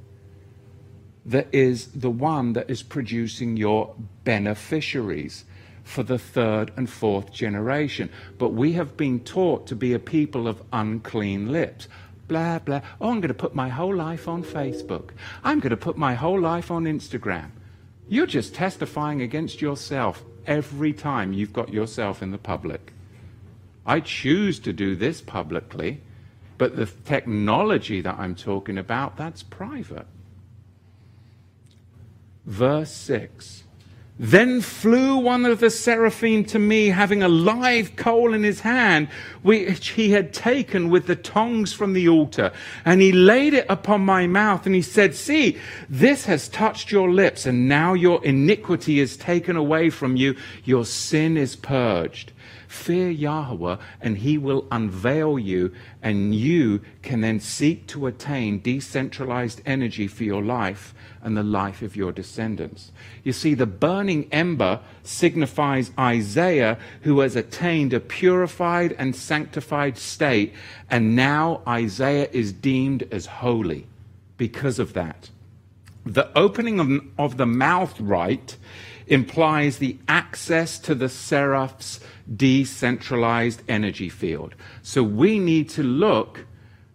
that 1.24 1.48
is 1.52 1.86
the 1.88 2.10
one 2.10 2.52
that 2.54 2.68
is 2.68 2.82
producing 2.82 3.56
your 3.56 3.94
beneficiaries 4.24 5.44
for 5.84 6.02
the 6.02 6.18
third 6.18 6.72
and 6.76 6.88
fourth 6.88 7.32
generation. 7.32 8.08
But 8.38 8.50
we 8.50 8.72
have 8.72 8.96
been 8.96 9.20
taught 9.20 9.66
to 9.68 9.76
be 9.76 9.92
a 9.92 9.98
people 9.98 10.48
of 10.48 10.62
unclean 10.72 11.50
lips. 11.50 11.88
Blah, 12.28 12.60
blah. 12.60 12.80
Oh, 13.00 13.10
I'm 13.10 13.20
going 13.20 13.28
to 13.28 13.34
put 13.34 13.54
my 13.54 13.68
whole 13.68 13.94
life 13.94 14.28
on 14.28 14.42
Facebook. 14.42 15.10
I'm 15.44 15.60
going 15.60 15.70
to 15.70 15.76
put 15.76 15.96
my 15.96 16.14
whole 16.14 16.40
life 16.40 16.70
on 16.70 16.84
Instagram. 16.84 17.50
You're 18.08 18.26
just 18.26 18.54
testifying 18.54 19.22
against 19.22 19.60
yourself 19.60 20.24
every 20.46 20.92
time 20.92 21.32
you've 21.32 21.52
got 21.52 21.72
yourself 21.72 22.22
in 22.22 22.30
the 22.30 22.38
public. 22.38 22.91
I 23.84 24.00
choose 24.00 24.60
to 24.60 24.72
do 24.72 24.94
this 24.94 25.20
publicly, 25.20 26.00
but 26.58 26.76
the 26.76 26.86
technology 26.86 28.00
that 28.00 28.18
I'm 28.18 28.34
talking 28.34 28.78
about, 28.78 29.16
that's 29.16 29.42
private. 29.42 30.06
Verse 32.46 32.92
6 32.92 33.64
Then 34.18 34.60
flew 34.60 35.16
one 35.16 35.44
of 35.44 35.58
the 35.58 35.70
seraphim 35.70 36.44
to 36.46 36.60
me, 36.60 36.88
having 36.88 37.22
a 37.22 37.28
live 37.28 37.96
coal 37.96 38.34
in 38.34 38.44
his 38.44 38.60
hand, 38.60 39.08
which 39.42 39.88
he 39.90 40.12
had 40.12 40.32
taken 40.32 40.88
with 40.88 41.06
the 41.06 41.16
tongs 41.16 41.72
from 41.72 41.92
the 41.92 42.08
altar. 42.08 42.52
And 42.84 43.00
he 43.00 43.10
laid 43.10 43.54
it 43.54 43.66
upon 43.68 44.02
my 44.02 44.28
mouth, 44.28 44.64
and 44.64 44.74
he 44.74 44.82
said, 44.82 45.16
See, 45.16 45.58
this 45.88 46.26
has 46.26 46.48
touched 46.48 46.92
your 46.92 47.10
lips, 47.10 47.46
and 47.46 47.68
now 47.68 47.94
your 47.94 48.24
iniquity 48.24 49.00
is 49.00 49.16
taken 49.16 49.56
away 49.56 49.90
from 49.90 50.14
you, 50.14 50.36
your 50.64 50.84
sin 50.84 51.36
is 51.36 51.56
purged. 51.56 52.32
Fear 52.72 53.10
Yahweh, 53.10 53.76
and 54.00 54.16
He 54.16 54.38
will 54.38 54.66
unveil 54.72 55.38
you, 55.38 55.72
and 56.02 56.34
you 56.34 56.80
can 57.02 57.20
then 57.20 57.38
seek 57.38 57.86
to 57.88 58.06
attain 58.06 58.62
decentralized 58.62 59.60
energy 59.66 60.08
for 60.08 60.24
your 60.24 60.42
life 60.42 60.94
and 61.22 61.36
the 61.36 61.42
life 61.42 61.82
of 61.82 61.96
your 61.96 62.12
descendants. 62.12 62.90
You 63.22 63.34
see, 63.34 63.52
the 63.52 63.66
burning 63.66 64.26
ember 64.32 64.80
signifies 65.02 65.90
Isaiah, 65.98 66.78
who 67.02 67.20
has 67.20 67.36
attained 67.36 67.92
a 67.92 68.00
purified 68.00 68.96
and 68.98 69.14
sanctified 69.14 69.98
state, 69.98 70.54
and 70.90 71.14
now 71.14 71.60
Isaiah 71.68 72.28
is 72.32 72.54
deemed 72.54 73.06
as 73.12 73.26
holy 73.26 73.86
because 74.38 74.78
of 74.78 74.94
that. 74.94 75.28
The 76.06 76.36
opening 76.36 76.80
of, 76.80 76.90
of 77.18 77.36
the 77.36 77.46
mouth 77.46 78.00
right 78.00 78.56
implies 79.06 79.78
the 79.78 79.98
access 80.08 80.78
to 80.80 80.94
the 80.94 81.08
seraph's 81.08 82.00
decentralized 82.34 83.62
energy 83.68 84.08
field. 84.08 84.54
So 84.82 85.02
we 85.02 85.38
need 85.38 85.68
to 85.70 85.82
look 85.82 86.46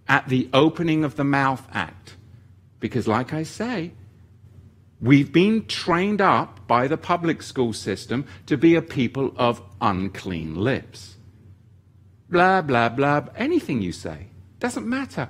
at 0.08 0.28
the 0.30 0.50
opening 0.54 1.04
of 1.04 1.16
the 1.16 1.24
mouth 1.24 1.68
act. 1.74 2.16
Because, 2.80 3.08
like 3.08 3.34
I 3.34 3.44
say, 3.44 3.92
we've 5.02 5.34
been 5.34 5.66
trained 5.66 6.22
up 6.22 6.68
by 6.68 6.88
the 6.88 6.98
public 6.98 7.42
school 7.42 7.74
system 7.74 8.26
to 8.46 8.58
be 8.58 8.76
a 8.76 8.82
people 8.82 9.34
of 9.36 9.62
unclean 9.82 10.56
lips. 10.56 11.18
blah, 12.30 12.62
blah, 12.62 12.90
blah, 12.90 13.26
anything 13.36 13.82
you 13.82 13.92
say. 13.92 14.28
Doesn't 14.60 14.88
matter. 14.88 15.30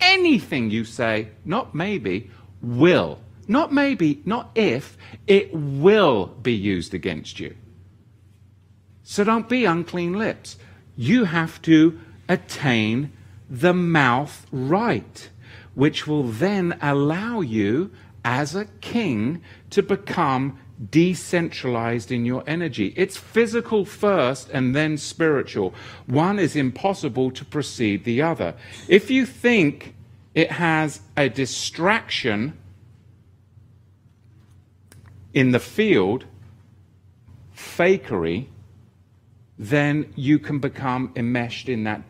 Anything 0.00 0.70
you 0.70 0.84
say, 0.84 1.28
not 1.44 1.74
maybe, 1.74 2.30
will. 2.62 3.18
Not 3.48 3.72
maybe, 3.72 4.20
not 4.26 4.50
if, 4.54 4.98
it 5.26 5.52
will 5.52 6.26
be 6.26 6.52
used 6.52 6.92
against 6.92 7.40
you. 7.40 7.56
So 9.02 9.24
don't 9.24 9.48
be 9.48 9.64
unclean 9.64 10.12
lips. 10.12 10.58
You 10.96 11.24
have 11.24 11.60
to 11.62 11.98
attain 12.28 13.10
the 13.48 13.72
mouth 13.72 14.46
right, 14.52 15.30
which 15.74 16.06
will 16.06 16.24
then 16.24 16.78
allow 16.82 17.40
you 17.40 17.90
as 18.22 18.54
a 18.54 18.66
king 18.82 19.42
to 19.70 19.82
become 19.82 20.58
decentralized 20.90 22.12
in 22.12 22.26
your 22.26 22.44
energy. 22.46 22.92
It's 22.96 23.16
physical 23.16 23.86
first 23.86 24.50
and 24.50 24.76
then 24.76 24.98
spiritual. 24.98 25.72
One 26.06 26.38
is 26.38 26.54
impossible 26.54 27.30
to 27.32 27.44
precede 27.44 28.04
the 28.04 28.20
other. 28.20 28.54
If 28.86 29.10
you 29.10 29.24
think 29.24 29.94
it 30.34 30.52
has 30.52 31.00
a 31.16 31.30
distraction 31.30 32.58
in 35.32 35.52
the 35.52 35.60
field, 35.60 36.24
fakery, 37.56 38.46
then 39.58 40.12
you 40.16 40.38
can 40.38 40.58
become 40.58 41.12
enmeshed 41.16 41.68
in 41.68 41.84
that 41.84 42.02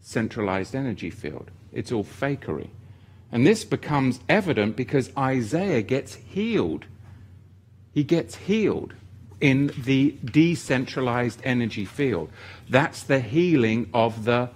centralized 0.00 0.74
energy 0.74 1.10
field. 1.10 1.50
It's 1.72 1.92
all 1.92 2.04
fakery. 2.04 2.68
And 3.30 3.46
this 3.46 3.64
becomes 3.64 4.20
evident 4.28 4.76
because 4.76 5.10
Isaiah 5.16 5.82
gets 5.82 6.14
healed 6.14 6.86
he 7.98 8.04
gets 8.04 8.36
healed 8.36 8.94
in 9.40 9.72
the 9.76 10.14
decentralized 10.24 11.40
energy 11.42 11.84
field. 11.84 12.30
That's 12.68 13.02
the 13.02 13.18
healing 13.18 13.90
of 13.92 14.24
the 14.24 14.50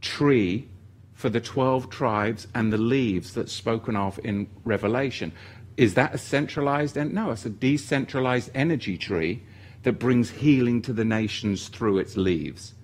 tree 0.00 0.68
for 1.12 1.28
the 1.28 1.40
12 1.40 1.90
tribes 1.90 2.46
and 2.54 2.72
the 2.72 2.78
leaves 2.78 3.34
that's 3.34 3.52
spoken 3.52 3.94
of 3.94 4.18
in 4.24 4.46
Revelation. 4.64 5.32
Is 5.76 5.94
that 5.94 6.14
a 6.14 6.18
centralized? 6.18 6.98
En- 6.98 7.14
no, 7.14 7.30
it's 7.30 7.46
a 7.46 7.50
decentralized 7.50 8.50
energy 8.54 8.98
tree 8.98 9.42
that 9.82 9.94
brings 9.94 10.30
healing 10.30 10.82
to 10.82 10.92
the 10.92 11.04
nations 11.04 11.68
through 11.68 11.98
its 11.98 12.16
leaves. 12.16 12.74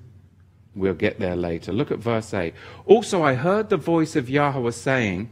We'll 0.74 0.94
get 0.94 1.18
there 1.18 1.36
later. 1.36 1.72
Look 1.72 1.90
at 1.90 1.98
verse 1.98 2.32
8. 2.32 2.54
Also, 2.86 3.22
I 3.22 3.34
heard 3.34 3.68
the 3.68 3.76
voice 3.76 4.16
of 4.16 4.30
Yahweh 4.30 4.70
saying, 4.70 5.28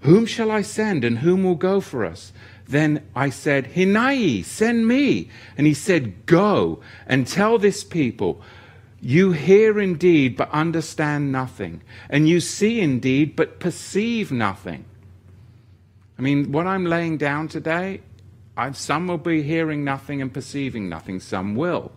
Whom 0.00 0.26
shall 0.26 0.50
I 0.50 0.62
send, 0.62 1.04
and 1.04 1.18
whom 1.18 1.44
will 1.44 1.54
go 1.54 1.80
for 1.80 2.04
us? 2.04 2.32
Then 2.66 3.04
I 3.16 3.30
said, 3.30 3.72
Hinai, 3.74 4.44
send 4.44 4.86
me. 4.86 5.28
And 5.56 5.66
he 5.66 5.74
said, 5.74 6.26
Go 6.26 6.80
and 7.06 7.26
tell 7.26 7.58
this 7.58 7.84
people, 7.84 8.40
you 9.00 9.32
hear 9.32 9.80
indeed, 9.80 10.36
but 10.36 10.50
understand 10.50 11.32
nothing. 11.32 11.82
And 12.08 12.28
you 12.28 12.40
see 12.40 12.80
indeed, 12.80 13.34
but 13.34 13.60
perceive 13.60 14.30
nothing. 14.30 14.84
I 16.20 16.22
mean, 16.22 16.52
what 16.52 16.66
I'm 16.66 16.84
laying 16.84 17.16
down 17.16 17.48
today, 17.48 18.02
I, 18.54 18.72
some 18.72 19.06
will 19.06 19.16
be 19.16 19.40
hearing 19.40 19.84
nothing 19.84 20.20
and 20.20 20.30
perceiving 20.30 20.86
nothing, 20.86 21.18
some 21.18 21.56
will. 21.56 21.92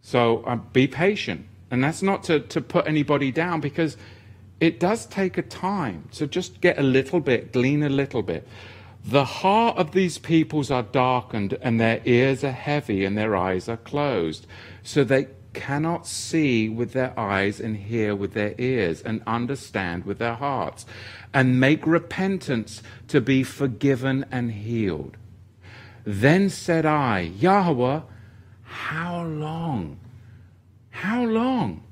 So 0.00 0.42
uh, 0.42 0.56
be 0.56 0.88
patient. 0.88 1.46
And 1.70 1.84
that's 1.84 2.02
not 2.02 2.24
to, 2.24 2.40
to 2.40 2.60
put 2.60 2.88
anybody 2.88 3.30
down 3.30 3.60
because 3.60 3.96
it 4.58 4.80
does 4.80 5.06
take 5.06 5.38
a 5.38 5.42
time. 5.42 6.08
So 6.10 6.26
just 6.26 6.60
get 6.60 6.80
a 6.80 6.82
little 6.82 7.20
bit, 7.20 7.52
glean 7.52 7.84
a 7.84 7.88
little 7.88 8.22
bit. 8.22 8.44
The 9.04 9.24
heart 9.24 9.76
of 9.76 9.92
these 9.92 10.18
peoples 10.18 10.72
are 10.72 10.82
darkened, 10.82 11.56
and 11.62 11.78
their 11.78 12.02
ears 12.06 12.42
are 12.42 12.50
heavy, 12.50 13.04
and 13.04 13.16
their 13.16 13.36
eyes 13.36 13.68
are 13.68 13.76
closed, 13.76 14.48
so 14.82 15.04
they 15.04 15.28
cannot 15.56 16.06
see 16.06 16.68
with 16.68 16.92
their 16.92 17.18
eyes 17.18 17.58
and 17.58 17.76
hear 17.78 18.14
with 18.14 18.34
their 18.34 18.54
ears 18.58 19.00
and 19.00 19.22
understand 19.26 20.04
with 20.04 20.18
their 20.18 20.34
hearts 20.34 20.84
and 21.32 21.58
make 21.58 21.86
repentance 21.86 22.82
to 23.08 23.22
be 23.22 23.42
forgiven 23.42 24.26
and 24.30 24.52
healed. 24.52 25.16
Then 26.04 26.50
said 26.50 26.84
I, 26.84 27.20
Yahweh, 27.20 28.02
how 28.62 29.24
long? 29.24 29.98
How 30.90 31.24
long? 31.24 31.82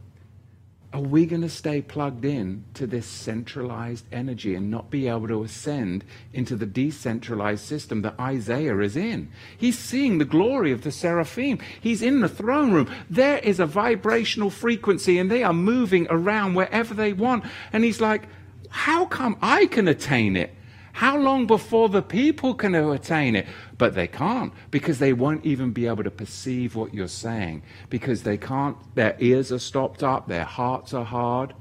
Are 0.94 1.00
we 1.00 1.26
going 1.26 1.42
to 1.42 1.48
stay 1.48 1.83
plugged 1.83 2.24
in 2.24 2.62
to 2.74 2.87
this 2.87 3.04
centralized 3.04 4.04
energy 4.12 4.54
and 4.54 4.70
not 4.70 4.90
be 4.90 5.09
able 5.09 5.26
to 5.26 5.42
ascend 5.42 6.04
into 6.33 6.54
the 6.54 6.66
decentralized 6.66 7.64
system 7.64 8.02
that 8.02 8.18
Isaiah 8.20 8.78
is 8.78 8.96
in? 8.96 9.28
He's 9.59 9.76
seeing 9.76 10.18
the 10.18 10.24
glory 10.24 10.70
of 10.70 10.83
the 10.83 10.92
seraphim. 10.92 11.59
He's 11.80 12.00
in 12.00 12.20
the 12.20 12.28
throne 12.28 12.70
room. 12.70 12.88
There 13.11 13.38
is 13.38 13.59
a 13.59 13.66
vibrational 13.66 14.50
frequency 14.50 15.18
and 15.18 15.28
they 15.28 15.42
are 15.42 15.52
moving 15.52 16.07
around 16.11 16.54
wherever 16.54 16.94
they 16.94 17.12
want. 17.12 17.44
And 17.72 17.83
he's 17.83 18.00
like, 18.00 18.28
how 18.68 19.04
come 19.07 19.37
I 19.42 19.66
can 19.66 19.88
attain 19.88 20.37
it? 20.37 20.54
How 20.94 21.18
long 21.18 21.48
before 21.48 21.88
the 21.88 22.02
people 22.02 22.54
can 22.54 22.72
attain 22.76 23.35
it? 23.35 23.48
But 23.78 23.96
they 23.96 24.07
can't 24.07 24.52
because 24.70 25.00
they 25.00 25.12
won't 25.12 25.44
even 25.44 25.72
be 25.72 25.88
able 25.88 26.04
to 26.04 26.11
perceive 26.11 26.76
what 26.76 26.94
you're 26.94 27.09
saying 27.09 27.64
because 27.90 28.22
they 28.22 28.38
can't, 28.38 28.76
their 28.94 29.16
ears 29.18 29.50
are 29.50 29.59
stopped 29.59 30.04
up, 30.04 30.28
their 30.28 30.44
hearts 30.44 30.94
are 30.94 31.04
hard. 31.04 31.52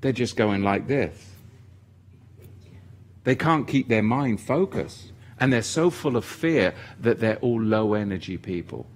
They're 0.00 0.12
just 0.12 0.36
going 0.36 0.62
like 0.62 0.86
this. 0.86 1.32
They 3.24 3.36
can't 3.36 3.68
keep 3.68 3.88
their 3.88 4.02
mind 4.02 4.40
focused. 4.40 5.12
And 5.38 5.52
they're 5.52 5.60
so 5.60 5.90
full 5.90 6.16
of 6.16 6.24
fear 6.24 6.72
that 7.00 7.20
they're 7.20 7.36
all 7.36 7.60
low 7.60 7.92
energy 7.92 8.38
people. 8.38 8.86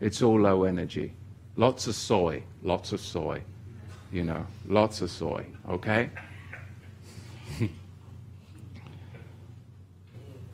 It's 0.00 0.20
all 0.20 0.40
low 0.40 0.64
energy. 0.64 1.14
Lots 1.54 1.86
of 1.86 1.94
soy, 1.94 2.42
lots 2.60 2.90
of 2.90 3.00
soy. 3.00 3.44
You 4.10 4.24
know, 4.24 4.44
lots 4.66 5.00
of 5.00 5.12
soy, 5.12 5.46
okay? 5.68 6.10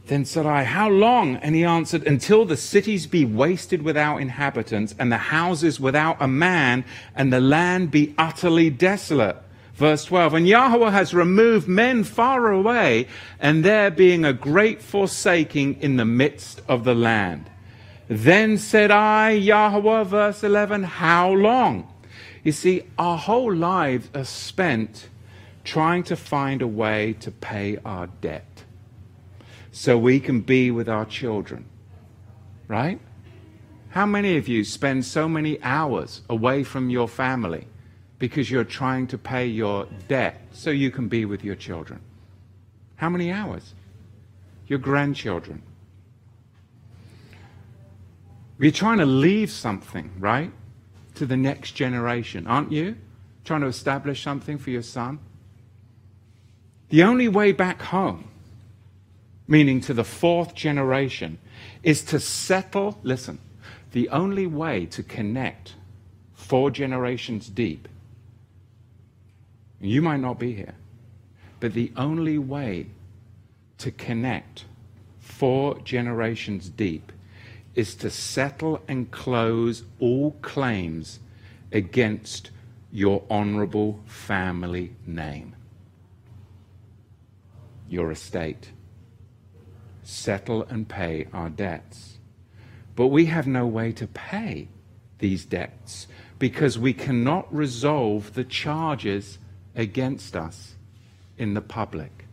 Then 0.06 0.24
said 0.24 0.46
I, 0.46 0.64
How 0.64 0.88
long? 0.88 1.36
And 1.36 1.54
he 1.54 1.64
answered, 1.64 2.06
Until 2.06 2.44
the 2.44 2.56
cities 2.56 3.06
be 3.06 3.24
wasted 3.24 3.82
without 3.82 4.18
inhabitants, 4.18 4.94
and 4.98 5.12
the 5.12 5.16
houses 5.16 5.78
without 5.78 6.16
a 6.20 6.28
man, 6.28 6.84
and 7.14 7.32
the 7.32 7.40
land 7.40 7.90
be 7.90 8.14
utterly 8.18 8.68
desolate. 8.68 9.36
Verse 9.74 10.04
12, 10.04 10.34
And 10.34 10.48
Yahweh 10.48 10.90
has 10.90 11.14
removed 11.14 11.68
men 11.68 12.04
far 12.04 12.50
away, 12.50 13.06
and 13.38 13.64
there 13.64 13.90
being 13.90 14.24
a 14.24 14.32
great 14.32 14.82
forsaking 14.82 15.80
in 15.80 15.96
the 15.96 16.04
midst 16.04 16.60
of 16.68 16.84
the 16.84 16.94
land. 16.94 17.48
Then 18.08 18.58
said 18.58 18.90
I, 18.90 19.30
Yahweh, 19.30 20.04
verse 20.04 20.42
11, 20.42 20.82
How 20.82 21.32
long? 21.32 21.88
You 22.42 22.52
see, 22.52 22.82
our 22.98 23.16
whole 23.16 23.54
lives 23.54 24.10
are 24.14 24.24
spent 24.24 25.08
trying 25.64 26.02
to 26.02 26.16
find 26.16 26.60
a 26.60 26.66
way 26.66 27.14
to 27.20 27.30
pay 27.30 27.78
our 27.84 28.08
debt 28.20 28.51
so 29.72 29.98
we 29.98 30.20
can 30.20 30.42
be 30.42 30.70
with 30.70 30.88
our 30.88 31.06
children. 31.06 31.64
Right? 32.68 33.00
How 33.88 34.06
many 34.06 34.36
of 34.36 34.46
you 34.46 34.64
spend 34.64 35.04
so 35.04 35.28
many 35.28 35.60
hours 35.62 36.20
away 36.30 36.62
from 36.62 36.88
your 36.88 37.08
family 37.08 37.66
because 38.18 38.50
you're 38.50 38.64
trying 38.64 39.06
to 39.08 39.18
pay 39.18 39.46
your 39.46 39.86
debt 40.08 40.40
so 40.52 40.70
you 40.70 40.90
can 40.90 41.08
be 41.08 41.24
with 41.24 41.42
your 41.42 41.56
children? 41.56 42.00
How 42.96 43.08
many 43.10 43.32
hours? 43.32 43.74
Your 44.68 44.78
grandchildren. 44.78 45.62
You're 48.58 48.70
trying 48.70 48.98
to 48.98 49.06
leave 49.06 49.50
something, 49.50 50.12
right, 50.18 50.52
to 51.16 51.26
the 51.26 51.36
next 51.36 51.72
generation, 51.72 52.46
aren't 52.46 52.70
you? 52.70 52.96
Trying 53.44 53.62
to 53.62 53.66
establish 53.66 54.22
something 54.22 54.56
for 54.56 54.70
your 54.70 54.82
son? 54.82 55.18
The 56.90 57.02
only 57.02 57.26
way 57.26 57.52
back 57.52 57.82
home 57.82 58.28
meaning 59.52 59.82
to 59.82 59.92
the 59.92 60.02
fourth 60.02 60.54
generation, 60.54 61.38
is 61.82 62.02
to 62.02 62.18
settle. 62.18 62.98
Listen, 63.02 63.38
the 63.90 64.08
only 64.08 64.46
way 64.46 64.86
to 64.86 65.02
connect 65.02 65.74
four 66.32 66.70
generations 66.70 67.50
deep, 67.50 67.86
you 69.78 70.00
might 70.00 70.20
not 70.20 70.38
be 70.38 70.54
here, 70.54 70.74
but 71.60 71.74
the 71.74 71.92
only 71.98 72.38
way 72.38 72.86
to 73.76 73.90
connect 73.90 74.64
four 75.18 75.78
generations 75.80 76.70
deep 76.70 77.12
is 77.74 77.94
to 77.94 78.08
settle 78.08 78.80
and 78.88 79.10
close 79.10 79.82
all 80.00 80.30
claims 80.40 81.20
against 81.72 82.50
your 82.90 83.22
honorable 83.28 84.00
family 84.06 84.94
name, 85.06 85.54
your 87.90 88.10
estate 88.10 88.70
settle 90.12 90.64
and 90.64 90.88
pay 90.88 91.26
our 91.32 91.48
debts. 91.50 92.18
But 92.94 93.08
we 93.08 93.26
have 93.26 93.46
no 93.46 93.66
way 93.66 93.92
to 93.92 94.06
pay 94.06 94.68
these 95.18 95.44
debts 95.44 96.06
because 96.38 96.78
we 96.78 96.92
cannot 96.92 97.52
resolve 97.54 98.34
the 98.34 98.44
charges 98.44 99.38
against 99.74 100.36
us 100.36 100.74
in 101.38 101.54
the 101.54 101.60
public. 101.60 102.26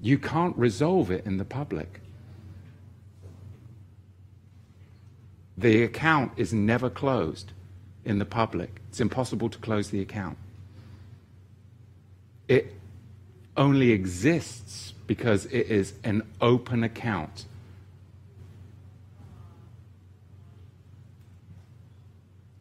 You 0.00 0.18
can't 0.18 0.56
resolve 0.56 1.10
it 1.10 1.26
in 1.26 1.38
the 1.38 1.44
public. 1.44 2.00
the 5.56 5.82
account 5.82 6.32
is 6.36 6.52
never 6.52 6.90
closed 6.90 7.52
in 8.04 8.18
the 8.18 8.24
public. 8.24 8.80
It's 8.88 9.00
impossible 9.00 9.48
to 9.50 9.58
close 9.58 9.90
the 9.90 10.00
account. 10.00 10.36
It 12.48 12.74
only 13.56 13.90
exists 13.90 14.92
because 15.06 15.46
it 15.46 15.68
is 15.68 15.94
an 16.02 16.22
open 16.40 16.82
account. 16.82 17.46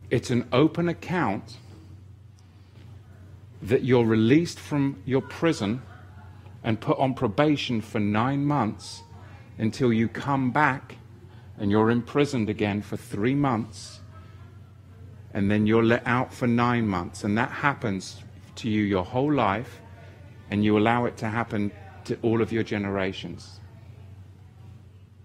It's 0.09 0.29
an 0.29 0.47
open 0.51 0.89
account 0.89 1.57
that 3.61 3.83
you're 3.83 4.05
released 4.05 4.59
from 4.59 5.01
your 5.05 5.21
prison 5.21 5.81
and 6.63 6.79
put 6.79 6.97
on 6.99 7.13
probation 7.13 7.81
for 7.81 7.99
nine 7.99 8.45
months 8.45 9.01
until 9.57 9.91
you 9.91 10.07
come 10.07 10.51
back 10.51 10.97
and 11.57 11.71
you're 11.71 11.89
imprisoned 11.89 12.49
again 12.49 12.81
for 12.81 12.97
three 12.97 13.33
months 13.33 14.01
and 15.33 15.49
then 15.49 15.65
you're 15.65 15.83
let 15.83 16.05
out 16.05 16.33
for 16.33 16.45
nine 16.45 16.87
months. 16.87 17.23
And 17.23 17.37
that 17.37 17.49
happens 17.49 18.21
to 18.55 18.69
you 18.69 18.83
your 18.83 19.03
whole 19.03 19.33
life 19.33 19.79
and 20.53 20.63
you 20.63 20.77
allow 20.77 21.05
it 21.05 21.17
to 21.17 21.27
happen 21.27 21.71
to 22.05 22.15
all 22.21 22.39
of 22.39 22.51
your 22.51 22.61
generations. 22.61 23.59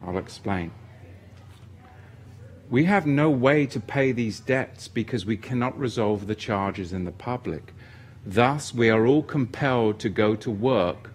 I'll 0.03 0.17
explain. 0.17 0.71
We 2.71 2.85
have 2.85 3.05
no 3.05 3.29
way 3.29 3.67
to 3.67 3.79
pay 3.79 4.13
these 4.13 4.41
debts 4.41 4.89
because 4.89 5.27
we 5.27 5.37
cannot 5.37 5.79
resolve 5.79 6.29
the 6.29 6.35
charges 6.35 6.95
in 6.95 7.05
the 7.05 7.13
public. 7.13 7.75
Thus, 8.25 8.73
we 8.73 8.89
are 8.89 9.07
all 9.07 9.23
compelled 9.23 9.99
to 10.01 10.09
go 10.09 10.35
to 10.37 10.51
work 10.51 11.11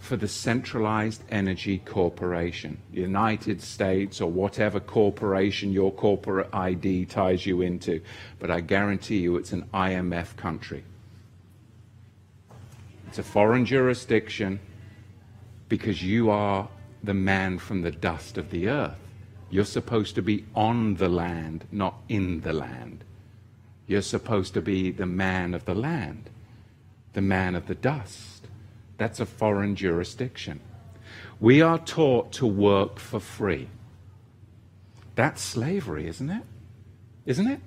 for 0.00 0.16
the 0.16 0.26
centralized 0.26 1.22
energy 1.28 1.78
corporation, 1.78 2.78
United 2.92 3.62
States 3.62 4.20
or 4.20 4.28
whatever 4.28 4.80
corporation 4.80 5.70
your 5.70 5.92
corporate 5.92 6.52
ID 6.52 7.04
ties 7.04 7.46
you 7.46 7.62
into. 7.62 8.00
But 8.40 8.50
I 8.50 8.60
guarantee 8.60 9.18
you 9.18 9.36
it's 9.36 9.52
an 9.52 9.66
IMF 9.72 10.36
country. 10.36 10.82
It's 13.14 13.20
a 13.20 13.22
foreign 13.22 13.64
jurisdiction 13.64 14.58
because 15.68 16.02
you 16.02 16.30
are 16.30 16.68
the 17.00 17.14
man 17.14 17.58
from 17.58 17.82
the 17.82 17.92
dust 17.92 18.36
of 18.38 18.50
the 18.50 18.68
earth. 18.68 18.98
You're 19.50 19.64
supposed 19.66 20.16
to 20.16 20.22
be 20.22 20.46
on 20.56 20.96
the 20.96 21.08
land, 21.08 21.64
not 21.70 21.94
in 22.08 22.40
the 22.40 22.52
land. 22.52 23.04
You're 23.86 24.02
supposed 24.02 24.52
to 24.54 24.60
be 24.60 24.90
the 24.90 25.06
man 25.06 25.54
of 25.54 25.64
the 25.64 25.76
land, 25.76 26.28
the 27.12 27.20
man 27.20 27.54
of 27.54 27.68
the 27.68 27.76
dust. 27.76 28.48
That's 28.98 29.20
a 29.20 29.26
foreign 29.26 29.76
jurisdiction. 29.76 30.58
We 31.38 31.62
are 31.62 31.78
taught 31.78 32.32
to 32.32 32.48
work 32.48 32.98
for 32.98 33.20
free. 33.20 33.68
That's 35.14 35.40
slavery, 35.40 36.08
isn't 36.08 36.30
it? 36.30 36.42
Isn't 37.26 37.46
it? 37.46 37.60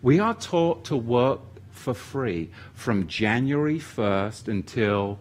We 0.00 0.18
are 0.18 0.32
taught 0.32 0.86
to 0.86 0.96
work 0.96 1.40
for 1.80 1.94
free 1.94 2.50
from 2.74 3.06
January 3.06 3.78
1st 3.78 4.48
until 4.48 5.18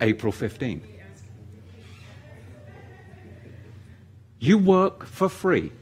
April 0.00 0.32
15th. 0.32 0.82
You 4.40 4.58
work 4.58 5.06
for 5.06 5.28
free 5.28 5.72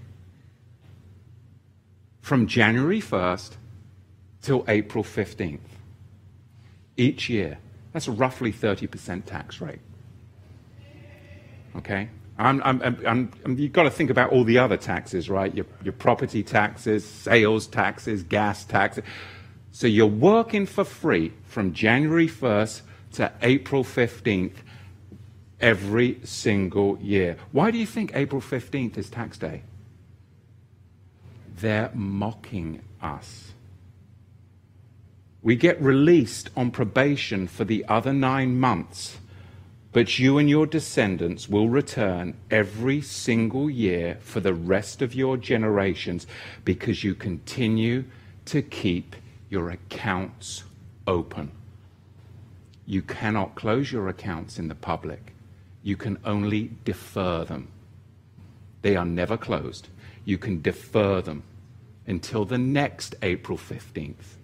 from 2.20 2.46
January 2.46 3.00
1st 3.00 3.56
till 4.42 4.64
April 4.68 5.02
15th 5.02 5.58
each 6.96 7.28
year. 7.28 7.58
That's 7.92 8.08
roughly 8.08 8.52
30% 8.52 9.24
tax 9.24 9.60
rate. 9.60 9.80
Okay? 11.76 12.08
I'm, 12.42 12.62
I'm, 12.62 13.30
I'm, 13.44 13.58
you've 13.58 13.72
got 13.72 13.84
to 13.84 13.90
think 13.90 14.10
about 14.10 14.30
all 14.30 14.44
the 14.44 14.58
other 14.58 14.76
taxes, 14.76 15.30
right? 15.30 15.54
Your, 15.54 15.66
your 15.82 15.92
property 15.92 16.42
taxes, 16.42 17.04
sales 17.04 17.66
taxes, 17.66 18.22
gas 18.22 18.64
taxes. 18.64 19.04
So 19.70 19.86
you're 19.86 20.06
working 20.06 20.66
for 20.66 20.84
free 20.84 21.32
from 21.44 21.72
January 21.72 22.28
1st 22.28 22.82
to 23.12 23.32
April 23.42 23.84
15th 23.84 24.56
every 25.60 26.18
single 26.24 26.98
year. 27.00 27.36
Why 27.52 27.70
do 27.70 27.78
you 27.78 27.86
think 27.86 28.12
April 28.14 28.40
15th 28.40 28.98
is 28.98 29.08
tax 29.08 29.38
day? 29.38 29.62
They're 31.60 31.90
mocking 31.94 32.82
us. 33.00 33.52
We 35.42 35.56
get 35.56 35.80
released 35.80 36.50
on 36.56 36.70
probation 36.70 37.46
for 37.46 37.64
the 37.64 37.84
other 37.88 38.12
nine 38.12 38.58
months, 38.58 39.18
but 39.92 40.18
you 40.18 40.38
and 40.38 40.48
your 40.48 40.66
descendants 40.66 41.48
will 41.48 41.68
return 41.68 42.34
every 42.50 43.02
single 43.02 43.68
year 43.68 44.16
for 44.20 44.40
the 44.40 44.54
rest 44.54 45.02
of 45.02 45.14
your 45.14 45.36
generations 45.36 46.26
because 46.64 47.04
you 47.04 47.14
continue 47.14 48.04
to 48.46 48.62
keep 48.62 49.14
your 49.50 49.70
accounts 49.70 50.64
open. 51.06 51.52
You 52.86 53.02
cannot 53.02 53.54
close 53.54 53.92
your 53.92 54.08
accounts 54.08 54.58
in 54.58 54.68
the 54.68 54.74
public. 54.74 55.34
You 55.82 55.96
can 55.96 56.18
only 56.24 56.70
defer 56.84 57.44
them. 57.44 57.68
They 58.80 58.96
are 58.96 59.04
never 59.04 59.36
closed. 59.36 59.88
You 60.24 60.38
can 60.38 60.62
defer 60.62 61.20
them 61.20 61.42
until 62.06 62.44
the 62.44 62.58
next 62.58 63.14
April 63.22 63.58
15th. 63.58 64.36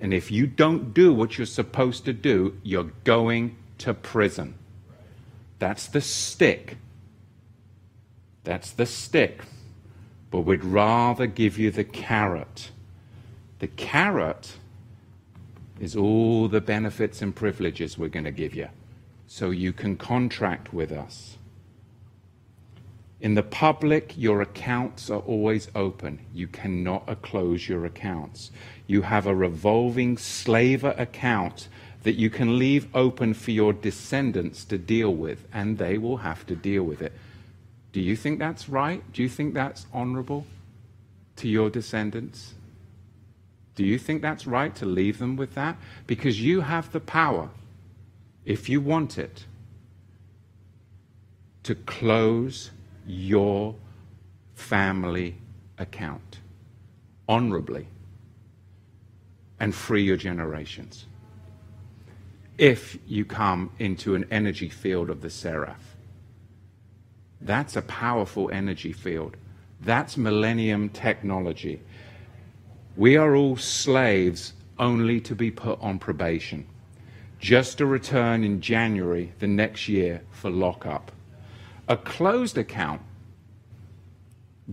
And 0.00 0.14
if 0.14 0.30
you 0.30 0.46
don't 0.46 0.94
do 0.94 1.12
what 1.12 1.36
you're 1.36 1.46
supposed 1.46 2.04
to 2.06 2.12
do, 2.12 2.56
you're 2.62 2.92
going 3.04 3.56
to 3.78 3.92
prison. 3.92 4.54
That's 5.60 5.86
the 5.86 6.00
stick. 6.00 6.78
That's 8.42 8.72
the 8.72 8.86
stick. 8.86 9.42
But 10.30 10.40
we'd 10.40 10.64
rather 10.64 11.26
give 11.26 11.58
you 11.58 11.70
the 11.70 11.84
carrot. 11.84 12.70
The 13.60 13.68
carrot 13.68 14.56
is 15.78 15.94
all 15.94 16.48
the 16.48 16.60
benefits 16.60 17.22
and 17.22 17.36
privileges 17.36 17.96
we're 17.96 18.08
going 18.08 18.24
to 18.24 18.32
give 18.32 18.54
you 18.54 18.68
so 19.26 19.50
you 19.50 19.72
can 19.72 19.96
contract 19.96 20.72
with 20.72 20.90
us. 20.90 21.36
In 23.20 23.34
the 23.34 23.42
public, 23.42 24.14
your 24.16 24.40
accounts 24.40 25.10
are 25.10 25.20
always 25.20 25.68
open. 25.74 26.20
You 26.32 26.46
cannot 26.46 27.06
uh, 27.06 27.14
close 27.16 27.68
your 27.68 27.84
accounts. 27.84 28.50
You 28.86 29.02
have 29.02 29.26
a 29.26 29.34
revolving 29.34 30.16
slaver 30.16 30.94
account 30.96 31.68
that 32.02 32.14
you 32.14 32.30
can 32.30 32.58
leave 32.58 32.88
open 32.94 33.34
for 33.34 33.50
your 33.50 33.72
descendants 33.72 34.64
to 34.64 34.78
deal 34.78 35.14
with, 35.14 35.46
and 35.52 35.78
they 35.78 35.98
will 35.98 36.18
have 36.18 36.46
to 36.46 36.56
deal 36.56 36.82
with 36.82 37.02
it. 37.02 37.12
Do 37.92 38.00
you 38.00 38.16
think 38.16 38.38
that's 38.38 38.68
right? 38.68 39.02
Do 39.12 39.22
you 39.22 39.28
think 39.28 39.52
that's 39.52 39.86
honorable 39.92 40.46
to 41.36 41.48
your 41.48 41.68
descendants? 41.68 42.54
Do 43.74 43.84
you 43.84 43.98
think 43.98 44.22
that's 44.22 44.46
right 44.46 44.74
to 44.76 44.86
leave 44.86 45.18
them 45.18 45.36
with 45.36 45.54
that? 45.54 45.76
Because 46.06 46.40
you 46.40 46.62
have 46.62 46.92
the 46.92 47.00
power, 47.00 47.50
if 48.44 48.68
you 48.68 48.80
want 48.80 49.18
it, 49.18 49.44
to 51.64 51.74
close 51.74 52.70
your 53.06 53.74
family 54.54 55.36
account 55.78 56.38
honorably 57.28 57.86
and 59.58 59.74
free 59.74 60.02
your 60.02 60.16
generations 60.16 61.06
if 62.60 62.98
you 63.06 63.24
come 63.24 63.70
into 63.78 64.14
an 64.14 64.26
energy 64.30 64.68
field 64.68 65.08
of 65.08 65.22
the 65.22 65.30
seraph. 65.30 65.96
That's 67.40 67.74
a 67.74 67.80
powerful 67.80 68.50
energy 68.50 68.92
field. 68.92 69.38
That's 69.80 70.18
millennium 70.18 70.90
technology. 70.90 71.80
We 72.98 73.16
are 73.16 73.34
all 73.34 73.56
slaves 73.56 74.52
only 74.78 75.22
to 75.22 75.34
be 75.34 75.50
put 75.50 75.80
on 75.80 75.98
probation, 75.98 76.66
just 77.38 77.78
to 77.78 77.86
return 77.86 78.44
in 78.44 78.60
January 78.60 79.32
the 79.38 79.46
next 79.46 79.88
year 79.88 80.20
for 80.30 80.50
lockup. 80.50 81.12
A 81.88 81.96
closed 81.96 82.58
account 82.58 83.00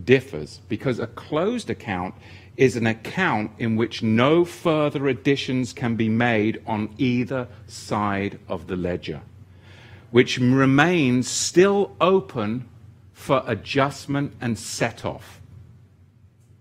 differs 0.03 0.59
because 0.67 0.99
a 0.99 1.07
closed 1.07 1.69
account 1.69 2.15
is 2.57 2.75
an 2.75 2.87
account 2.87 3.51
in 3.59 3.75
which 3.75 4.01
no 4.03 4.43
further 4.43 5.07
additions 5.07 5.71
can 5.71 5.95
be 5.95 6.09
made 6.09 6.61
on 6.65 6.93
either 6.97 7.47
side 7.67 8.39
of 8.49 8.67
the 8.67 8.75
ledger, 8.75 9.21
which 10.09 10.39
remains 10.39 11.27
still 11.27 11.95
open 12.01 12.67
for 13.13 13.43
adjustment 13.45 14.33
and 14.41 14.57
set 14.57 15.05
off. 15.05 15.39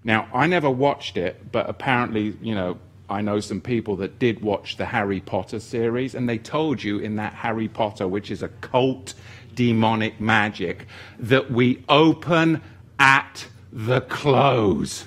Now, 0.05 0.29
I 0.33 0.47
never 0.47 0.71
watched 0.71 1.17
it, 1.17 1.51
but 1.51 1.69
apparently, 1.69 2.37
you 2.41 2.55
know, 2.55 2.79
I 3.09 3.23
know 3.23 3.41
some 3.41 3.61
people 3.61 3.97
that 3.97 4.19
did 4.19 4.43
watch 4.43 4.77
the 4.77 4.87
Harry 4.87 5.21
Potter 5.21 5.61
series, 5.61 6.15
and 6.15 6.29
they 6.29 6.39
told 6.39 6.83
you 6.83 6.99
in 6.99 7.17
that 7.17 7.33
Harry 7.33 7.69
Potter, 7.69 8.07
which 8.07 8.31
is 8.31 8.43
a 8.43 8.49
cult 8.49 9.15
demonic 9.55 10.21
magic 10.21 10.87
that 11.19 11.51
we 11.51 11.83
open 11.89 12.61
at 12.99 13.47
the 13.73 14.01
close. 14.03 15.07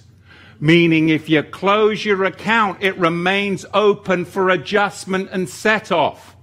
Meaning, 0.60 1.10
if 1.10 1.30
you 1.30 1.42
close 1.44 2.04
your 2.04 2.26
account, 2.26 2.84
it 2.84 2.98
remains 2.98 3.66
open 3.74 4.26
for 4.26 4.50
adjustment 4.50 5.30
and 5.32 5.48
set 5.48 5.92
off. 5.92 6.36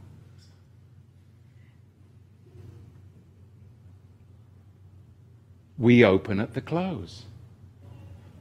we 5.78 6.04
open 6.04 6.40
at 6.40 6.54
the 6.54 6.60
close. 6.60 7.24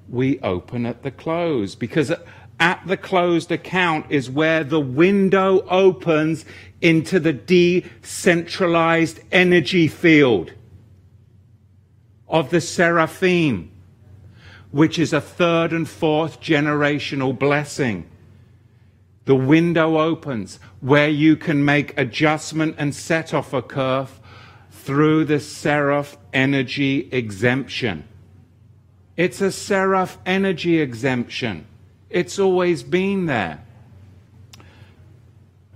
We 0.10 0.40
open 0.40 0.86
at 0.86 1.04
the 1.04 1.12
close 1.12 1.76
because 1.76 2.12
at 2.60 2.82
the 2.86 2.98
closed 2.98 3.52
account 3.52 4.06
is 4.10 4.30
where 4.30 4.64
the 4.64 4.80
window 4.80 5.66
opens 5.68 6.46
into 6.82 7.20
the 7.20 7.34
decentralized 7.34 9.20
energy 9.32 9.88
field 9.88 10.54
of 12.28 12.50
the 12.50 12.62
seraphim, 12.62 13.72
which 14.76 15.00
is 15.00 15.14
a 15.14 15.22
third 15.22 15.72
and 15.72 15.88
fourth 15.88 16.42
generational 16.42 17.40
blessing. 17.40 18.06
The 19.24 19.34
window 19.34 19.98
opens 19.98 20.60
where 20.82 21.08
you 21.08 21.38
can 21.38 21.64
make 21.64 21.98
adjustment 21.98 22.76
and 22.78 22.94
set 22.94 23.34
off 23.34 23.54
a 23.54 23.62
curve 23.62 24.20
through 24.70 25.24
the 25.24 25.40
seraph 25.40 26.18
energy 26.34 27.08
exemption. 27.14 28.06
It's 29.16 29.40
a 29.40 29.50
seraph 29.50 30.18
energy 30.26 30.82
exemption. 30.82 31.68
It's 32.10 32.38
always 32.38 32.84
been 32.84 33.28
there. 33.28 33.64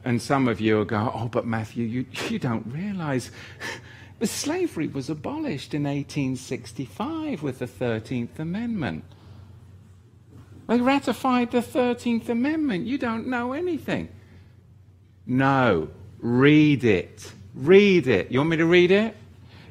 And 0.04 0.22
some 0.22 0.50
of 0.50 0.60
you 0.60 0.76
will 0.76 0.84
go, 0.84 1.10
oh, 1.16 1.30
but 1.30 1.48
Matthew, 1.48 1.86
you, 1.86 2.06
you 2.28 2.38
don't 2.38 2.68
realize 2.68 3.32
but 4.20 4.30
slavery 4.30 4.88
was 4.88 5.10
abolished 5.10 5.74
in 5.74 5.84
1865 5.84 7.42
with 7.42 7.60
the 7.60 7.66
13th 7.68 8.38
Amendment. 8.38 9.06
They 10.68 10.80
ratified 10.80 11.52
the 11.52 11.62
13th 11.62 12.30
Amendment. 12.30 12.86
You 12.86 12.98
don't 12.98 13.28
know 13.28 13.54
anything. 13.54 14.10
No, 15.26 15.90
read 16.20 16.84
it. 16.84 17.32
Read 17.56 18.08
it. 18.08 18.32
You 18.32 18.40
want 18.40 18.52
me 18.52 18.58
to 18.58 18.66
read 18.66 18.92
it? 18.92 19.16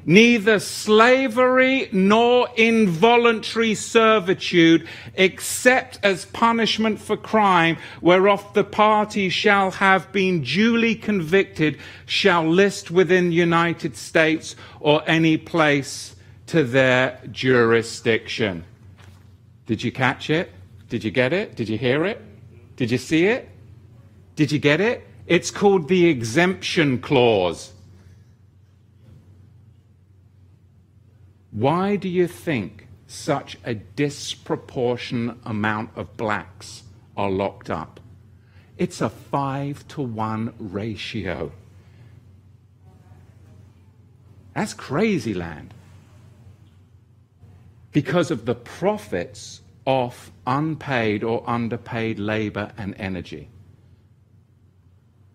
Neither 0.05 0.59
slavery 0.59 1.89
nor 1.91 2.47
involuntary 2.55 3.75
servitude, 3.75 4.87
except 5.15 5.99
as 6.03 6.25
punishment 6.25 6.99
for 6.99 7.17
crime, 7.17 7.77
whereof 8.01 8.53
the 8.53 8.63
party 8.63 9.29
shall 9.29 9.71
have 9.71 10.11
been 10.11 10.41
duly 10.41 10.95
convicted, 10.95 11.77
shall 12.05 12.47
list 12.47 12.91
within 12.91 13.29
the 13.29 13.35
United 13.35 13.95
States 13.95 14.55
or 14.79 15.03
any 15.07 15.37
place 15.37 16.15
to 16.47 16.63
their 16.63 17.19
jurisdiction. 17.31 18.63
Did 19.65 19.83
you 19.83 19.91
catch 19.91 20.29
it? 20.29 20.51
Did 20.89 21.03
you 21.03 21.11
get 21.11 21.31
it? 21.31 21.55
Did 21.55 21.69
you 21.69 21.77
hear 21.77 22.05
it? 22.05 22.19
Did 22.75 22.89
you 22.89 22.97
see 22.97 23.27
it? 23.27 23.47
Did 24.35 24.51
you 24.51 24.57
get 24.57 24.81
it? 24.81 25.05
It's 25.27 25.51
called 25.51 25.87
the 25.87 26.07
exemption 26.07 26.99
clause. 26.99 27.71
Why 31.59 31.97
do 31.97 32.07
you 32.07 32.25
think 32.25 32.87
such 33.05 33.57
a 33.65 33.73
disproportionate 33.73 35.39
amount 35.43 35.89
of 35.97 36.15
blacks 36.15 36.83
are 37.17 37.29
locked 37.29 37.69
up? 37.69 37.99
It's 38.77 39.01
a 39.01 39.09
five 39.09 39.85
to 39.89 40.01
one 40.01 40.53
ratio. 40.57 41.51
That's 44.53 44.73
crazy 44.73 45.33
land. 45.33 45.73
Because 47.91 48.31
of 48.31 48.45
the 48.45 48.55
profits 48.55 49.59
off 49.83 50.31
unpaid 50.47 51.25
or 51.25 51.43
underpaid 51.45 52.19
labor 52.19 52.71
and 52.77 52.95
energy. 52.97 53.49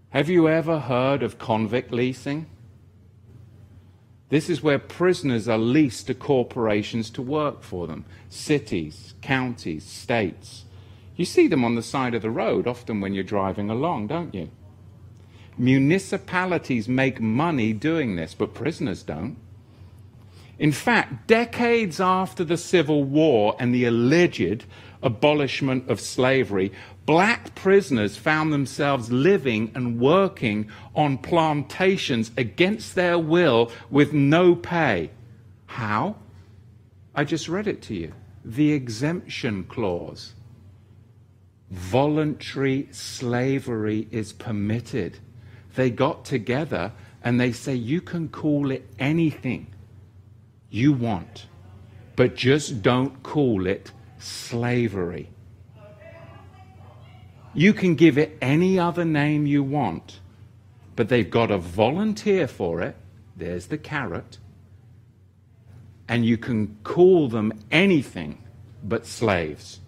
Have 0.09 0.31
you 0.31 0.49
ever 0.49 0.79
heard 0.79 1.22
of 1.22 1.37
convict 1.37 1.93
leasing? 1.93 2.47
This 4.35 4.51
is 4.51 4.64
where 4.64 4.80
prisoners 4.80 5.47
are 5.47 5.57
leased 5.57 6.09
to 6.09 6.14
corporations 6.14 7.09
to 7.11 7.22
work 7.22 7.62
for 7.62 7.87
them 7.87 8.05
cities, 8.28 9.14
counties, 9.22 9.85
states. 9.85 10.64
You 11.14 11.24
see 11.24 11.47
them 11.47 11.64
on 11.64 11.76
the 11.76 11.85
side 11.85 12.14
of 12.14 12.22
the 12.22 12.32
road 12.32 12.66
often 12.66 13.01
when 13.01 13.14
you're 13.14 13.22
driving 13.22 13.70
along, 13.70 14.09
don't 14.09 14.35
you? 14.35 14.51
Municipalities 15.57 16.89
make 16.89 17.20
money 17.20 17.72
doing 17.72 18.16
this, 18.16 18.35
but 18.35 18.55
prisoners 18.55 19.05
don't. 19.05 19.37
In 20.59 20.72
fact, 20.72 21.28
decades 21.28 22.01
after 22.01 22.43
the 22.43 22.57
Civil 22.57 23.05
War 23.05 23.55
and 23.61 23.72
the 23.72 23.85
alleged 23.85 24.64
abolishment 25.01 25.89
of 25.89 26.01
slavery, 26.01 26.72
black 27.07 27.55
prisoners 27.55 28.16
found 28.16 28.52
themselves 28.52 29.12
living 29.12 29.70
and 29.74 30.00
working 30.00 30.70
on 30.94 31.18
plantations 31.18 32.30
against 32.36 32.94
their 32.94 33.18
will 33.18 33.70
with 33.90 34.12
no 34.12 34.55
pay. 34.55 35.11
How? 35.66 36.16
I 37.14 37.24
just 37.24 37.48
read 37.48 37.66
it 37.66 37.82
to 37.82 37.94
you. 37.94 38.12
The 38.44 38.72
exemption 38.72 39.64
clause. 39.64 40.34
Voluntary 41.70 42.88
slavery 42.92 44.07
is 44.11 44.32
permitted. 44.32 45.18
They 45.74 45.90
got 45.90 46.24
together 46.24 46.92
and 47.22 47.40
they 47.40 47.52
say, 47.52 47.74
You 47.74 48.00
can 48.00 48.28
call 48.28 48.70
it 48.70 48.86
anything 48.98 49.66
you 50.70 50.92
want, 50.92 51.46
but 52.16 52.36
just 52.36 52.82
don't 52.82 53.22
call 53.22 53.66
it 53.66 53.92
slavery. 54.18 55.30
You 57.55 57.72
can 57.72 57.94
give 57.94 58.18
it 58.18 58.36
any 58.40 58.78
other 58.78 59.05
name 59.05 59.46
you 59.46 59.62
want, 59.62 60.20
but 60.96 61.09
they've 61.09 61.30
got 61.30 61.46
to 61.46 61.59
volunteer 61.59 62.46
for 62.46 62.80
it. 62.82 62.96
There's 63.36 63.66
the 63.66 63.78
carrot. 63.78 64.38
And 66.09 66.26
you 66.26 66.36
can 66.36 66.76
call 66.84 67.28
them 67.28 67.52
anything 67.70 68.42
but 68.82 69.07
slaves. 69.07 69.80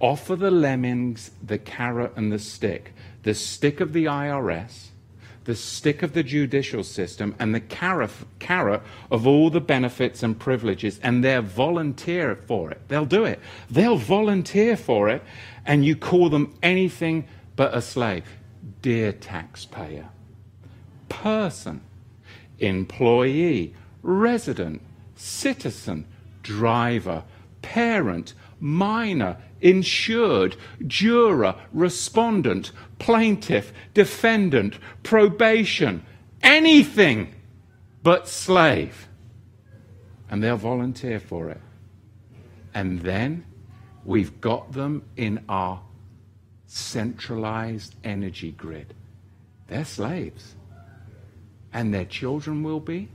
Offer 0.00 0.36
the 0.36 0.50
lemmings 0.50 1.30
the 1.42 1.58
carrot 1.58 2.12
and 2.16 2.32
the 2.32 2.38
stick 2.38 2.92
the 3.26 3.34
stick 3.34 3.80
of 3.80 3.92
the 3.92 4.04
IRS, 4.04 4.90
the 5.44 5.56
stick 5.56 6.04
of 6.04 6.12
the 6.12 6.22
judicial 6.22 6.84
system, 6.84 7.34
and 7.40 7.52
the 7.52 7.60
carrot, 7.60 8.12
carrot 8.38 8.80
of 9.10 9.26
all 9.26 9.50
the 9.50 9.60
benefits 9.60 10.22
and 10.22 10.38
privileges, 10.38 11.00
and 11.02 11.24
they'll 11.24 11.42
volunteer 11.42 12.36
for 12.36 12.70
it. 12.70 12.80
They'll 12.86 13.04
do 13.04 13.24
it. 13.24 13.40
They'll 13.68 13.96
volunteer 13.96 14.76
for 14.76 15.08
it, 15.08 15.24
and 15.66 15.84
you 15.84 15.96
call 15.96 16.30
them 16.30 16.54
anything 16.62 17.26
but 17.56 17.76
a 17.76 17.82
slave. 17.82 18.24
Dear 18.82 19.12
taxpayer, 19.12 20.08
person, 21.08 21.80
employee, 22.58 23.74
resident, 24.02 24.80
citizen, 25.16 26.06
driver, 26.42 27.24
parent, 27.62 28.34
minor, 28.60 29.36
insured, 29.60 30.56
juror, 30.86 31.56
respondent, 31.72 32.70
plaintiff, 32.98 33.72
defendant, 33.94 34.78
probation, 35.02 36.04
anything 36.42 37.34
but 38.02 38.28
slave. 38.28 39.08
And 40.30 40.42
they'll 40.42 40.56
volunteer 40.56 41.18
for 41.18 41.50
it. 41.50 41.60
And 42.74 43.00
then 43.00 43.45
We've 44.06 44.40
got 44.40 44.72
them 44.72 45.02
in 45.16 45.44
our 45.48 45.82
centralized 46.68 47.96
energy 48.04 48.52
grid. 48.52 48.94
They're 49.66 49.84
slaves. 49.84 50.54
And 51.72 51.92
their 51.92 52.04
children 52.04 52.62
will 52.62 52.78
be. 52.78 53.08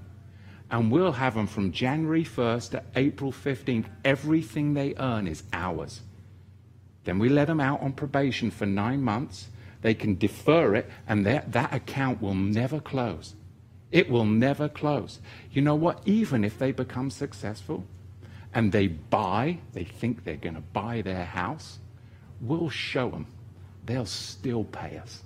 And 0.70 0.92
we'll 0.92 1.14
have 1.14 1.36
them 1.36 1.48
from 1.48 1.72
January 1.72 2.26
1st 2.26 2.72
to 2.72 2.84
April 2.98 3.32
15th. 3.32 3.86
Everything 4.04 4.74
they 4.74 4.94
earn 4.98 5.28
is 5.28 5.44
ours. 5.54 6.02
Then 7.06 7.20
we 7.20 7.30
let 7.30 7.48
them 7.48 7.62
out 7.62 7.82
on 7.82 7.94
probation 7.94 8.52
for 8.52 8.66
nine 8.66 9.02
months. 9.02 9.48
They 9.82 9.94
can 9.94 10.18
defer 10.18 10.76
it, 10.76 10.90
and 11.08 11.26
that, 11.26 11.54
that 11.54 11.74
account 11.74 12.22
will 12.22 12.36
never 12.36 12.80
close. 12.80 13.34
It 13.92 14.10
will 14.10 14.26
never 14.26 14.70
close. 14.70 15.20
You 15.52 15.62
know 15.62 15.76
what? 15.76 16.02
Even 16.06 16.44
if 16.44 16.60
they 16.60 16.72
become 16.72 17.10
successful, 17.10 17.86
and 18.54 18.72
they 18.72 18.88
buy, 18.88 19.60
they 19.74 19.84
think 19.84 20.24
they're 20.24 20.36
going 20.36 20.56
to 20.56 20.62
buy 20.62 21.02
their 21.02 21.26
house, 21.26 21.80
we'll 22.42 22.70
show 22.70 23.10
them. 23.10 23.28
They'll 23.86 24.06
still 24.06 24.64
pay 24.66 24.98
us. 24.98 25.24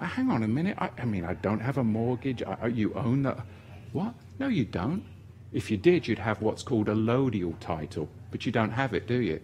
Well, 0.00 0.08
hang 0.08 0.30
on 0.30 0.42
a 0.42 0.48
minute. 0.48 0.76
I, 0.78 0.90
I, 0.98 1.04
mean, 1.04 1.24
I 1.24 1.34
don't 1.34 1.60
have 1.60 1.78
a 1.78 1.84
mortgage. 1.84 2.42
I, 2.42 2.66
you 2.68 2.94
own 2.94 3.22
the. 3.22 3.36
What? 3.92 4.14
No, 4.38 4.48
you 4.48 4.64
don't. 4.64 5.04
If 5.52 5.70
you 5.70 5.76
did, 5.76 6.08
you'd 6.08 6.18
have 6.18 6.42
what's 6.42 6.62
called 6.62 6.88
a 6.88 6.94
allodial 6.94 7.58
title, 7.60 8.08
but 8.30 8.44
you 8.44 8.52
don't 8.52 8.72
have 8.72 8.92
it, 8.94 9.06
do 9.06 9.20
you? 9.20 9.40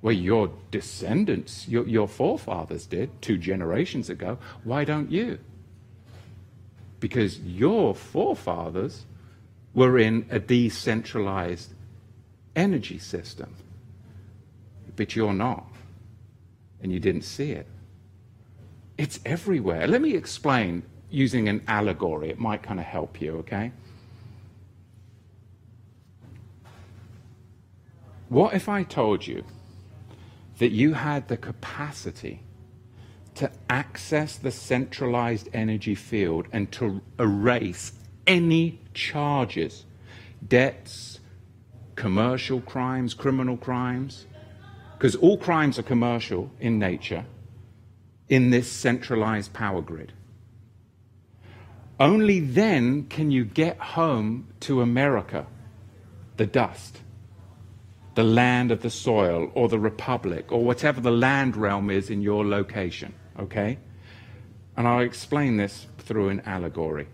Well, 0.00 0.14
your 0.14 0.50
descendants, 0.70 1.68
your, 1.68 1.86
your 1.86 2.08
forefathers 2.08 2.86
did 2.86 3.20
two 3.20 3.36
generations 3.36 4.08
ago. 4.08 4.38
Why 4.64 4.84
don't 4.84 5.10
you? 5.10 5.38
Because 7.00 7.40
your 7.40 7.94
forefathers 7.94 9.04
were 9.74 9.98
in 9.98 10.26
a 10.30 10.38
decentralized 10.38 11.74
energy 12.58 12.98
system. 12.98 13.54
But 14.96 15.16
you're 15.16 15.32
not. 15.32 15.64
And 16.82 16.92
you 16.92 17.00
didn't 17.00 17.22
see 17.22 17.52
it. 17.52 17.66
It's 18.98 19.20
everywhere. 19.24 19.86
Let 19.86 20.02
me 20.02 20.14
explain 20.14 20.82
using 21.08 21.48
an 21.48 21.62
allegory. 21.68 22.28
It 22.30 22.38
might 22.38 22.62
kind 22.62 22.80
of 22.80 22.86
help 22.86 23.20
you, 23.20 23.38
okay? 23.38 23.72
What 28.28 28.54
if 28.54 28.68
I 28.68 28.82
told 28.82 29.26
you 29.26 29.44
that 30.58 30.70
you 30.70 30.92
had 30.92 31.28
the 31.28 31.36
capacity 31.36 32.42
to 33.36 33.50
access 33.70 34.36
the 34.36 34.50
centralized 34.50 35.48
energy 35.54 35.94
field 35.94 36.48
and 36.52 36.70
to 36.72 37.00
erase 37.20 37.92
any 38.26 38.80
charges, 38.92 39.84
debts, 40.46 41.20
commercial 41.98 42.60
crimes, 42.60 43.12
criminal 43.12 43.56
crimes, 43.56 44.26
because 44.96 45.16
all 45.16 45.36
crimes 45.36 45.80
are 45.80 45.82
commercial 45.82 46.48
in 46.60 46.78
nature 46.78 47.24
in 48.28 48.50
this 48.50 48.70
centralized 48.70 49.52
power 49.52 49.82
grid. 49.82 50.12
Only 51.98 52.38
then 52.38 53.06
can 53.06 53.32
you 53.32 53.44
get 53.44 53.78
home 53.78 54.46
to 54.60 54.80
America, 54.80 55.46
the 56.36 56.46
dust, 56.46 57.00
the 58.14 58.22
land 58.22 58.70
of 58.70 58.82
the 58.82 58.90
soil, 58.90 59.50
or 59.54 59.68
the 59.68 59.80
republic, 59.80 60.52
or 60.52 60.64
whatever 60.64 61.00
the 61.00 61.10
land 61.10 61.56
realm 61.56 61.90
is 61.90 62.10
in 62.10 62.22
your 62.22 62.46
location. 62.46 63.12
Okay? 63.40 63.76
And 64.76 64.86
I'll 64.86 65.00
explain 65.00 65.56
this 65.56 65.88
through 65.98 66.28
an 66.28 66.42
allegory. 66.46 67.08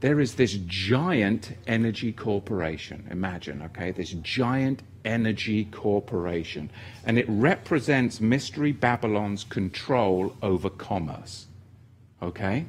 There 0.00 0.18
is 0.18 0.34
this 0.34 0.58
giant 0.66 1.56
energy 1.66 2.12
corporation. 2.12 3.06
Imagine, 3.10 3.62
okay? 3.62 3.90
This 3.90 4.12
giant 4.22 4.82
energy 5.04 5.66
corporation. 5.66 6.70
And 7.04 7.18
it 7.18 7.26
represents 7.28 8.20
Mystery 8.20 8.72
Babylon's 8.72 9.44
control 9.44 10.34
over 10.42 10.70
commerce. 10.70 11.46
Okay? 12.22 12.66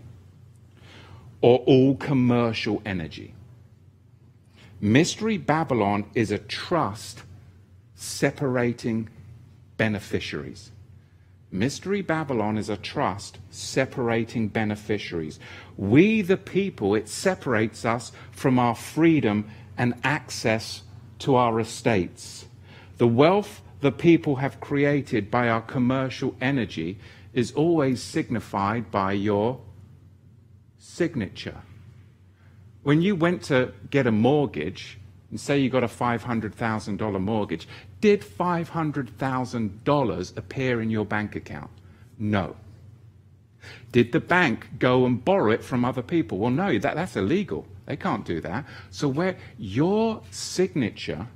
Or 1.42 1.60
all 1.60 1.96
commercial 1.96 2.82
energy. 2.86 3.34
Mystery 4.82 5.38
Babylon 5.38 6.06
is 6.14 6.32
a 6.32 6.38
trust 6.38 7.24
separating 7.96 9.10
beneficiaries. 9.78 10.72
Mystery 11.52 12.02
Babylon 12.02 12.58
is 12.58 12.70
a 12.70 12.78
trust 12.78 13.38
separating 13.50 14.48
beneficiaries. 14.48 15.40
We, 15.78 16.22
the 16.22 16.38
people, 16.38 16.96
it 16.96 17.10
separates 17.10 17.84
us 17.84 18.12
from 18.32 18.58
our 18.58 18.76
freedom 18.76 19.50
and 19.78 19.96
access 20.04 20.84
to 21.20 21.36
our 21.36 21.60
estates. 21.60 22.46
The 22.98 23.08
wealth 23.08 23.62
the 23.82 23.92
people 23.92 24.38
have 24.38 24.62
created 24.62 25.30
by 25.32 25.50
our 25.50 25.62
commercial 25.62 26.36
energy 26.40 27.00
is 27.34 27.52
always 27.52 28.02
signified 28.02 28.92
by 28.92 29.14
your 29.14 29.60
signature. 30.78 31.62
When 32.84 33.02
you 33.02 33.16
went 33.16 33.44
to 33.44 33.74
get 33.90 34.08
a 34.08 34.12
mortgage, 34.12 35.00
and 35.32 35.40
say 35.40 35.60
you 35.60 35.70
got 35.70 35.84
a 35.84 35.88
$500,000 35.88 37.22
mortgage, 37.22 37.68
did 38.02 38.22
$500,000 38.22 40.38
appear 40.38 40.82
in 40.82 40.90
your 40.90 41.06
bank 41.06 41.36
account? 41.36 41.70
No. 42.20 42.56
Did 43.92 44.12
the 44.12 44.20
bank 44.20 44.80
go 44.80 45.06
and 45.06 45.24
borrow 45.24 45.52
it 45.52 45.64
from 45.64 45.86
other 45.86 46.02
people? 46.02 46.40
Well, 46.40 46.52
no, 46.52 46.78
that, 46.80 46.96
that's 46.96 47.16
illegal. 47.16 47.68
They 47.86 47.96
can't 47.96 48.26
do 48.26 48.42
that. 48.42 48.66
So, 48.90 49.08
where 49.08 49.38
your 49.58 50.24
signature 50.32 51.28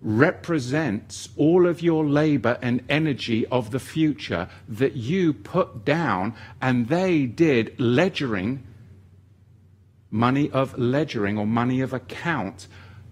represents 0.00 1.28
all 1.36 1.66
of 1.66 1.82
your 1.82 2.06
labor 2.06 2.56
and 2.62 2.84
energy 2.88 3.44
of 3.46 3.72
the 3.72 3.80
future 3.80 4.48
that 4.68 4.94
you 4.94 5.32
put 5.32 5.84
down, 5.84 6.36
and 6.62 6.86
they 6.88 7.26
did 7.26 7.74
ledgering 7.80 8.62
money 10.10 10.50
of 10.50 10.78
ledgering 10.78 11.36
or 11.36 11.46
money 11.46 11.80
of 11.80 11.92
account, 11.92 12.68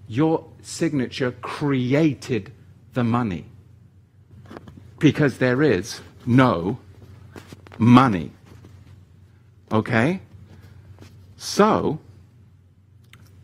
your 0.09 0.45
signature 0.63 1.33
created 1.33 2.53
the 2.95 3.05
money. 3.05 3.45
Because 4.99 5.39
there 5.39 5.63
is 5.63 6.01
no 6.25 6.79
money. 7.79 8.33
Okay? 9.71 10.21
So, 11.37 11.99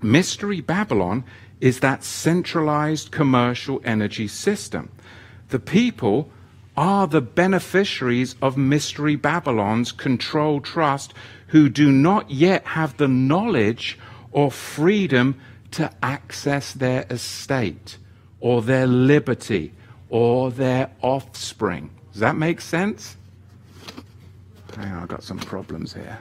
Mystery 0.01 0.61
Babylon 0.61 1.25
is 1.61 1.81
that 1.81 2.03
centralized 2.03 3.13
commercial 3.13 3.81
energy 3.85 4.27
system. 4.27 4.91
The 5.51 5.61
people 5.61 6.31
are 6.77 7.07
the 7.07 7.21
beneficiaries 7.21 8.35
of 8.41 8.57
Mystery 8.57 9.15
Babylon's 9.15 9.93
control 9.93 10.61
trust 10.61 11.13
who 11.49 11.69
do 11.69 11.93
not 11.93 12.31
yet 12.31 12.65
have 12.65 12.97
the 12.97 13.09
knowledge 13.09 13.99
or 14.33 14.51
freedom 14.51 15.39
to 15.73 15.91
access 16.03 16.73
their 16.73 17.07
estate 17.11 17.99
or 18.41 18.63
their 18.63 18.87
liberty 18.87 19.73
or 20.09 20.51
their 20.51 20.91
offspring. 21.01 21.91
Does 22.13 22.21
that 22.21 22.37
make 22.37 22.61
sense? 22.61 23.17
Hang 24.77 24.93
on, 24.93 25.03
I've 25.03 25.09
got 25.09 25.23
some 25.23 25.39
problems 25.39 25.95
here. 25.95 26.19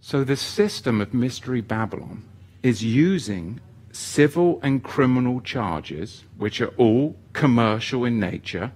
So, 0.00 0.22
the 0.22 0.36
system 0.36 1.00
of 1.00 1.12
Mystery 1.12 1.60
Babylon 1.60 2.22
is 2.62 2.84
using 2.84 3.60
civil 3.90 4.60
and 4.62 4.82
criminal 4.84 5.40
charges, 5.40 6.24
which 6.36 6.60
are 6.60 6.72
all 6.76 7.16
commercial 7.32 8.04
in 8.04 8.20
nature 8.20 8.72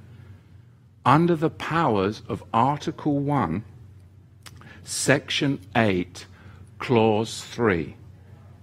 under 1.04 1.34
the 1.34 1.50
powers 1.50 2.22
of 2.28 2.42
Article 2.52 3.18
1, 3.20 3.64
Section 4.84 5.60
8, 5.74 6.26
Clause 6.80 7.44
3, 7.44 7.94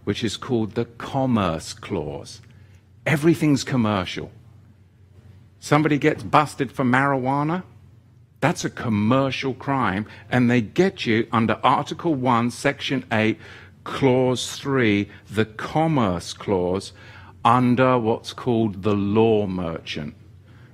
which 0.04 0.24
is 0.24 0.36
called 0.36 0.74
the 0.74 0.84
Commerce 0.84 1.74
Clause. 1.74 2.42
Everything's 3.06 3.64
commercial. 3.64 4.32
Somebody 5.60 5.98
gets 5.98 6.24
busted 6.24 6.72
for 6.72 6.84
marijuana, 6.84 7.64
that's 8.42 8.66
a 8.66 8.70
commercial 8.70 9.54
crime, 9.54 10.06
and 10.30 10.52
they 10.52 10.60
get 10.60 11.06
you 11.06 11.28
under 11.32 11.60
Article 11.64 12.14
1, 12.14 12.52
Section 12.52 13.06
8, 13.12 13.40
Clause 13.86 14.52
3, 14.58 15.10
the 15.32 15.46
Commerce 15.46 16.34
Clause, 16.34 16.92
under 17.46 17.98
what's 17.98 18.34
called 18.34 18.84
the 18.84 18.94
law 18.94 19.48
merchant 19.48 20.14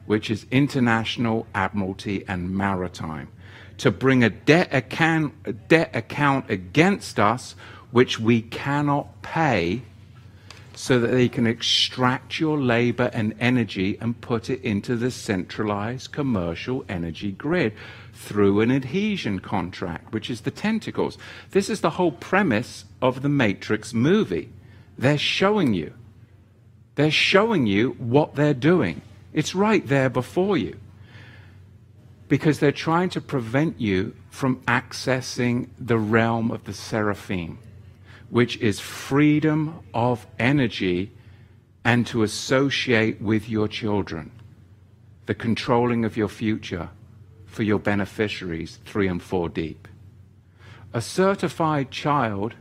which 0.06 0.30
is 0.30 0.46
international 0.52 1.48
admiralty 1.56 2.26
and 2.28 2.56
maritime, 2.56 3.30
to 3.84 3.92
bring 3.92 4.24
a 4.24 4.30
debt 4.30 4.74
account, 4.74 5.34
a 5.44 5.52
debt 5.52 5.94
account 5.94 6.50
against 6.50 7.20
us 7.20 7.54
which 7.92 8.18
we 8.18 8.42
cannot 8.42 9.22
pay 9.22 9.82
so 10.74 11.02
that 11.02 11.12
they 11.12 11.28
can 11.28 11.46
extract 11.46 12.40
your 12.40 12.58
labor 12.58 13.10
and 13.12 13.36
energy 13.42 13.98
and 14.00 14.22
put 14.22 14.50
it 14.50 14.62
into 14.62 14.96
the 14.96 15.12
centralized 15.12 16.14
commercial 16.14 16.86
energy 16.88 17.34
grid 17.34 17.74
through 18.14 18.62
an 18.62 18.72
adhesion 18.72 19.40
contract, 19.40 20.14
which 20.14 20.30
is 20.30 20.42
the 20.42 20.52
tentacles. 20.52 21.18
This 21.52 21.70
is 21.70 21.82
the 21.82 21.90
whole 21.90 22.14
premise 22.14 22.86
of 23.02 23.22
the 23.22 23.28
Matrix 23.28 23.94
movie. 23.94 24.50
They're 24.98 25.18
showing 25.18 25.74
you. 25.74 25.94
They're 26.96 27.12
showing 27.12 27.68
you 27.68 27.98
what 28.00 28.36
they're 28.36 28.54
doing. 28.54 29.02
It's 29.34 29.54
right 29.54 29.86
there 29.86 30.10
before 30.10 30.56
you. 30.56 30.80
Because 32.34 32.58
they're 32.58 32.72
trying 32.72 33.10
to 33.12 33.22
prevent 33.22 33.80
you 33.80 34.16
from 34.32 34.56
accessing 34.62 35.68
the 35.78 36.00
realm 36.00 36.50
of 36.50 36.64
the 36.64 36.74
seraphim, 36.74 37.60
which 38.32 38.58
is 38.58 38.80
freedom 38.80 39.82
of 39.94 40.26
energy 40.40 41.12
and 41.86 42.08
to 42.08 42.24
associate 42.24 43.22
with 43.22 43.48
your 43.48 43.68
children, 43.68 44.32
the 45.28 45.36
controlling 45.36 46.06
of 46.06 46.18
your 46.18 46.28
future 46.28 46.90
for 47.46 47.62
your 47.62 47.78
beneficiaries, 47.78 48.80
three 48.84 49.08
and 49.08 49.22
four 49.22 49.48
deep. 49.48 49.88
A 50.92 51.02
certified 51.02 51.92
child 51.92 52.56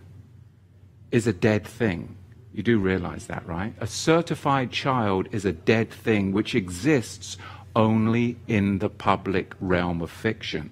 is 1.10 1.26
a 1.26 1.32
dead 1.32 1.66
thing. 1.66 2.14
You 2.52 2.62
do 2.62 2.78
realize 2.78 3.26
that, 3.28 3.46
right? 3.46 3.72
A 3.80 3.86
certified 3.86 4.70
child 4.70 5.28
is 5.32 5.46
a 5.46 5.52
dead 5.52 5.90
thing 5.90 6.32
which 6.32 6.54
exists 6.54 7.38
only 7.74 8.36
in 8.46 8.78
the 8.78 8.88
public 8.88 9.54
realm 9.60 10.02
of 10.02 10.10
fiction. 10.10 10.70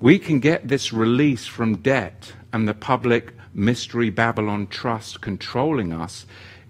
We 0.00 0.18
can 0.18 0.38
get 0.38 0.68
this 0.68 0.92
release 0.92 1.46
from 1.46 1.78
debt 1.78 2.34
and 2.52 2.68
the 2.68 2.74
public 2.74 3.32
mystery 3.52 4.10
Babylon 4.10 4.68
trust 4.68 5.20
controlling 5.20 5.92
us 5.92 6.26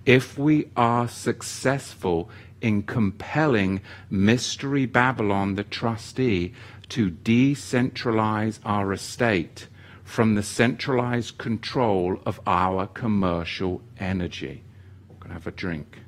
if 0.07 0.39
we 0.39 0.71
are 0.77 1.07
successful 1.09 2.31
in 2.61 2.83
compelling 2.83 3.83
mystery 4.11 4.87
Babylon, 4.87 5.55
the 5.55 5.65
trustee, 5.65 6.55
to 6.89 7.11
decentralize 7.11 8.59
our 8.65 8.93
estate 8.93 9.69
from 10.03 10.35
the 10.35 10.43
centralized 10.43 11.37
control 11.37 12.19
of 12.25 12.41
our 12.47 12.87
commercial 12.87 13.83
energy. 14.01 14.63
I'm 15.11 15.17
going 15.19 15.29
to 15.29 15.35
have 15.35 15.47
a 15.47 15.51
drink. 15.51 15.99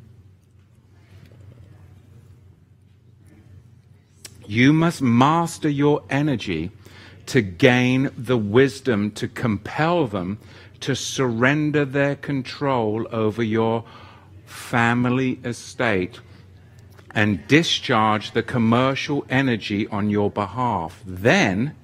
You 4.50 4.72
must 4.72 5.00
master 5.00 5.68
your 5.68 6.02
energy 6.10 6.72
to 7.26 7.40
gain 7.40 8.10
the 8.18 8.36
wisdom 8.36 9.12
to 9.12 9.28
compel 9.28 10.08
them 10.08 10.40
to 10.80 10.96
surrender 10.96 11.84
their 11.84 12.16
control 12.16 13.06
over 13.12 13.44
your 13.44 13.84
family 14.46 15.38
estate 15.44 16.18
and 17.12 17.46
discharge 17.46 18.32
the 18.32 18.42
commercial 18.42 19.24
energy 19.30 19.86
on 19.86 20.10
your 20.10 20.32
behalf. 20.32 21.00
Then, 21.06 21.76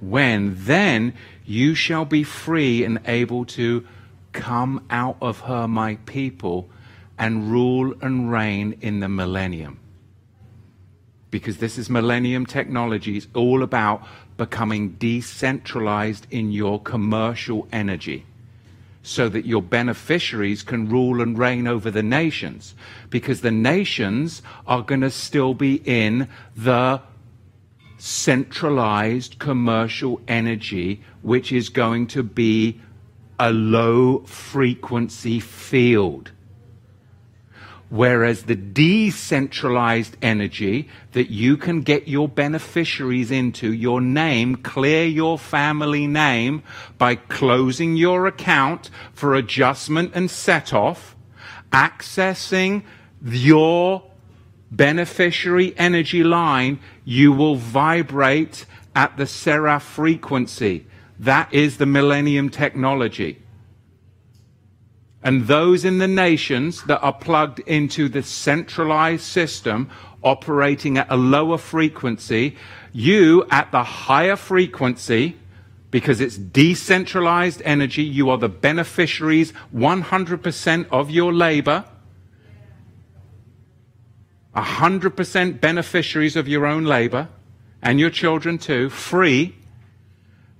when 0.00 0.56
then 0.56 1.14
you 1.46 1.76
shall 1.76 2.04
be 2.04 2.24
free 2.24 2.82
and 2.82 2.98
able 3.04 3.44
to 3.44 3.86
come 4.32 4.84
out 4.90 5.18
of 5.20 5.38
her, 5.42 5.68
my 5.68 5.94
people, 6.06 6.68
and 7.16 7.52
rule 7.52 7.94
and 8.02 8.28
reign 8.32 8.76
in 8.80 8.98
the 8.98 9.08
millennium. 9.08 9.78
Because 11.32 11.56
this 11.56 11.78
is 11.78 11.90
millennium 11.90 12.46
technology, 12.46 13.16
it's 13.16 13.26
all 13.34 13.64
about 13.64 14.06
becoming 14.36 14.90
decentralized 14.90 16.28
in 16.30 16.52
your 16.52 16.80
commercial 16.80 17.66
energy 17.72 18.24
so 19.02 19.28
that 19.28 19.46
your 19.46 19.62
beneficiaries 19.62 20.62
can 20.62 20.88
rule 20.88 21.20
and 21.20 21.36
reign 21.36 21.66
over 21.66 21.90
the 21.90 22.02
nations. 22.02 22.74
Because 23.10 23.40
the 23.40 23.50
nations 23.50 24.42
are 24.66 24.82
going 24.82 25.00
to 25.00 25.10
still 25.10 25.54
be 25.54 25.82
in 25.84 26.28
the 26.56 27.00
centralized 27.98 29.38
commercial 29.38 30.20
energy, 30.28 31.02
which 31.22 31.50
is 31.50 31.68
going 31.68 32.06
to 32.08 32.22
be 32.22 32.80
a 33.38 33.52
low 33.52 34.18
frequency 34.20 35.40
field. 35.40 36.30
Whereas 37.92 38.44
the 38.44 38.56
decentralized 38.56 40.16
energy 40.22 40.88
that 41.12 41.30
you 41.30 41.58
can 41.58 41.82
get 41.82 42.08
your 42.08 42.26
beneficiaries 42.26 43.30
into, 43.30 43.70
your 43.70 44.00
name, 44.00 44.56
clear 44.56 45.04
your 45.04 45.38
family 45.38 46.06
name 46.06 46.62
by 46.96 47.16
closing 47.16 47.94
your 47.98 48.26
account 48.26 48.88
for 49.12 49.34
adjustment 49.34 50.12
and 50.14 50.30
set 50.30 50.72
off, 50.72 51.14
accessing 51.70 52.82
your 53.22 54.04
beneficiary 54.70 55.74
energy 55.76 56.24
line, 56.24 56.80
you 57.04 57.30
will 57.30 57.56
vibrate 57.56 58.64
at 58.96 59.18
the 59.18 59.26
seraph 59.26 59.84
frequency. 59.84 60.86
That 61.18 61.52
is 61.52 61.76
the 61.76 61.84
millennium 61.84 62.48
technology. 62.48 63.41
And 65.22 65.46
those 65.46 65.84
in 65.84 65.98
the 65.98 66.08
nations 66.08 66.82
that 66.84 67.00
are 67.00 67.12
plugged 67.12 67.60
into 67.60 68.08
the 68.08 68.22
centralized 68.22 69.22
system 69.22 69.88
operating 70.22 70.98
at 70.98 71.06
a 71.10 71.16
lower 71.16 71.58
frequency, 71.58 72.56
you 72.92 73.46
at 73.50 73.70
the 73.70 73.82
higher 73.82 74.36
frequency, 74.36 75.36
because 75.90 76.20
it's 76.20 76.36
decentralized 76.36 77.62
energy, 77.64 78.02
you 78.02 78.30
are 78.30 78.38
the 78.38 78.48
beneficiaries 78.48 79.52
100% 79.74 80.86
of 80.90 81.10
your 81.10 81.32
labor, 81.32 81.84
100% 84.56 85.60
beneficiaries 85.60 86.34
of 86.34 86.48
your 86.48 86.66
own 86.66 86.84
labor, 86.84 87.28
and 87.80 88.00
your 88.00 88.10
children 88.10 88.58
too, 88.58 88.88
free. 88.88 89.54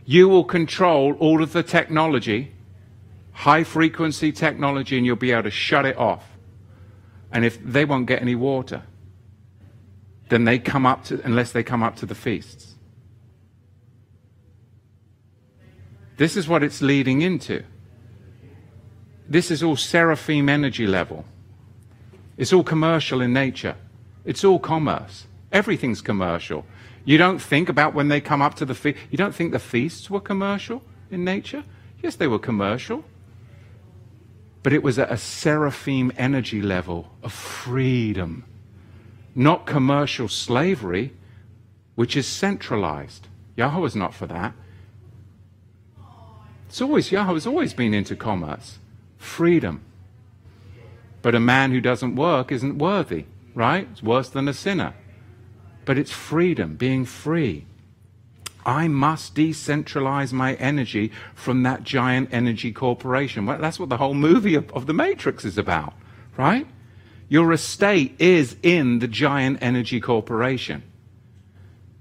You 0.05 0.29
will 0.29 0.45
control 0.45 1.15
all 1.15 1.43
of 1.43 1.53
the 1.53 1.63
technology 1.63 2.53
high 3.33 3.65
frequency 3.65 4.33
technology 4.33 4.97
and 4.97 5.07
you'll 5.07 5.17
be 5.17 5.33
able 5.33 5.45
to 5.45 5.51
shut 5.51 5.87
it 5.87 5.97
off. 5.97 6.25
And 7.33 7.45
if 7.45 7.63
they 7.63 7.85
won't 7.85 8.07
get 8.07 8.21
any 8.21 8.35
water, 8.35 8.83
then 10.29 10.45
they 10.45 10.59
come 10.59 10.87
up 10.87 11.05
to, 11.05 11.21
unless 11.25 11.53
they 11.53 11.63
come 11.63 11.83
up 11.83 11.97
to 11.97 12.07
the 12.07 12.15
feasts. 12.15 12.75
This 16.17 16.37
is 16.37 16.47
what 16.47 16.63
it's 16.63 16.83
leading 16.83 17.23
into. 17.23 17.65
This 19.29 19.51
is 19.51 19.63
all 19.63 19.77
seraphim 19.77 20.49
energy 20.49 20.87
level. 20.87 21.25
It's 22.37 22.53
all 22.53 22.63
commercial 22.63 23.21
in 23.21 23.33
nature. 23.33 23.77
It's 24.25 24.45
all 24.45 24.59
commerce. 24.59 25.27
Everything's 25.51 26.01
commercial. 26.01 26.65
You 27.05 27.19
don't 27.19 27.41
think 27.41 27.69
about 27.69 27.95
when 27.95 28.09
they 28.09 28.21
come 28.21 28.43
up 28.43 28.55
to 28.57 28.65
the 28.65 28.75
feast. 28.75 28.99
You 29.11 29.19
don't 29.19 29.35
think 29.35 29.53
the 29.53 29.59
feasts 29.59 30.09
were 30.09 30.21
commercial 30.21 30.83
in 31.11 31.25
nature? 31.25 31.65
Yes, 32.03 32.17
they 32.17 32.27
were 32.27 32.39
commercial. 32.39 33.05
But 34.63 34.73
it 34.73 34.83
was 34.83 34.99
at 34.99 35.11
a 35.11 35.17
seraphim 35.17 36.13
energy 36.17 36.63
level 36.63 37.13
of 37.23 37.33
freedom, 37.33 38.45
not 39.35 39.67
commercial 39.67 40.29
slavery, 40.29 41.13
which 41.95 42.17
is 42.17 42.27
centralized. 42.27 43.29
Yahweh's 43.57 43.97
not 43.97 44.15
for 44.15 44.27
that. 44.27 44.55
It's 46.69 46.81
always, 46.81 47.13
Yahweh's 47.13 47.47
always 47.47 47.75
been 47.75 47.93
into 47.93 48.17
commerce, 48.17 48.79
freedom. 49.19 49.83
But 51.21 51.35
a 51.35 51.41
man 51.41 51.71
who 51.71 51.81
doesn't 51.81 52.17
work 52.17 52.51
isn't 52.51 52.79
worthy, 52.79 53.27
right? 53.55 53.89
It's 53.91 54.03
worse 54.03 54.29
than 54.29 54.49
a 54.49 54.55
sinner. 54.55 54.95
But 55.85 55.99
it's 55.99 56.11
freedom, 56.11 56.77
being 56.77 57.05
free. 57.05 57.67
I 58.65 58.89
must 58.89 59.35
decentralize 59.35 60.33
my 60.33 60.55
energy 60.55 61.11
from 61.35 61.63
that 61.65 61.83
giant 61.83 62.29
energy 62.33 62.73
corporation. 62.73 63.47
Well, 63.47 63.59
that's 63.59 63.79
what 63.79 63.89
the 63.89 63.97
whole 63.97 64.15
movie 64.15 64.55
of, 64.55 64.71
of, 64.73 64.87
The 64.87 64.93
Matrix 64.93 65.45
is 65.45 65.59
about, 65.59 65.95
right? 66.37 66.67
Your 67.29 67.53
estate 67.53 68.15
is 68.19 68.57
in 68.63 69.01
the 69.01 69.09
giant 69.09 69.59
energy 69.61 70.01
corporation. 70.01 70.83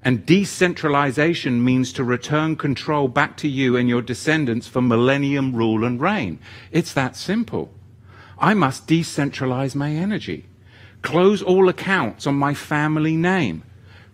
And 0.03 0.26
decentralization 0.26 1.64
means 1.64 1.93
to 1.93 2.03
return 2.03 2.55
control 2.55 3.07
back 3.07 3.38
to 3.38 3.47
you 3.47 3.78
and 3.78 3.88
your 3.88 4.01
descendants 4.01 4.68
for 4.68 4.82
millennium 4.82 5.55
rule 5.55 5.84
and 5.84 6.01
reign. 6.01 6.39
It's 6.72 6.93
that 6.93 7.16
simple. 7.16 7.72
I 8.39 8.55
must 8.55 8.88
decentralize 8.88 9.76
my 9.76 9.91
energy, 9.91 10.47
close 11.03 11.43
all 11.43 11.70
accounts 11.70 12.26
on 12.26 12.36
my 12.36 12.55
family 12.55 13.16
name 13.16 13.64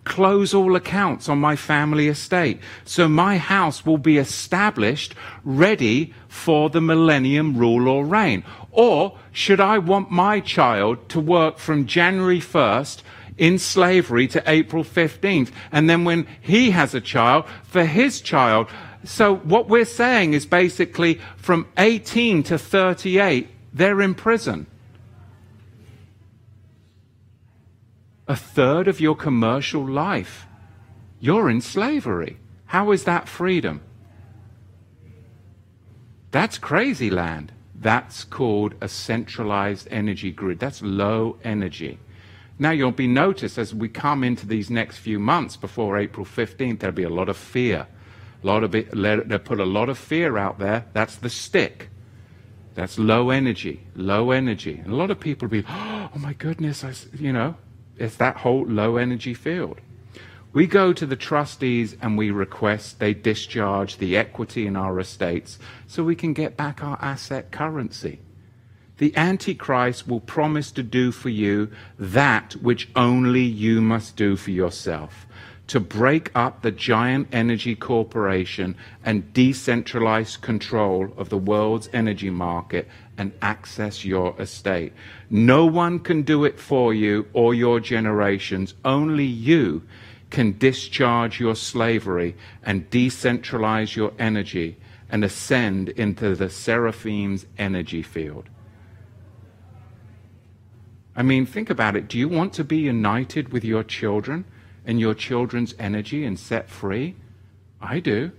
close 0.04 0.54
all 0.54 0.74
accounts 0.74 1.28
on 1.28 1.38
my 1.38 1.54
family 1.54 2.08
estate. 2.08 2.60
So 2.84 3.08
my 3.08 3.36
house 3.36 3.84
will 3.84 3.98
be 3.98 4.18
established, 4.18 5.14
ready 5.44 6.14
for 6.28 6.70
the 6.70 6.80
millennium 6.80 7.56
rule 7.56 7.88
or 7.88 8.04
reign. 8.04 8.42
Or 8.70 9.18
should 9.32 9.60
I 9.60 9.78
want 9.78 10.10
my 10.10 10.40
child 10.40 11.08
to 11.10 11.20
work 11.20 11.58
from 11.58 11.86
January 11.86 12.40
1st 12.40 13.02
in 13.36 13.58
slavery 13.58 14.26
to 14.28 14.42
April 14.46 14.84
15th? 14.84 15.50
And 15.72 15.88
then 15.88 16.04
when 16.04 16.26
he 16.40 16.70
has 16.70 16.94
a 16.94 17.00
child, 17.00 17.44
for 17.64 17.84
his 17.84 18.20
child. 18.20 18.68
So 19.04 19.36
what 19.36 19.68
we're 19.68 19.84
saying 19.84 20.32
is 20.32 20.46
basically 20.46 21.20
from 21.36 21.66
18 21.76 22.42
to 22.44 22.58
38, 22.58 23.48
they're 23.72 24.00
in 24.00 24.14
prison. 24.14 24.66
A 28.28 28.36
third 28.36 28.86
of 28.86 29.00
your 29.00 29.16
commercial 29.16 29.84
life. 29.84 30.46
You're 31.18 31.50
in 31.50 31.62
slavery. 31.62 32.38
How 32.66 32.92
is 32.92 33.04
that 33.04 33.28
freedom? 33.28 33.80
That's 36.30 36.58
crazy 36.58 37.08
land. 37.08 37.52
That's 37.74 38.24
called 38.24 38.74
a 38.80 38.88
centralized 38.88 39.88
energy 39.90 40.30
grid. 40.30 40.58
That's 40.58 40.82
low 40.82 41.38
energy. 41.42 41.98
Now, 42.58 42.72
you'll 42.72 42.90
be 42.90 43.06
noticed 43.06 43.56
as 43.56 43.74
we 43.74 43.88
come 43.88 44.22
into 44.22 44.46
these 44.46 44.68
next 44.68 44.98
few 44.98 45.18
months 45.18 45.56
before 45.56 45.96
April 45.96 46.26
15th, 46.26 46.80
there'll 46.80 46.94
be 46.94 47.04
a 47.04 47.08
lot 47.08 47.28
of 47.28 47.36
fear. 47.36 47.86
A 48.42 48.46
lot 48.46 48.62
of 48.62 48.74
it, 48.74 48.90
they 48.92 49.38
put 49.38 49.60
a 49.60 49.64
lot 49.64 49.88
of 49.88 49.96
fear 49.96 50.36
out 50.36 50.58
there. 50.58 50.86
That's 50.92 51.16
the 51.16 51.30
stick. 51.30 51.88
That's 52.74 52.98
low 52.98 53.30
energy, 53.30 53.86
low 53.94 54.32
energy. 54.32 54.80
And 54.84 54.92
a 54.92 54.96
lot 54.96 55.10
of 55.10 55.18
people 55.18 55.48
will 55.48 55.62
be, 55.62 55.64
oh 55.68 56.10
my 56.16 56.34
goodness, 56.34 56.84
I, 56.84 56.94
you 57.16 57.32
know, 57.32 57.56
it's 57.98 58.16
that 58.16 58.38
whole 58.38 58.64
low 58.66 58.96
energy 58.96 59.34
field. 59.34 59.80
We 60.52 60.66
go 60.66 60.92
to 60.92 61.04
the 61.04 61.16
trustees 61.16 61.96
and 62.00 62.16
we 62.16 62.30
request 62.30 62.98
they 62.98 63.14
discharge 63.14 63.98
the 63.98 64.16
equity 64.16 64.66
in 64.66 64.76
our 64.76 64.98
estates 64.98 65.58
so 65.86 66.02
we 66.02 66.16
can 66.16 66.32
get 66.32 66.56
back 66.56 66.82
our 66.82 66.98
asset 67.02 67.50
currency. 67.50 68.20
The 68.96 69.14
Antichrist 69.16 70.08
will 70.08 70.20
promise 70.20 70.72
to 70.72 70.82
do 70.82 71.12
for 71.12 71.28
you 71.28 71.70
that 71.98 72.54
which 72.54 72.88
only 72.96 73.42
you 73.42 73.80
must 73.80 74.16
do 74.16 74.36
for 74.36 74.50
yourself 74.50 75.26
to 75.68 75.78
break 75.78 76.30
up 76.34 76.62
the 76.62 76.70
giant 76.70 77.28
energy 77.30 77.76
corporation 77.76 78.74
and 79.04 79.32
decentralize 79.34 80.40
control 80.40 81.12
of 81.16 81.28
the 81.28 81.38
world's 81.38 81.90
energy 81.92 82.30
market 82.30 82.88
and 83.18 83.32
access 83.42 84.04
your 84.04 84.34
estate. 84.40 84.92
No 85.28 85.66
one 85.66 85.98
can 85.98 86.22
do 86.22 86.44
it 86.44 86.58
for 86.58 86.94
you 86.94 87.26
or 87.34 87.52
your 87.52 87.80
generations. 87.80 88.74
Only 88.84 89.24
you 89.24 89.82
can 90.30 90.56
discharge 90.56 91.40
your 91.40 91.56
slavery 91.56 92.36
and 92.62 92.88
decentralize 92.90 93.96
your 93.96 94.12
energy 94.18 94.76
and 95.10 95.24
ascend 95.24 95.88
into 95.90 96.34
the 96.34 96.48
seraphim's 96.48 97.44
energy 97.58 98.02
field. 98.02 98.48
I 101.16 101.22
mean, 101.22 101.46
think 101.46 101.68
about 101.68 101.96
it. 101.96 102.08
Do 102.08 102.16
you 102.16 102.28
want 102.28 102.52
to 102.54 102.64
be 102.64 102.76
united 102.76 103.52
with 103.52 103.64
your 103.64 103.82
children 103.82 104.44
and 104.86 105.00
your 105.00 105.14
children's 105.14 105.74
energy 105.78 106.24
and 106.24 106.38
set 106.38 106.70
free? 106.70 107.16
I 107.80 107.98
do. 107.98 108.30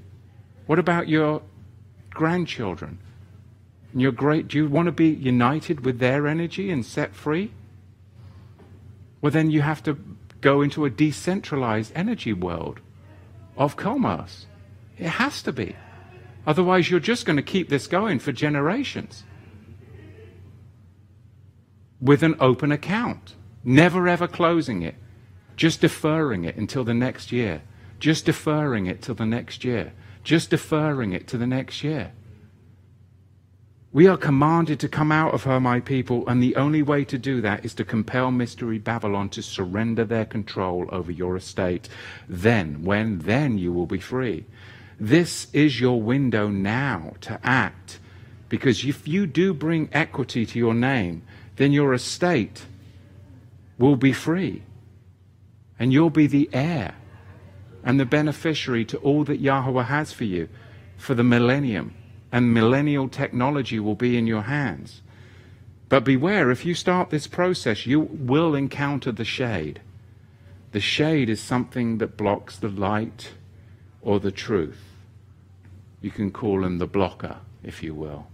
What 0.66 0.80
about 0.80 1.10
your 1.10 1.42
grandchildren? 2.12 3.00
You're 3.94 4.12
great. 4.12 4.48
Do 4.48 4.58
you 4.58 4.68
want 4.68 4.86
to 4.86 4.92
be 4.92 5.10
united 5.10 5.84
with 5.84 6.00
their 6.00 6.28
energy 6.28 6.70
and 6.70 6.86
set 6.86 7.16
free? 7.16 7.52
Well, 9.22 9.32
then 9.32 9.52
you 9.52 9.62
have 9.62 9.84
to 9.84 9.98
go 10.42 10.62
into 10.62 10.86
a 10.86 10.90
decentralized 10.90 11.92
energy 11.96 12.34
world 12.34 12.80
of 13.58 13.76
commerce. 13.76 14.46
It 14.98 15.08
has 15.08 15.42
to 15.44 15.52
be. 15.52 15.76
Otherwise, 16.48 16.90
you're 16.90 17.00
just 17.00 17.26
going 17.26 17.36
to 17.36 17.44
keep 17.44 17.70
this 17.70 17.88
going 17.88 18.20
for 18.20 18.32
generations 18.32 19.24
with 22.02 22.24
an 22.24 22.36
open 22.40 22.72
account, 22.72 23.36
never 23.64 24.08
ever 24.08 24.28
closing 24.28 24.82
it, 24.82 24.96
just 25.58 25.82
deferring 25.82 26.46
it 26.46 26.56
until 26.56 26.84
the 26.84 26.94
next 26.94 27.32
year, 27.32 27.62
just 28.00 28.26
deferring 28.26 28.86
it 28.86 29.02
till 29.02 29.16
the 29.16 29.26
next 29.26 29.66
year, 29.66 29.92
just 30.24 30.50
deferring 30.50 31.12
it 31.12 31.28
to 31.28 31.38
the 31.38 31.48
next 31.48 31.84
year. 31.84 32.14
We 33.92 34.06
are 34.06 34.18
commanded 34.18 34.80
to 34.82 34.88
come 34.88 35.12
out 35.12 35.34
of 35.34 35.46
her, 35.46 35.60
my 35.60 35.80
people, 35.80 36.28
and 36.28 36.44
the 36.44 36.56
only 36.58 36.84
way 36.84 37.04
to 37.06 37.18
do 37.18 37.42
that 37.42 37.66
is 37.66 37.74
to 37.76 37.84
compel 37.84 38.30
Mystery 38.30 38.78
Babylon 38.78 39.30
to 39.30 39.42
surrender 39.42 40.06
their 40.06 40.26
control 40.26 40.88
over 40.92 41.12
your 41.12 41.36
estate. 41.36 41.90
Then, 42.28 42.84
when 42.84 43.18
then 43.20 43.58
you 43.58 43.74
will 43.74 43.88
be 43.88 44.00
free. 44.00 44.46
This 45.00 45.48
is 45.54 45.82
your 45.82 46.00
window 46.00 46.50
now 46.50 47.14
to 47.22 47.40
act. 47.44 48.00
Because 48.48 48.86
if 48.86 49.08
you 49.08 49.26
do 49.26 49.56
bring 49.56 49.90
equity 49.92 50.46
to 50.46 50.60
your 50.60 50.76
name, 50.76 51.24
then 51.56 51.72
your 51.72 51.92
estate 51.96 52.66
will 53.80 53.96
be 53.96 54.14
free. 54.14 54.62
And 55.80 55.92
you'll 55.92 56.12
be 56.12 56.28
the 56.28 56.48
heir 56.54 56.94
and 57.84 58.00
the 58.00 58.06
beneficiary 58.06 58.86
to 58.86 58.98
all 58.98 59.24
that 59.24 59.40
Yahweh 59.40 59.84
has 59.84 60.14
for 60.14 60.26
you 60.26 60.48
for 60.96 61.16
the 61.16 61.24
millennium 61.24 61.96
and 62.32 62.54
millennial 62.54 63.10
technology 63.10 63.80
will 63.80 63.96
be 63.96 64.18
in 64.18 64.28
your 64.28 64.44
hands. 64.44 65.02
But 65.90 66.04
beware, 66.04 66.52
if 66.52 66.66
you 66.66 66.76
start 66.76 67.10
this 67.10 67.28
process, 67.28 67.88
you 67.88 68.00
will 68.00 68.54
encounter 68.54 69.12
the 69.12 69.26
shade. 69.26 69.82
The 70.72 70.80
shade 70.80 71.30
is 71.30 71.42
something 71.42 71.98
that 71.98 72.16
blocks 72.16 72.58
the 72.58 72.70
light 72.70 73.32
or 74.02 74.20
the 74.20 74.32
truth. 74.32 74.82
You 76.02 76.12
can 76.12 76.32
call 76.32 76.64
him 76.64 76.78
the 76.78 76.88
blocker, 76.88 77.38
if 77.64 77.82
you 77.82 77.96
will. 77.96 78.28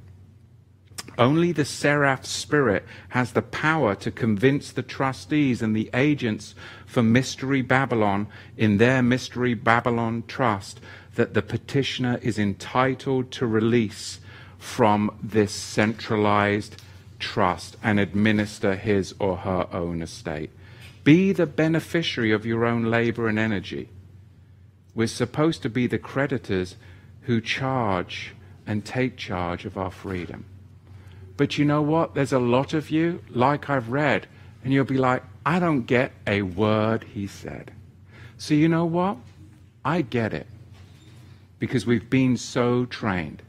Only 1.18 1.54
the 1.54 1.64
seraph 1.64 2.26
spirit 2.26 2.84
has 3.10 3.32
the 3.32 3.42
power 3.42 3.96
to 3.96 4.12
convince 4.12 4.72
the 4.72 4.84
trustees 4.84 5.62
and 5.62 5.74
the 5.74 5.90
agents 5.94 6.56
for 6.86 7.02
Mystery 7.02 7.62
Babylon 7.62 8.28
in 8.58 8.78
their 8.78 9.02
Mystery 9.02 9.54
Babylon 9.54 10.24
trust 10.28 10.82
that 11.16 11.34
the 11.34 11.42
petitioner 11.42 12.20
is 12.22 12.38
entitled 12.38 13.32
to 13.32 13.46
release 13.46 14.20
from 14.58 15.18
this 15.22 15.52
centralized 15.52 16.82
trust 17.20 17.78
and 17.82 18.00
administer 18.00 18.76
his 18.76 19.16
or 19.20 19.38
her 19.38 19.68
own 19.72 20.02
estate. 20.02 20.52
Be 21.04 21.32
the 21.32 21.46
beneficiary 21.46 22.32
of 22.32 22.46
your 22.46 22.66
own 22.66 22.86
labor 22.86 23.28
and 23.28 23.40
energy. 23.40 23.90
We're 24.94 25.08
supposed 25.08 25.62
to 25.64 25.70
be 25.70 25.88
the 25.88 26.00
creditors 26.00 26.76
who 27.22 27.42
charge 27.42 28.34
and 28.68 28.84
take 28.84 29.18
charge 29.18 29.66
of 29.66 29.78
our 29.78 29.92
freedom. 29.92 30.46
But 31.38 31.58
you 31.58 31.66
know 31.66 31.82
what? 31.82 32.16
There's 32.16 32.34
a 32.34 32.40
lot 32.40 32.74
of 32.74 32.90
you, 32.90 33.22
like 33.30 33.70
I've 33.70 33.90
read, 33.90 34.28
and 34.64 34.74
you'll 34.74 34.86
be 34.86 34.98
like, 34.98 35.24
I 35.46 35.60
don't 35.60 35.84
get 35.84 36.12
a 36.26 36.42
word 36.42 37.04
he 37.04 37.28
said. 37.28 37.72
So 38.38 38.54
you 38.54 38.68
know 38.68 38.86
what? 38.86 39.18
I 39.84 40.02
get 40.02 40.34
it 40.34 40.48
because 41.60 41.86
we've 41.86 42.10
been 42.10 42.38
so 42.38 42.86
trained. 42.86 43.42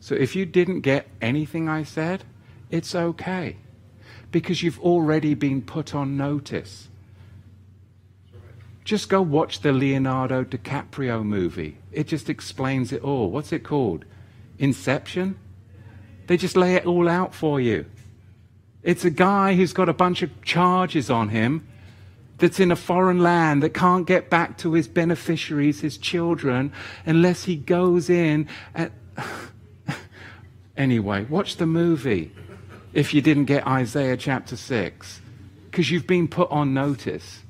So 0.00 0.14
if 0.14 0.36
you 0.36 0.46
didn't 0.46 0.80
get 0.80 1.08
anything 1.20 1.68
I 1.68 1.82
said, 1.82 2.24
it's 2.70 2.94
okay 2.94 3.56
because 4.30 4.62
you've 4.62 4.80
already 4.80 5.34
been 5.34 5.62
put 5.62 5.94
on 5.94 6.16
notice. 6.16 6.88
Just 8.84 9.08
go 9.08 9.20
watch 9.20 9.60
the 9.60 9.72
Leonardo 9.72 10.44
DiCaprio 10.44 11.24
movie. 11.24 11.78
It 11.90 12.06
just 12.06 12.28
explains 12.28 12.92
it 12.92 13.02
all. 13.02 13.30
What's 13.30 13.52
it 13.52 13.64
called? 13.64 14.04
Inception? 14.58 15.38
They 16.26 16.36
just 16.36 16.56
lay 16.56 16.74
it 16.74 16.86
all 16.86 17.08
out 17.08 17.34
for 17.34 17.60
you. 17.60 17.86
It's 18.82 19.04
a 19.04 19.10
guy 19.10 19.54
who's 19.56 19.72
got 19.72 19.88
a 19.88 19.94
bunch 19.94 20.22
of 20.22 20.42
charges 20.42 21.10
on 21.10 21.30
him 21.30 21.66
that's 22.38 22.60
in 22.60 22.70
a 22.70 22.76
foreign 22.76 23.20
land 23.20 23.62
that 23.62 23.74
can't 23.74 24.06
get 24.06 24.28
back 24.28 24.58
to 24.58 24.72
his 24.72 24.88
beneficiaries, 24.88 25.80
his 25.80 25.96
children, 25.96 26.72
unless 27.04 27.44
he 27.44 27.56
goes 27.56 28.10
in 28.10 28.48
and. 28.74 28.90
anyway, 30.76 31.24
watch 31.24 31.56
the 31.56 31.66
movie 31.66 32.32
if 32.92 33.14
you 33.14 33.20
didn't 33.20 33.44
get 33.46 33.66
Isaiah 33.66 34.16
chapter 34.16 34.56
6, 34.56 35.20
because 35.70 35.90
you've 35.90 36.06
been 36.06 36.28
put 36.28 36.50
on 36.50 36.74
notice. 36.74 37.42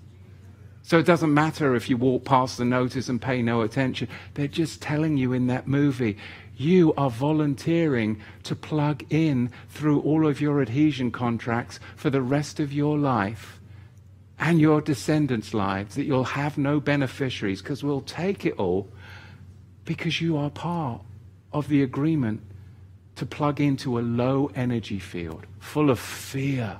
So 0.83 0.99
it 0.99 1.07
doesn't 1.07 1.35
matter 1.35 1.75
if 1.75 1.91
you 1.91 1.97
walk 1.97 2.25
past 2.25 2.59
the 2.59 2.65
notice 2.65 3.09
and 3.09 3.21
pay 3.21 3.43
no 3.43 3.63
attention. 3.63 4.09
They're 4.35 4.47
just 4.47 4.81
telling 4.81 5.17
you 5.17 5.33
in 5.33 5.49
that 5.49 5.67
movie, 5.67 6.17
you 6.57 6.95
are 6.95 7.11
volunteering 7.11 8.21
to 8.45 8.55
plug 8.55 9.05
in 9.11 9.51
through 9.69 10.01
all 10.01 10.27
of 10.27 10.41
your 10.41 10.63
adhesion 10.63 11.11
contracts 11.11 11.81
for 11.97 12.09
the 12.09 12.23
rest 12.23 12.61
of 12.61 12.73
your 12.73 12.97
life 12.97 13.56
and 14.39 14.61
your 14.61 14.81
descendants' 14.81 15.55
lives, 15.55 15.95
that 15.95 16.05
you'll 16.05 16.25
have 16.25 16.59
no 16.59 16.79
beneficiaries 16.81 17.63
because 17.63 17.83
we'll 17.83 18.03
take 18.03 18.45
it 18.45 18.55
all 18.59 18.89
because 19.85 20.21
you 20.21 20.37
are 20.37 20.51
part 20.51 21.01
of 21.53 21.69
the 21.69 21.83
agreement 21.83 22.43
to 23.15 23.25
plug 23.25 23.61
into 23.61 23.99
a 23.99 24.01
low 24.01 24.51
energy 24.55 24.99
field 24.99 25.47
full 25.59 25.91
of 25.91 25.99
fear, 25.99 26.79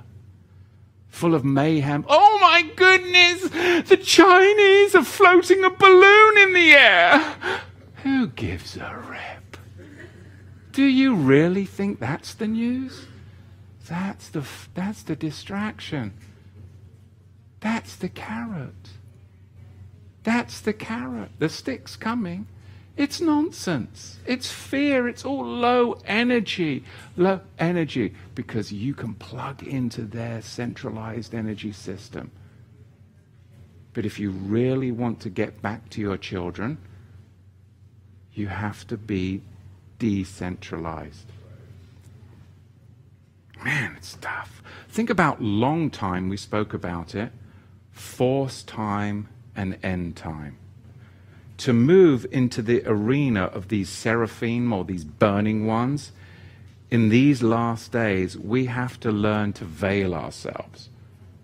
full 1.07 1.33
of 1.33 1.43
mayhem. 1.43 2.05
Oh 2.07 2.37
my 2.39 2.61
goodness, 2.75 3.87
the 3.89 3.97
Chinese 3.97 4.93
are 4.93 5.03
floating 5.03 5.63
a 5.63 5.69
balloon 5.69 6.37
in 6.37 6.53
the 6.53 6.71
air. 6.73 7.35
Who 8.03 8.27
gives 8.27 8.77
a 8.77 9.03
rip? 9.09 9.57
Do 10.73 10.83
you 10.83 11.15
really 11.15 11.65
think 11.65 11.99
that's 11.99 12.35
the 12.35 12.47
news? 12.47 13.07
That's 13.89 14.29
the, 14.29 14.45
that's 14.75 15.01
the 15.01 15.15
distraction. 15.15 16.13
That's 17.67 17.97
the 17.97 18.07
carrot. 18.07 18.91
That's 20.23 20.61
the 20.61 20.71
carrot. 20.71 21.31
The 21.37 21.49
stick's 21.49 21.97
coming. 21.97 22.47
It's 22.95 23.19
nonsense. 23.19 24.19
It's 24.25 24.49
fear. 24.49 25.05
It's 25.09 25.25
all 25.25 25.45
low 25.45 25.97
energy. 26.05 26.85
Low 27.17 27.41
energy 27.59 28.13
because 28.35 28.71
you 28.71 28.93
can 28.93 29.15
plug 29.15 29.63
into 29.63 30.03
their 30.03 30.41
centralized 30.41 31.35
energy 31.35 31.73
system. 31.73 32.31
But 33.93 34.05
if 34.05 34.17
you 34.17 34.31
really 34.31 34.93
want 34.93 35.19
to 35.21 35.29
get 35.29 35.61
back 35.61 35.89
to 35.89 35.99
your 35.99 36.17
children, 36.17 36.77
you 38.31 38.47
have 38.47 38.87
to 38.87 38.95
be 38.95 39.41
decentralized. 39.99 41.29
Man, 43.61 43.95
it's 43.97 44.17
tough. 44.21 44.63
Think 44.87 45.09
about 45.09 45.41
long 45.41 45.89
time, 45.89 46.29
we 46.29 46.37
spoke 46.37 46.73
about 46.73 47.13
it 47.13 47.33
force 47.97 48.61
time 48.63 49.27
and 49.55 49.77
end 49.83 50.15
time. 50.15 50.57
To 51.57 51.73
move 51.73 52.27
into 52.31 52.61
the 52.61 52.83
arena 52.85 53.45
of 53.45 53.69
these 53.69 53.89
seraphim 53.89 54.71
or 54.71 54.85
these 54.85 55.03
burning 55.03 55.65
ones, 55.65 56.11
in 56.91 57.09
these 57.09 57.41
last 57.41 57.91
days, 57.91 58.37
we 58.37 58.65
have 58.65 58.99
to 58.99 59.11
learn 59.11 59.53
to 59.53 59.65
veil 59.65 60.13
ourselves. 60.13 60.89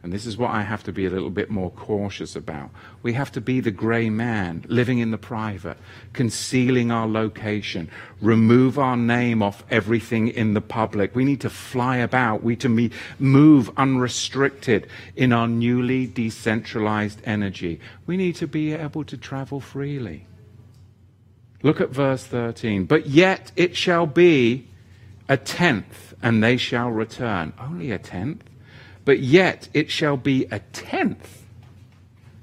And 0.03 0.11
this 0.11 0.25
is 0.25 0.37
what 0.37 0.51
I 0.51 0.63
have 0.63 0.83
to 0.83 0.91
be 0.91 1.05
a 1.05 1.09
little 1.09 1.29
bit 1.29 1.49
more 1.49 1.71
cautious 1.71 2.35
about. 2.35 2.71
We 3.03 3.13
have 3.13 3.31
to 3.31 3.41
be 3.41 3.61
the 3.61 3.71
grey 3.71 4.09
man, 4.09 4.65
living 4.67 4.99
in 4.99 5.11
the 5.11 5.17
private, 5.17 5.77
concealing 6.11 6.91
our 6.91 7.07
location, 7.07 7.89
remove 8.19 8.77
our 8.77 8.97
name 8.97 9.41
off 9.41 9.63
everything 9.69 10.27
in 10.27 10.55
the 10.55 10.61
public. 10.61 11.15
We 11.15 11.23
need 11.23 11.39
to 11.39 11.49
fly 11.49 11.97
about. 11.97 12.43
We 12.43 12.57
need 12.65 12.91
to 12.91 12.97
move 13.17 13.71
unrestricted 13.77 14.87
in 15.15 15.31
our 15.31 15.47
newly 15.47 16.05
decentralized 16.05 17.21
energy. 17.23 17.79
We 18.05 18.17
need 18.17 18.35
to 18.35 18.47
be 18.47 18.73
able 18.73 19.05
to 19.05 19.15
travel 19.15 19.61
freely. 19.61 20.27
Look 21.61 21.79
at 21.79 21.91
verse 21.91 22.25
13. 22.25 22.83
But 22.83 23.07
yet 23.07 23.53
it 23.55 23.77
shall 23.77 24.05
be 24.05 24.67
a 25.29 25.37
tenth, 25.37 26.13
and 26.21 26.43
they 26.43 26.57
shall 26.57 26.89
return. 26.89 27.53
Only 27.57 27.91
a 27.91 27.97
tenth? 27.97 28.43
But 29.05 29.19
yet 29.19 29.67
it 29.73 29.91
shall 29.91 30.17
be 30.17 30.45
a 30.45 30.59
tenth, 30.71 31.43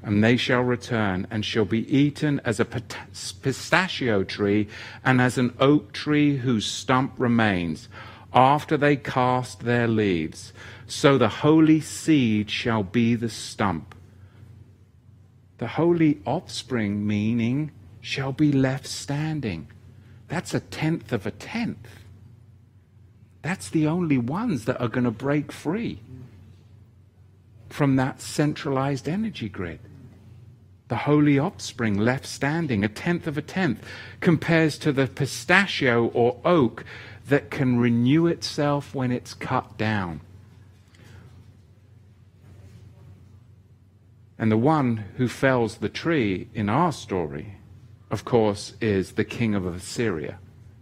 and 0.02 0.22
they 0.22 0.36
shall 0.36 0.62
return, 0.62 1.26
and 1.30 1.44
shall 1.44 1.64
be 1.64 1.90
eaten 1.94 2.40
as 2.44 2.60
a 2.60 2.64
pistachio 2.64 4.24
tree, 4.24 4.68
and 5.04 5.20
as 5.20 5.38
an 5.38 5.54
oak 5.58 5.92
tree 5.92 6.38
whose 6.38 6.66
stump 6.66 7.14
remains, 7.18 7.88
after 8.32 8.76
they 8.76 8.96
cast 8.96 9.60
their 9.60 9.88
leaves. 9.88 10.52
So 10.86 11.16
the 11.16 11.28
holy 11.28 11.80
seed 11.80 12.50
shall 12.50 12.82
be 12.82 13.14
the 13.14 13.28
stump. 13.28 13.94
The 15.58 15.66
holy 15.66 16.20
offspring, 16.24 17.06
meaning, 17.06 17.70
shall 18.00 18.32
be 18.32 18.52
left 18.52 18.86
standing. 18.86 19.68
That's 20.28 20.54
a 20.54 20.60
tenth 20.60 21.12
of 21.12 21.26
a 21.26 21.30
tenth. 21.30 21.88
That's 23.42 23.68
the 23.70 23.86
only 23.86 24.18
ones 24.18 24.66
that 24.66 24.80
are 24.80 24.88
going 24.88 25.04
to 25.04 25.10
break 25.10 25.52
free 25.52 26.00
from 27.70 27.96
that 27.96 28.20
centralized 28.20 29.08
energy 29.08 29.48
grid. 29.48 29.80
The 30.88 30.96
holy 30.96 31.38
offspring 31.38 31.96
left 31.96 32.26
standing, 32.26 32.84
a 32.84 32.88
tenth 32.88 33.28
of 33.28 33.38
a 33.38 33.42
tenth, 33.42 33.86
compares 34.20 34.76
to 34.78 34.92
the 34.92 35.06
pistachio 35.06 36.06
or 36.08 36.40
oak 36.44 36.84
that 37.28 37.50
can 37.50 37.78
renew 37.78 38.26
itself 38.26 38.92
when 38.92 39.12
it's 39.12 39.32
cut 39.32 39.78
down. 39.78 40.20
And 44.36 44.50
the 44.50 44.56
one 44.56 45.04
who 45.16 45.28
fells 45.28 45.76
the 45.76 45.88
tree 45.88 46.48
in 46.54 46.68
our 46.68 46.92
story, 46.92 47.56
of 48.10 48.24
course, 48.24 48.74
is 48.80 49.12
the 49.12 49.24
king 49.24 49.54
of 49.54 49.66
Assyria. 49.66 50.38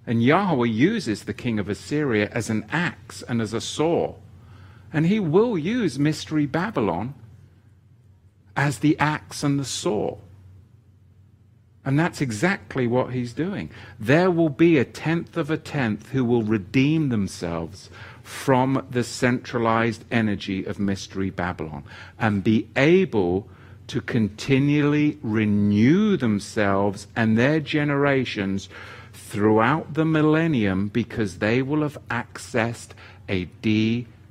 And 0.07 0.23
Yahweh 0.23 0.69
uses 0.69 1.25
the 1.25 1.35
king 1.35 1.59
of 1.59 1.69
Assyria 1.69 2.31
as 2.33 2.49
an 2.49 2.65
axe 2.71 3.23
and 3.29 3.43
as 3.43 3.53
a 3.53 3.61
saw. 3.61 4.15
And 4.93 5.07
he 5.07 5.21
will 5.21 5.59
use 5.59 5.99
Mystery 5.99 6.47
Babylon 6.47 7.15
as 8.57 8.79
the 8.79 8.99
axe 8.99 9.43
and 9.43 9.59
the 9.59 9.65
saw. 9.65 10.17
And 11.85 11.99
that's 11.99 12.21
exactly 12.21 12.87
what 12.87 13.13
he's 13.13 13.33
doing. 13.33 13.71
There 13.99 14.31
will 14.31 14.51
be 14.51 14.77
a 14.77 14.85
tenth 14.85 15.37
of 15.37 15.51
a 15.51 15.57
tenth 15.57 16.11
who 16.11 16.25
will 16.25 16.43
redeem 16.43 17.09
themselves 17.09 17.89
from 18.23 18.87
the 18.91 19.05
centralized 19.05 20.05
energy 20.11 20.65
of 20.65 20.79
Mystery 20.79 21.31
Babylon 21.31 21.85
and 22.19 22.45
be 22.45 22.69
able 22.77 23.49
to 23.87 24.03
continually 24.03 25.19
renew 25.23 26.17
themselves 26.19 27.07
and 27.17 27.39
their 27.39 27.59
generations 27.59 28.69
throughout 29.15 29.95
the 29.95 30.05
millennium 30.05 30.89
because 30.89 31.39
they 31.39 31.63
will 31.63 31.83
have 31.83 31.97
accessed 32.09 32.91
a 33.29 33.47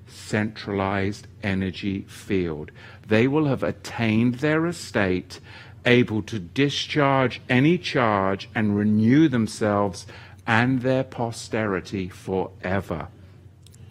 decentralized 0.07 1.27
energy 1.43 2.01
field. 2.07 2.71
They 3.07 3.27
will 3.27 3.45
have 3.45 3.63
attained 3.63 4.35
their 4.35 4.65
estate, 4.65 5.39
able 5.85 6.21
to 6.23 6.39
discharge 6.39 7.41
any 7.49 7.77
charge 7.77 8.49
and 8.55 8.75
renew 8.75 9.27
themselves 9.27 10.07
and 10.45 10.81
their 10.81 11.03
posterity 11.03 12.09
forever. 12.09 13.09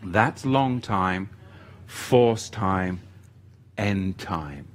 That's 0.03 0.45
long 0.45 0.81
time, 0.81 1.31
force 1.87 2.49
time, 2.49 3.01
end 3.77 4.19
time 4.19 4.69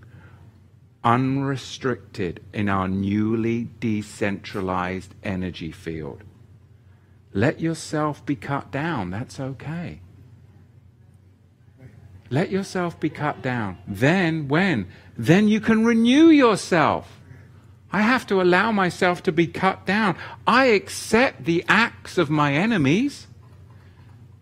unrestricted 1.04 2.40
in 2.54 2.70
our 2.70 2.88
newly 2.88 3.68
decentralized 3.80 5.16
energy 5.24 5.72
field. 5.72 6.24
Let 7.34 7.60
yourself 7.60 8.24
be 8.24 8.36
cut 8.36 8.72
down. 8.72 9.10
That's 9.10 9.40
okay. 9.40 10.02
Let 12.32 12.50
yourself 12.50 12.98
be 12.98 13.10
cut 13.10 13.42
down. 13.42 13.78
Then, 13.86 14.48
when? 14.48 14.88
Then 15.18 15.50
you 15.50 15.60
can 15.60 15.84
renew 15.84 16.30
yourself. 16.30 17.20
I 17.92 18.02
have 18.02 18.26
to 18.28 18.42
allow 18.42 18.72
myself 18.72 19.22
to 19.24 19.34
be 19.34 19.48
cut 19.48 19.86
down. 19.86 20.16
I 20.48 20.68
accept 20.68 21.44
the 21.44 21.66
acts 21.68 22.18
of 22.18 22.30
my 22.30 22.54
enemies 22.54 23.28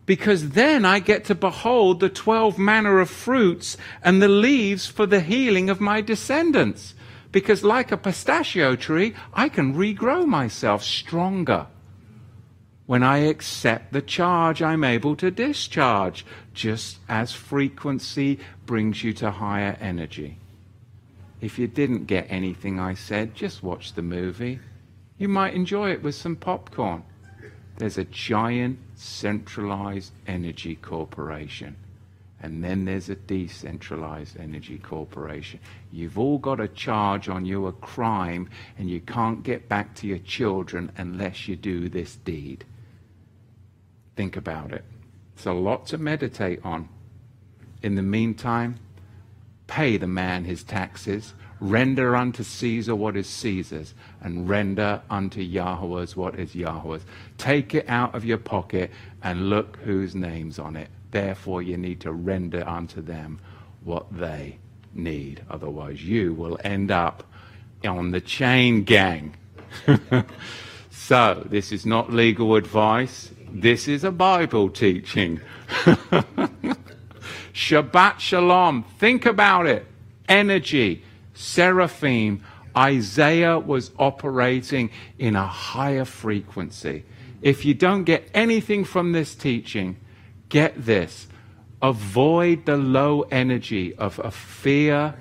because 0.05 0.51
then 0.51 0.85
I 0.85 0.99
get 0.99 1.25
to 1.25 1.35
behold 1.35 1.99
the 1.99 2.09
twelve 2.09 2.59
manner 2.59 2.99
of 2.99 3.09
fruits 3.09 3.75
and 4.03 4.21
the 4.21 4.29
leaves 4.29 4.85
for 4.85 5.07
the 5.07 5.21
healing 5.21 5.67
of 5.71 5.81
my 5.81 5.99
descendants. 6.01 6.93
Because, 7.31 7.63
like 7.63 7.91
a 7.91 7.97
pistachio 7.97 8.75
tree, 8.75 9.15
I 9.33 9.49
can 9.49 9.73
regrow 9.75 10.27
myself 10.27 10.83
stronger 10.83 11.67
when 12.89 13.03
I 13.03 13.19
accept 13.19 13.93
the 13.93 14.01
charge 14.01 14.63
I'm 14.63 14.83
able 14.83 15.15
to 15.17 15.29
discharge, 15.29 16.25
just 16.55 16.97
as 17.07 17.31
frequency 17.31 18.39
brings 18.65 19.03
you 19.03 19.13
to 19.13 19.29
higher 19.29 19.77
energy. 19.79 20.39
If 21.39 21.59
you 21.59 21.67
didn't 21.67 22.05
get 22.05 22.25
anything 22.31 22.79
I 22.79 22.95
said, 22.95 23.35
just 23.35 23.61
watch 23.61 23.93
the 23.93 24.01
movie. 24.01 24.59
You 25.19 25.27
might 25.27 25.53
enjoy 25.53 25.91
it 25.91 26.01
with 26.01 26.15
some 26.15 26.35
popcorn. 26.35 27.03
There's 27.77 27.99
a 27.99 28.05
giant 28.05 28.79
centralized 28.95 30.11
energy 30.25 30.73
corporation. 30.73 31.75
And 32.41 32.63
then 32.63 32.85
there's 32.85 33.09
a 33.09 33.15
decentralized 33.15 34.39
energy 34.39 34.79
corporation. 34.79 35.59
You've 35.91 36.17
all 36.17 36.39
got 36.39 36.59
a 36.59 36.67
charge 36.67 37.29
on 37.29 37.45
you, 37.45 37.67
a 37.67 37.71
crime, 37.71 38.49
and 38.79 38.89
you 38.89 38.99
can't 38.99 39.43
get 39.43 39.69
back 39.69 39.93
to 39.97 40.07
your 40.07 40.17
children 40.17 40.91
unless 40.97 41.47
you 41.47 41.55
do 41.55 41.87
this 41.87 42.15
deed. 42.15 42.65
Think 44.19 44.35
about 44.35 44.73
it. 44.73 44.83
It's 45.33 45.45
a 45.45 45.53
lot 45.53 45.87
to 45.87 45.97
meditate 45.97 46.59
on. 46.65 46.89
In 47.81 47.95
the 47.95 48.01
meantime, 48.01 48.75
pay 49.65 49.95
the 49.95 50.07
man 50.07 50.43
his 50.43 50.61
taxes, 50.61 51.33
Render 51.61 52.17
unto 52.17 52.43
Caesar 52.43 52.97
what 52.97 53.15
is 53.15 53.29
Caesar's, 53.29 53.93
and 54.19 54.49
render 54.49 55.01
unto 55.09 55.39
Yahweh's 55.39 56.17
what 56.17 56.37
is 56.37 56.53
Yahweh's. 56.53 57.05
Take 57.37 57.73
it 57.73 57.87
out 57.87 58.13
of 58.13 58.25
your 58.25 58.39
pocket 58.39 58.91
and 59.23 59.49
look 59.49 59.77
whose 59.85 60.13
name's 60.15 60.59
on 60.59 60.75
it. 60.75 60.89
Therefore, 61.11 61.61
you 61.61 61.77
need 61.77 62.01
to 62.01 62.11
render 62.11 62.67
unto 62.67 63.01
them 63.01 63.39
what 63.85 64.05
they 64.11 64.57
need. 64.93 65.45
Otherwise, 65.49 66.03
you 66.03 66.33
will 66.33 66.59
end 66.65 66.91
up 66.91 67.23
on 67.85 68.11
the 68.11 68.19
chain 68.19 68.83
gang. 68.83 69.37
so, 70.91 71.47
this 71.49 71.71
is 71.71 71.85
not 71.85 72.11
legal 72.11 72.55
advice. 72.55 73.31
This 73.51 73.87
is 73.87 74.03
a 74.03 74.11
Bible 74.11 74.69
teaching. 74.69 75.41
Shabbat 77.53 78.19
Shalom. 78.19 78.83
Think 78.97 79.25
about 79.25 79.65
it. 79.65 79.85
Energy 80.27 81.03
seraphim, 81.39 82.43
Isaiah 82.75 83.57
was 83.57 83.91
operating 83.97 84.91
in 85.17 85.35
a 85.35 85.47
higher 85.47 86.05
frequency. 86.05 87.05
If 87.41 87.63
you 87.65 87.73
don't 87.73 88.03
get 88.03 88.29
anything 88.33 88.83
from 88.83 89.13
this 89.13 89.33
teaching, 89.35 89.97
get 90.49 90.85
this. 90.85 91.27
Avoid 91.81 92.65
the 92.65 92.75
low 92.75 93.21
energy 93.31 93.95
of, 93.95 94.19
fear 94.33 95.15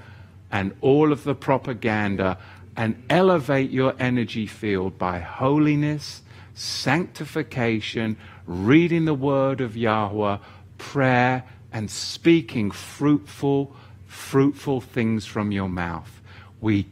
and 0.51 0.75
all 0.81 1.13
of 1.13 1.23
the 1.23 1.35
propaganda 1.35 2.37
and 2.77 3.01
elevate 3.09 3.71
your 3.71 3.95
energy 4.01 4.47
field 4.47 4.99
by 4.99 5.21
holiness, 5.21 6.23
sanctification, 6.59 8.17
reading 8.47 9.05
the 9.05 9.15
word 9.15 9.61
of 9.61 9.77
Yahweh, 9.77 10.39
prayer, 10.77 11.45
and 11.73 11.91
speaking 11.91 12.71
fruitful, 12.71 13.75
fruitful 14.07 14.81
things 14.81 15.25
from 15.25 15.53
your 15.53 15.69
mouth. 15.69 16.21
We, 16.61 16.87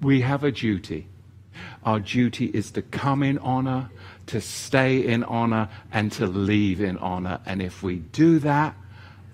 we 0.00 0.22
have 0.22 0.42
a 0.42 0.50
duty. 0.50 1.06
Our 1.84 2.00
duty 2.00 2.46
is 2.46 2.70
to 2.72 2.82
come 2.82 3.22
in 3.22 3.38
honor, 3.38 3.90
to 4.26 4.40
stay 4.40 5.04
in 5.04 5.24
honor, 5.24 5.68
and 5.92 6.10
to 6.12 6.26
leave 6.26 6.80
in 6.80 6.96
honor. 6.98 7.40
And 7.44 7.60
if 7.60 7.82
we 7.82 7.96
do 7.96 8.38
that, 8.38 8.74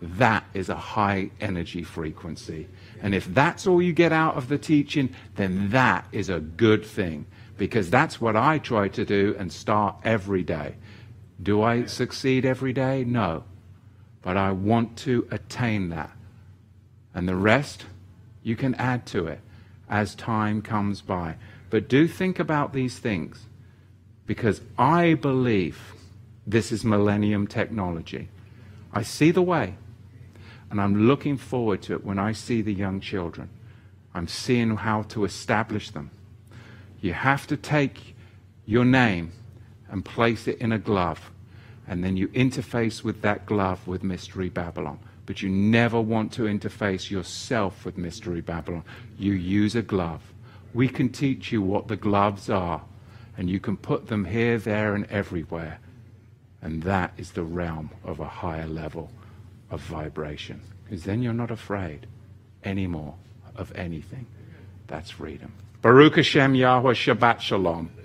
that 0.03 0.45
is 0.53 0.69
a 0.69 0.77
high 0.77 1.31
energy 1.41 1.83
frequency. 1.83 2.69
And 3.01 3.15
if 3.15 3.33
that's 3.33 3.67
all 3.67 3.81
you 3.81 3.93
get 3.93 4.13
out 4.13 4.37
of 4.37 4.49
the 4.49 4.59
teaching, 4.59 5.15
then 5.37 5.71
that 5.71 6.07
is 6.11 6.29
a 6.29 6.41
good 6.41 6.85
thing. 6.85 7.27
Because 7.57 7.91
that's 7.91 8.21
what 8.21 8.37
I 8.37 8.59
try 8.59 8.89
to 8.89 9.05
do 9.05 9.35
and 9.39 9.53
start 9.53 9.97
every 10.05 10.43
day. 10.43 10.77
Do 11.43 11.63
I 11.63 11.87
succeed 11.87 12.45
every 12.45 12.73
day? 12.73 13.05
No. 13.05 13.45
But 14.23 14.37
I 14.37 14.53
want 14.53 14.97
to 14.99 15.27
attain 15.31 15.91
that. 15.91 16.11
And 17.15 17.29
the 17.29 17.37
rest, 17.37 17.87
you 18.43 18.57
can 18.57 18.75
add 18.75 19.07
to 19.07 19.27
it 19.27 19.41
as 19.89 20.15
time 20.15 20.63
comes 20.63 21.01
by. 21.01 21.37
But 21.71 21.89
do 21.89 22.07
think 22.07 22.39
about 22.39 22.73
these 22.73 22.99
things 22.99 23.47
because 24.27 24.61
I 24.77 25.15
believe 25.15 25.95
this 26.47 26.73
is 26.73 26.85
millennium 26.85 27.47
technology. 27.47 28.29
I 28.93 29.03
see 29.03 29.31
the 29.31 29.43
way, 29.43 29.77
and 30.71 30.81
I'm 30.81 31.07
looking 31.07 31.37
forward 31.37 31.83
to 31.83 31.95
it 31.95 32.05
when 32.05 32.19
I 32.19 32.33
see 32.33 32.63
the 32.63 32.75
young 32.75 33.01
children. 33.01 33.51
I'm 34.15 34.29
seeing 34.29 34.77
how 34.77 35.03
to 35.03 35.25
establish 35.25 35.91
them. 35.91 36.11
You 37.01 37.13
have 37.13 37.47
to 37.49 37.57
take 37.57 38.15
your 38.65 38.85
name 38.85 39.33
and 39.89 40.05
place 40.05 40.49
it 40.49 40.59
in 40.59 40.73
a 40.73 40.79
glove, 40.79 41.31
and 41.87 42.03
then 42.03 42.17
you 42.17 42.29
interface 42.29 43.05
with 43.05 43.23
that 43.23 43.47
glove 43.47 43.87
with 43.87 44.03
Mystery 44.03 44.49
Babylon 44.49 44.99
but 45.27 45.43
you 45.43 45.49
never 45.49 46.01
want 46.01 46.33
to 46.33 46.43
interface 46.43 47.11
yourself 47.11 47.85
with 47.85 47.99
Mystery 47.99 48.41
Babylon. 48.41 48.85
You 49.19 49.33
use 49.33 49.75
a 49.75 49.83
glove. 49.83 50.23
We 50.73 50.89
can 50.89 51.09
teach 51.09 51.51
you 51.51 51.61
what 51.61 51.89
the 51.89 51.97
gloves 51.97 52.49
are, 52.49 52.83
and 53.37 53.51
you 53.51 53.59
can 53.59 53.77
put 53.77 54.07
them 54.07 54.25
here, 54.25 54.57
there, 54.57 54.95
and 54.95 55.05
everywhere. 55.07 55.81
And 56.63 56.83
that 56.85 57.13
is 57.17 57.33
the 57.33 57.43
realm 57.43 57.91
of 58.05 58.21
a 58.21 58.29
higher 58.29 58.69
level 58.69 59.11
of 59.71 59.81
vibration. 59.81 60.63
Because 60.85 61.05
then 61.05 61.23
you're 61.23 61.33
not 61.33 61.51
afraid 61.51 62.07
anymore 62.65 63.17
of 63.57 63.73
anything. 63.75 64.27
That's 64.87 65.11
freedom. 65.11 65.53
Baruch 65.83 66.17
Hashem 66.17 66.55
Yahweh 66.55 66.95
Shabbat 66.95 67.41
Shalom. 67.41 67.96